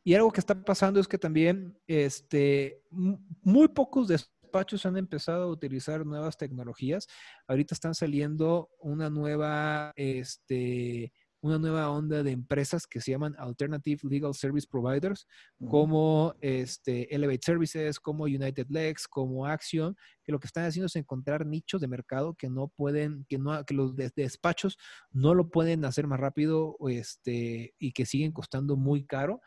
Y 0.05 0.13
algo 0.13 0.31
que 0.31 0.41
está 0.41 0.63
pasando 0.63 1.01
es 1.01 1.09
que 1.09 1.17
también 1.17 1.79
este, 1.87 2.83
muy 2.91 3.69
pocos 3.69 4.09
despachos 4.09 4.85
han 4.85 4.99
empezado 4.99 5.45
a 5.45 5.51
utilizar 5.51 6.05
nuevas 6.05 6.37
tecnologías. 6.37 7.07
Ahorita 7.49 7.75
están 7.75 7.95
saliendo 7.95 8.69
una 8.79 9.09
nueva 9.09 9.95
este, 9.97 11.15
una 11.43 11.59
nueva 11.59 11.91
onda 11.91 12.23
de 12.23 12.33
empresas 12.33 12.87
que 12.87 13.01
se 13.01 13.13
llaman 13.13 13.35
Alternative 13.39 14.01
Legal 14.09 14.35
Service 14.35 14.67
Providers, 14.71 15.27
como 15.69 16.35
este, 16.41 17.15
Elevate 17.15 17.41
Services, 17.43 17.99
como 17.99 18.25
United 18.25 18.67
Legs, 18.69 19.09
como 19.09 19.47
Action, 19.47 19.97
que 20.23 20.33
lo 20.33 20.39
que 20.39 20.47
están 20.47 20.65
haciendo 20.67 20.87
es 20.87 20.97
encontrar 20.97 21.47
nichos 21.47 21.81
de 21.81 21.89
mercado 21.89 22.35
que 22.35 22.51
no 22.51 22.69
pueden, 22.69 23.25
que 23.29 23.39
no, 23.39 23.65
que 23.65 23.75
los 23.75 23.97
despachos 23.97 24.77
no 25.11 25.35
lo 25.35 25.49
pueden 25.49 25.85
hacer 25.85 26.07
más 26.07 26.21
rápido 26.21 26.77
este, 26.89 27.75
y 27.79 27.93
que 27.93 28.05
siguen 28.05 28.33
costando 28.33 28.77
muy 28.77 29.05
caro. 29.05 29.41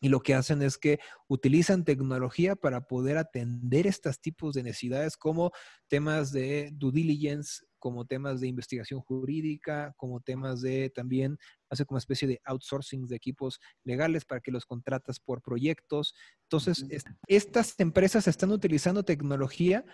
Y 0.00 0.08
lo 0.10 0.20
que 0.20 0.34
hacen 0.34 0.62
es 0.62 0.78
que 0.78 1.00
utilizan 1.26 1.84
tecnología 1.84 2.54
para 2.54 2.86
poder 2.86 3.18
atender 3.18 3.86
estos 3.86 4.20
tipos 4.20 4.54
de 4.54 4.62
necesidades 4.62 5.16
como 5.16 5.50
temas 5.88 6.30
de 6.30 6.70
due 6.72 6.92
diligence, 6.92 7.64
como 7.78 8.04
temas 8.06 8.40
de 8.40 8.48
investigación 8.48 9.00
jurídica, 9.00 9.94
como 9.96 10.20
temas 10.20 10.60
de 10.60 10.90
también 10.90 11.38
hace 11.70 11.84
como 11.84 11.98
especie 11.98 12.28
de 12.28 12.40
outsourcing 12.44 13.06
de 13.06 13.16
equipos 13.16 13.60
legales 13.84 14.24
para 14.24 14.40
que 14.40 14.50
los 14.50 14.66
contratas 14.66 15.20
por 15.20 15.42
proyectos. 15.42 16.14
Entonces, 16.44 16.86
estas 17.26 17.74
empresas 17.78 18.26
están 18.28 18.50
utilizando 18.50 19.04
tecnología 19.04 19.84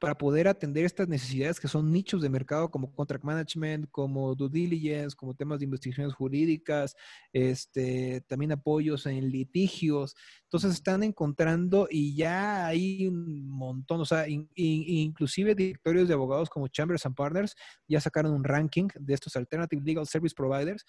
para 0.00 0.16
poder 0.16 0.48
atender 0.48 0.84
estas 0.86 1.08
necesidades 1.08 1.60
que 1.60 1.68
son 1.68 1.92
nichos 1.92 2.22
de 2.22 2.30
mercado 2.30 2.70
como 2.70 2.90
contract 2.90 3.22
management, 3.22 3.88
como 3.90 4.34
due 4.34 4.48
diligence, 4.48 5.14
como 5.14 5.34
temas 5.34 5.58
de 5.58 5.66
investigaciones 5.66 6.14
jurídicas, 6.14 6.96
este, 7.32 8.22
también 8.22 8.52
apoyos 8.52 9.04
en 9.04 9.30
litigios. 9.30 10.16
Entonces 10.44 10.72
están 10.72 11.02
encontrando 11.02 11.86
y 11.90 12.16
ya 12.16 12.66
hay 12.66 13.06
un 13.06 13.46
montón, 13.46 14.00
o 14.00 14.06
sea, 14.06 14.24
inclusive 14.26 15.54
directorios 15.54 16.08
de 16.08 16.14
abogados 16.14 16.48
como 16.48 16.68
Chambers 16.68 17.04
and 17.04 17.14
Partners 17.14 17.54
ya 17.86 18.00
sacaron 18.00 18.32
un 18.32 18.42
ranking 18.42 18.88
de 18.98 19.14
estos 19.14 19.36
Alternative 19.36 19.82
Legal 19.84 20.06
Service 20.06 20.34
Providers 20.34 20.84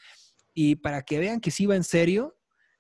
y 0.54 0.78
para 0.78 1.02
que 1.02 1.20
vean 1.20 1.42
que 1.42 1.52
sí 1.52 1.66
va 1.66 1.76
en 1.76 1.84
serio, 1.84 2.38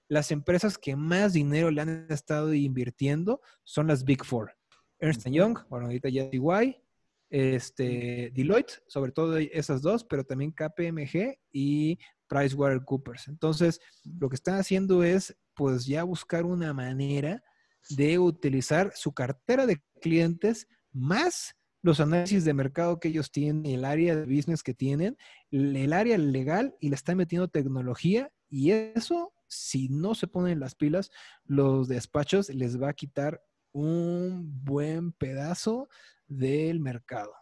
las 0.07 0.31
empresas 0.31 0.77
que 0.77 0.95
más 0.95 1.33
dinero 1.33 1.71
le 1.71 1.81
han 1.81 2.07
estado 2.09 2.53
invirtiendo 2.53 3.41
son 3.63 3.87
las 3.87 4.05
Big 4.05 4.23
Four. 4.23 4.60
Ernst 5.01 5.27
Young, 5.27 5.57
bueno, 5.69 5.87
ahorita 5.87 6.09
ya 6.09 6.29
igual, 6.31 6.81
este, 7.29 8.31
Deloitte, 8.35 8.83
sobre 8.87 9.11
todo 9.11 9.37
esas 9.37 9.81
dos, 9.81 10.03
pero 10.03 10.23
también 10.23 10.51
KPMG 10.51 11.37
y 11.51 11.97
PricewaterhouseCoopers. 12.27 13.27
Entonces, 13.27 13.81
lo 14.03 14.29
que 14.29 14.35
están 14.35 14.59
haciendo 14.59 15.03
es, 15.03 15.35
pues, 15.55 15.85
ya 15.85 16.03
buscar 16.03 16.45
una 16.45 16.73
manera 16.73 17.43
de 17.89 18.19
utilizar 18.19 18.93
su 18.95 19.13
cartera 19.13 19.65
de 19.65 19.81
clientes 19.99 20.67
más 20.91 21.55
los 21.81 21.99
análisis 21.99 22.45
de 22.45 22.53
mercado 22.53 22.99
que 22.99 23.07
ellos 23.07 23.31
tienen, 23.31 23.65
el 23.65 23.85
área 23.85 24.15
de 24.15 24.25
business 24.25 24.61
que 24.61 24.73
tienen, 24.73 25.17
el 25.49 25.93
área 25.93 26.17
legal 26.17 26.75
y 26.79 26.89
le 26.89 26.95
están 26.95 27.17
metiendo 27.17 27.47
tecnología 27.47 28.31
y 28.49 28.71
eso, 28.71 29.33
si 29.47 29.89
no 29.89 30.13
se 30.13 30.27
ponen 30.27 30.59
las 30.59 30.75
pilas, 30.75 31.09
los 31.43 31.87
despachos 31.87 32.49
les 32.49 32.79
va 32.79 32.89
a 32.89 32.93
quitar 32.93 33.41
un 33.73 34.63
buen 34.63 35.11
pedazo 35.11 35.89
del 36.27 36.79
mercado. 36.79 37.33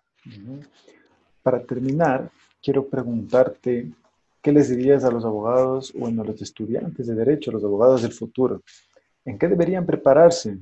Para 1.41 1.63
terminar, 1.63 2.31
quiero 2.61 2.87
preguntarte, 2.87 3.91
¿qué 4.41 4.51
les 4.51 4.69
dirías 4.69 5.03
a 5.03 5.11
los 5.11 5.25
abogados, 5.25 5.93
bueno, 5.93 6.21
a 6.21 6.25
los 6.25 6.41
estudiantes 6.41 7.07
de 7.07 7.15
derecho, 7.15 7.51
a 7.51 7.53
los 7.53 7.63
abogados 7.63 8.01
del 8.01 8.13
futuro? 8.13 8.63
¿En 9.25 9.37
qué 9.37 9.47
deberían 9.47 9.85
prepararse? 9.85 10.57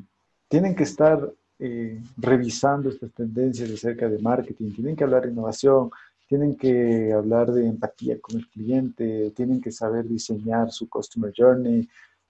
¿Tienen 0.47 0.75
que 0.75 0.83
estar 0.83 1.31
eh, 1.59 2.01
revisando 2.17 2.89
estas 2.89 3.11
tendencias 3.13 3.71
acerca 3.71 4.07
de 4.07 4.19
marketing? 4.19 4.71
¿Tienen 4.73 4.95
que 4.95 5.03
hablar 5.03 5.23
de 5.23 5.31
innovación? 5.31 5.89
¿Tienen 6.27 6.55
que 6.55 7.13
hablar 7.13 7.51
de 7.51 7.65
empatía 7.65 8.19
con 8.19 8.37
el 8.37 8.47
cliente? 8.49 9.31
¿Tienen 9.31 9.61
que 9.61 9.71
saber 9.71 10.07
diseñar 10.07 10.71
su 10.71 10.89
customer 10.89 11.33
journey? 11.35 11.87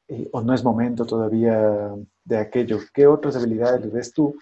Eh, 0.07 0.29
o 0.31 0.41
no 0.41 0.53
es 0.53 0.63
momento 0.63 1.05
todavía 1.05 1.93
de 2.23 2.37
aquello? 2.37 2.79
¿Qué 2.93 3.07
otras 3.07 3.35
habilidades 3.35 3.81
le 3.81 3.91
ves 3.91 4.13
tú 4.13 4.35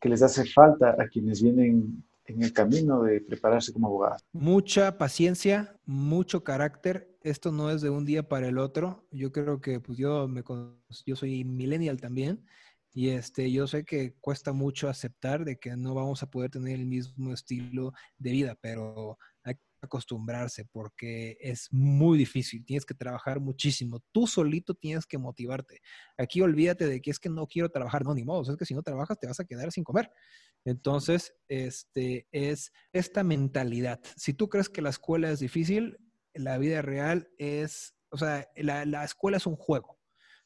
que 0.00 0.08
les 0.08 0.22
hace 0.22 0.44
falta 0.44 0.96
a 0.98 1.08
quienes 1.08 1.42
vienen 1.42 2.04
en 2.24 2.42
el 2.42 2.52
camino 2.52 3.02
de 3.02 3.20
prepararse 3.20 3.72
como 3.72 3.88
abogados? 3.88 4.22
Mucha 4.32 4.96
paciencia, 4.96 5.76
mucho 5.84 6.44
carácter. 6.44 7.16
Esto 7.22 7.50
no 7.50 7.70
es 7.70 7.80
de 7.80 7.90
un 7.90 8.04
día 8.04 8.28
para 8.28 8.48
el 8.48 8.58
otro. 8.58 9.06
Yo 9.10 9.32
creo 9.32 9.60
que 9.60 9.80
pues 9.80 9.98
yo 9.98 10.28
me 10.28 10.44
yo 11.04 11.16
soy 11.16 11.44
millennial 11.44 12.00
también 12.00 12.44
y 12.92 13.10
este 13.10 13.50
yo 13.50 13.66
sé 13.66 13.84
que 13.84 14.14
cuesta 14.20 14.52
mucho 14.52 14.88
aceptar 14.88 15.44
de 15.44 15.56
que 15.56 15.76
no 15.76 15.94
vamos 15.94 16.22
a 16.22 16.30
poder 16.30 16.50
tener 16.50 16.74
el 16.74 16.86
mismo 16.86 17.32
estilo 17.32 17.92
de 18.18 18.30
vida, 18.30 18.56
pero 18.60 19.18
acostumbrarse 19.88 20.64
porque 20.66 21.36
es 21.40 21.68
muy 21.72 22.16
difícil, 22.16 22.64
tienes 22.64 22.86
que 22.86 22.94
trabajar 22.94 23.40
muchísimo, 23.40 24.00
tú 24.12 24.26
solito 24.26 24.74
tienes 24.74 25.06
que 25.06 25.18
motivarte. 25.18 25.80
Aquí 26.16 26.40
olvídate 26.40 26.86
de 26.86 27.00
que 27.00 27.10
es 27.10 27.18
que 27.18 27.28
no 27.28 27.46
quiero 27.46 27.68
trabajar, 27.70 28.04
no, 28.04 28.14
ni 28.14 28.24
modo, 28.24 28.42
es 28.42 28.56
que 28.56 28.64
si 28.64 28.74
no 28.74 28.82
trabajas 28.82 29.18
te 29.18 29.26
vas 29.26 29.40
a 29.40 29.44
quedar 29.44 29.72
sin 29.72 29.84
comer. 29.84 30.10
Entonces, 30.64 31.34
este 31.48 32.28
es 32.30 32.72
esta 32.92 33.24
mentalidad. 33.24 34.00
Si 34.16 34.34
tú 34.34 34.48
crees 34.48 34.68
que 34.68 34.82
la 34.82 34.90
escuela 34.90 35.30
es 35.30 35.40
difícil, 35.40 35.98
la 36.34 36.58
vida 36.58 36.82
real 36.82 37.28
es, 37.38 37.94
o 38.10 38.18
sea, 38.18 38.48
la, 38.56 38.84
la 38.84 39.04
escuela 39.04 39.38
es 39.38 39.46
un 39.46 39.56
juego. 39.56 39.98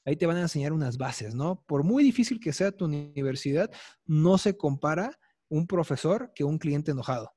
Ahí 0.05 0.17
te 0.17 0.27
van 0.27 0.37
a 0.37 0.43
enseñar 0.43 0.73
unas 0.73 0.97
bases, 0.97 1.35
¿no? 1.35 1.65
Por 1.67 1.85
muy 1.85 2.03
difícil 2.03 2.41
que 2.41 2.53
sea 2.53 2.73
tu 2.73 2.87
universidad, 2.87 3.71
no 4.05 4.39
se 4.39 4.57
compara 4.57 5.19
un 5.49 5.67
profesor 5.67 6.33
que 6.35 6.45
un 6.45 6.59
cliente 6.59 6.91
enojado. 6.91 7.31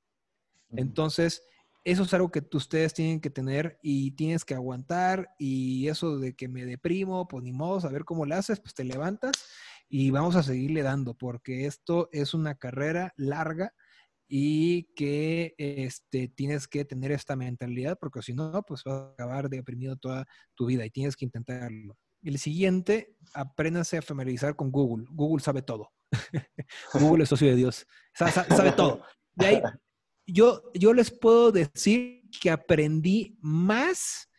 Entonces, 0.77 1.43
eso 1.85 2.01
es 2.03 2.13
algo 2.15 2.31
que 2.31 2.43
ustedes 2.53 2.95
tienen 2.95 3.21
que 3.21 3.29
tener 3.29 3.79
y 3.83 4.11
tienes 4.11 4.43
que 4.43 4.55
aguantar 4.55 5.29
y 5.37 5.87
eso 5.87 6.17
de 6.17 6.35
que 6.35 6.47
me 6.47 6.65
deprimo, 6.65 7.27
pues 7.27 7.43
ni 7.43 7.51
modo, 7.51 7.87
a 7.87 7.91
ver 7.91 8.05
cómo 8.05 8.25
lo 8.25 8.35
haces, 8.35 8.59
pues 8.59 8.73
te 8.73 8.83
levantas 8.83 9.33
y 9.87 10.09
vamos 10.09 10.35
a 10.35 10.41
seguirle 10.41 10.81
dando 10.81 11.13
porque 11.13 11.67
esto 11.67 12.09
es 12.11 12.33
una 12.33 12.55
carrera 12.55 13.13
larga 13.17 13.71
y 14.27 14.85
que 14.95 15.53
este, 15.59 16.27
tienes 16.27 16.67
que 16.67 16.85
tener 16.85 17.11
esta 17.11 17.35
mentalidad 17.35 17.99
porque 18.01 18.23
si 18.23 18.33
no, 18.33 18.63
pues 18.63 18.83
vas 18.83 18.95
a 18.95 19.11
acabar 19.11 19.47
deprimido 19.49 19.95
toda 19.95 20.25
tu 20.55 20.65
vida 20.65 20.85
y 20.85 20.89
tienes 20.89 21.15
que 21.15 21.25
intentarlo. 21.25 21.95
El 22.23 22.39
siguiente, 22.39 23.15
apréndase 23.35 23.99
a 23.99 24.01
familiarizar 24.01 24.55
con 24.55 24.71
Google. 24.71 25.05
Google 25.11 25.43
sabe 25.43 25.61
todo. 25.61 25.91
Google 26.93 27.23
es 27.23 27.29
socio 27.29 27.47
de 27.47 27.55
Dios. 27.55 27.85
Sabe, 28.15 28.71
todo. 28.71 29.03
De 29.35 29.45
ahí, 29.45 29.61
yo, 30.27 30.71
yo 30.73 30.93
les 30.93 31.11
puedo 31.11 31.51
decir 31.51 32.23
que 32.41 32.49
aprendí 32.49 33.37
más 33.41 34.29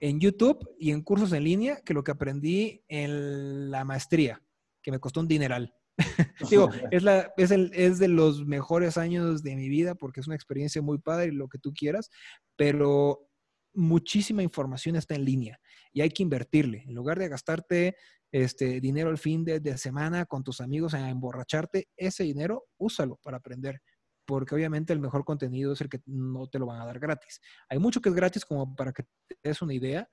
en 0.00 0.20
YouTube 0.20 0.68
y 0.78 0.90
en 0.90 1.02
cursos 1.02 1.32
en 1.32 1.44
línea 1.44 1.80
que 1.84 1.94
lo 1.94 2.04
que 2.04 2.12
aprendí 2.12 2.82
en 2.88 3.70
la 3.70 3.84
maestría, 3.84 4.42
que 4.82 4.90
me 4.90 4.98
costó 4.98 5.20
un 5.20 5.28
dineral. 5.28 5.74
Digo, 6.50 6.70
es, 6.90 7.02
la, 7.02 7.32
es, 7.36 7.50
el, 7.50 7.70
es 7.74 7.98
de 7.98 8.08
los 8.08 8.44
mejores 8.44 8.98
años 8.98 9.42
de 9.42 9.56
mi 9.56 9.68
vida 9.68 9.94
porque 9.94 10.20
es 10.20 10.26
una 10.26 10.36
experiencia 10.36 10.82
muy 10.82 10.98
padre 10.98 11.28
y 11.28 11.32
lo 11.32 11.48
que 11.48 11.58
tú 11.58 11.72
quieras, 11.72 12.10
pero 12.56 13.28
muchísima 13.74 14.42
información 14.42 14.96
está 14.96 15.14
en 15.14 15.24
línea 15.24 15.58
y 15.92 16.00
hay 16.00 16.10
que 16.10 16.22
invertirle. 16.22 16.84
En 16.86 16.94
lugar 16.94 17.18
de 17.18 17.28
gastarte 17.28 17.96
este 18.32 18.80
dinero 18.80 19.10
al 19.10 19.18
fin 19.18 19.44
de, 19.44 19.60
de 19.60 19.78
semana 19.78 20.26
con 20.26 20.42
tus 20.42 20.60
amigos 20.60 20.94
a 20.94 21.08
emborracharte, 21.08 21.88
ese 21.96 22.24
dinero 22.24 22.66
úsalo 22.78 23.18
para 23.22 23.38
aprender 23.38 23.80
porque 24.26 24.54
obviamente 24.54 24.92
el 24.92 25.00
mejor 25.00 25.24
contenido 25.24 25.72
es 25.72 25.80
el 25.80 25.88
que 25.88 26.00
no 26.06 26.46
te 26.48 26.58
lo 26.58 26.66
van 26.66 26.80
a 26.80 26.86
dar 26.86 26.98
gratis. 26.98 27.40
Hay 27.68 27.78
mucho 27.78 28.00
que 28.00 28.08
es 28.08 28.14
gratis 28.14 28.44
como 28.44 28.74
para 28.74 28.92
que 28.92 29.04
te 29.26 29.36
des 29.42 29.62
una 29.62 29.74
idea, 29.74 30.08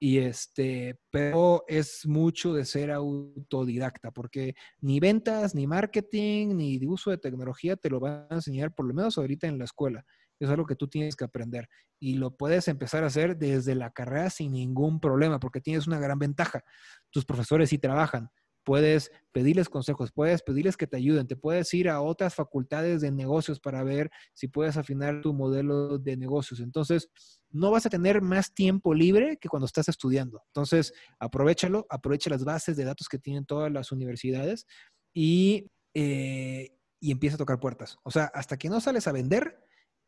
y 0.00 0.18
este, 0.18 1.00
pero 1.10 1.64
es 1.66 2.04
mucho 2.04 2.52
de 2.52 2.64
ser 2.64 2.90
autodidacta, 2.90 4.10
porque 4.10 4.54
ni 4.80 5.00
ventas, 5.00 5.54
ni 5.54 5.66
marketing, 5.66 6.56
ni 6.56 6.84
uso 6.86 7.10
de 7.10 7.18
tecnología 7.18 7.76
te 7.76 7.88
lo 7.88 8.00
van 8.00 8.26
a 8.28 8.34
enseñar, 8.34 8.74
por 8.74 8.86
lo 8.86 8.92
menos 8.92 9.16
ahorita 9.16 9.46
en 9.46 9.58
la 9.58 9.64
escuela. 9.64 10.04
Es 10.38 10.50
algo 10.50 10.66
que 10.66 10.76
tú 10.76 10.88
tienes 10.88 11.16
que 11.16 11.24
aprender 11.24 11.68
y 11.98 12.16
lo 12.16 12.36
puedes 12.36 12.68
empezar 12.68 13.04
a 13.04 13.06
hacer 13.06 13.38
desde 13.38 13.74
la 13.74 13.92
carrera 13.92 14.28
sin 14.28 14.52
ningún 14.52 15.00
problema, 15.00 15.38
porque 15.40 15.60
tienes 15.60 15.86
una 15.86 15.98
gran 15.98 16.18
ventaja. 16.18 16.64
Tus 17.10 17.24
profesores 17.24 17.70
sí 17.70 17.78
trabajan 17.78 18.28
puedes 18.64 19.12
pedirles 19.32 19.68
consejos, 19.68 20.10
puedes 20.10 20.42
pedirles 20.42 20.76
que 20.76 20.86
te 20.86 20.96
ayuden, 20.96 21.26
te 21.26 21.36
puedes 21.36 21.72
ir 21.74 21.88
a 21.88 22.00
otras 22.00 22.34
facultades 22.34 23.00
de 23.00 23.10
negocios 23.10 23.60
para 23.60 23.84
ver 23.84 24.10
si 24.32 24.48
puedes 24.48 24.76
afinar 24.76 25.20
tu 25.20 25.34
modelo 25.34 25.98
de 25.98 26.16
negocios. 26.16 26.60
Entonces, 26.60 27.08
no 27.50 27.70
vas 27.70 27.86
a 27.86 27.90
tener 27.90 28.22
más 28.22 28.54
tiempo 28.54 28.94
libre 28.94 29.36
que 29.36 29.48
cuando 29.48 29.66
estás 29.66 29.88
estudiando. 29.88 30.42
Entonces, 30.48 30.92
aprovechalo, 31.18 31.86
aprovecha 31.88 32.30
las 32.30 32.44
bases 32.44 32.76
de 32.76 32.84
datos 32.84 33.08
que 33.08 33.18
tienen 33.18 33.44
todas 33.44 33.70
las 33.70 33.92
universidades 33.92 34.66
y, 35.12 35.70
eh, 35.94 36.76
y 37.00 37.12
empieza 37.12 37.36
a 37.36 37.38
tocar 37.38 37.60
puertas. 37.60 37.98
O 38.02 38.10
sea, 38.10 38.24
hasta 38.34 38.56
que 38.56 38.68
no 38.68 38.80
sales 38.80 39.06
a 39.06 39.12
vender 39.12 39.62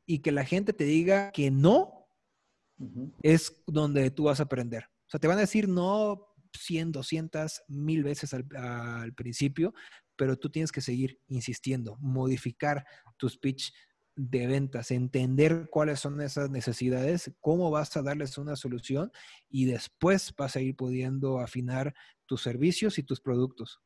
y 0.07 0.21
que 0.21 0.33
la 0.33 0.45
gente 0.45 0.73
te 0.73 0.85
diga 0.85 1.31
que 1.33 1.51
no, 1.51 1.93
es 3.23 3.63
donde 3.67 4.11
tú 4.11 4.25
vas 4.25 4.41
a 4.41 4.45
aprender. 4.45 4.85
O 4.85 5.11
sea, 5.11 5.21
te 5.21 5.29
van 5.29 5.39
a 5.39 5.43
decir 5.43 5.69
no 5.69 6.26
100, 6.53 6.93
200, 6.93 7.63
mil 7.69 8.03
veces 8.03 8.35
al, 8.35 9.13
principio, 9.15 9.75
pero 10.17 10.37
tú 10.37 10.51
tienes 10.51 10.73
que 10.73 10.81
seguir 10.81 11.21
insistiendo, 11.29 11.97
modificar 12.01 12.85
tu 13.17 13.29
speech 13.29 13.73
de 14.17 14.47
ventas, 14.47 14.91
entender 14.91 15.69
cuáles 15.71 16.01
son 16.01 16.21
esas 16.23 16.51
necesidades, 16.51 17.31
cómo 17.41 17.71
vas 17.71 17.97
a 17.97 18.03
darles 18.03 18.39
una 18.39 18.57
solución 18.57 19.13
y 19.51 19.67
después 19.67 20.35
vas 20.37 20.57
a 20.57 20.61
ir 20.61 20.75
pudiendo 20.75 21.39
afinar 21.39 21.95
tus 22.25 22.43
servicios 22.43 22.99
y 22.99 23.03
tus 23.03 23.21
productos. 23.21 23.81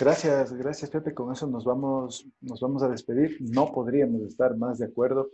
Gracias, 0.00 0.52
gracias 0.54 0.90
Pepe. 0.90 1.12
Con 1.14 1.32
eso 1.32 1.46
nos 1.46 1.64
vamos, 1.64 2.26
nos 2.40 2.60
vamos 2.60 2.82
a 2.82 2.88
despedir. 2.88 3.36
No 3.40 3.72
podríamos 3.72 4.22
estar 4.22 4.56
más 4.56 4.78
de 4.78 4.86
acuerdo. 4.86 5.30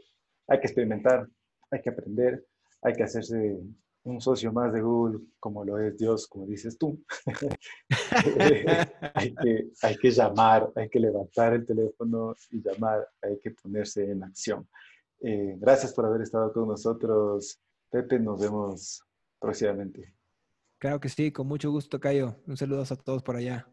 Hay 0.49 0.61
que 0.61 0.67
experimentar, 0.67 1.29
hay 1.71 1.81
que 1.81 1.91
aprender, 1.91 2.45
hay 2.83 2.95
que 2.95 3.05
hacerse 3.05 3.59
un 4.11 4.21
socio 4.21 4.53
más 4.53 4.73
de 4.73 4.81
Google, 4.81 5.21
como 5.39 5.65
lo 5.65 5.79
es 5.79 5.97
Dios, 5.97 6.27
como 6.27 6.47
dices 6.47 6.79
tú, 6.79 7.03
hay, 9.15 9.35
que, 9.35 9.71
hay 9.83 9.97
que 9.97 10.11
llamar, 10.11 10.71
hay 10.75 10.89
que 10.89 11.01
levantar 11.01 11.55
el 11.55 11.67
teléfono 11.67 12.35
y 12.51 12.63
llamar, 12.63 13.09
hay 13.23 13.39
que 13.41 13.51
ponerse 13.51 14.11
en 14.11 14.25
acción. 14.25 14.69
Eh, 15.21 15.57
gracias 15.59 15.93
por 15.93 16.07
haber 16.07 16.23
estado 16.23 16.53
con 16.53 16.69
nosotros, 16.69 17.61
Pepe. 17.91 18.19
Nos 18.19 18.41
vemos 18.41 19.03
próximamente. 19.39 20.15
Claro 20.79 21.01
que 21.01 21.09
sí, 21.09 21.33
con 21.33 21.47
mucho 21.47 21.71
gusto, 21.71 21.99
Cayo. 21.99 22.37
Un 22.47 22.57
saludo 22.57 22.83
a 22.83 22.97
todos 22.97 23.23
por 23.23 23.37
allá. 23.37 23.69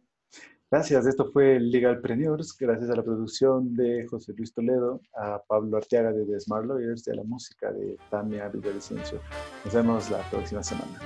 Gracias, 0.71 1.05
esto 1.05 1.31
fue 1.31 1.59
Legalpreneurs, 1.59 2.57
gracias 2.57 2.89
a 2.89 2.95
la 2.95 3.03
producción 3.03 3.75
de 3.75 4.07
José 4.07 4.33
Luis 4.33 4.51
Toledo, 4.51 4.99
a 5.15 5.41
Pablo 5.47 5.77
Arteaga 5.77 6.11
de 6.11 6.25
The 6.25 6.39
Smart 6.39 6.65
Lawyers 6.65 7.07
y 7.07 7.11
a 7.11 7.15
la 7.15 7.23
música 7.23 7.71
de 7.71 7.97
Tamia 8.09 8.49
Villavicencio. 8.49 9.19
Nos 9.63 9.73
vemos 9.73 10.09
la 10.09 10.27
próxima 10.31 10.63
semana. 10.63 10.99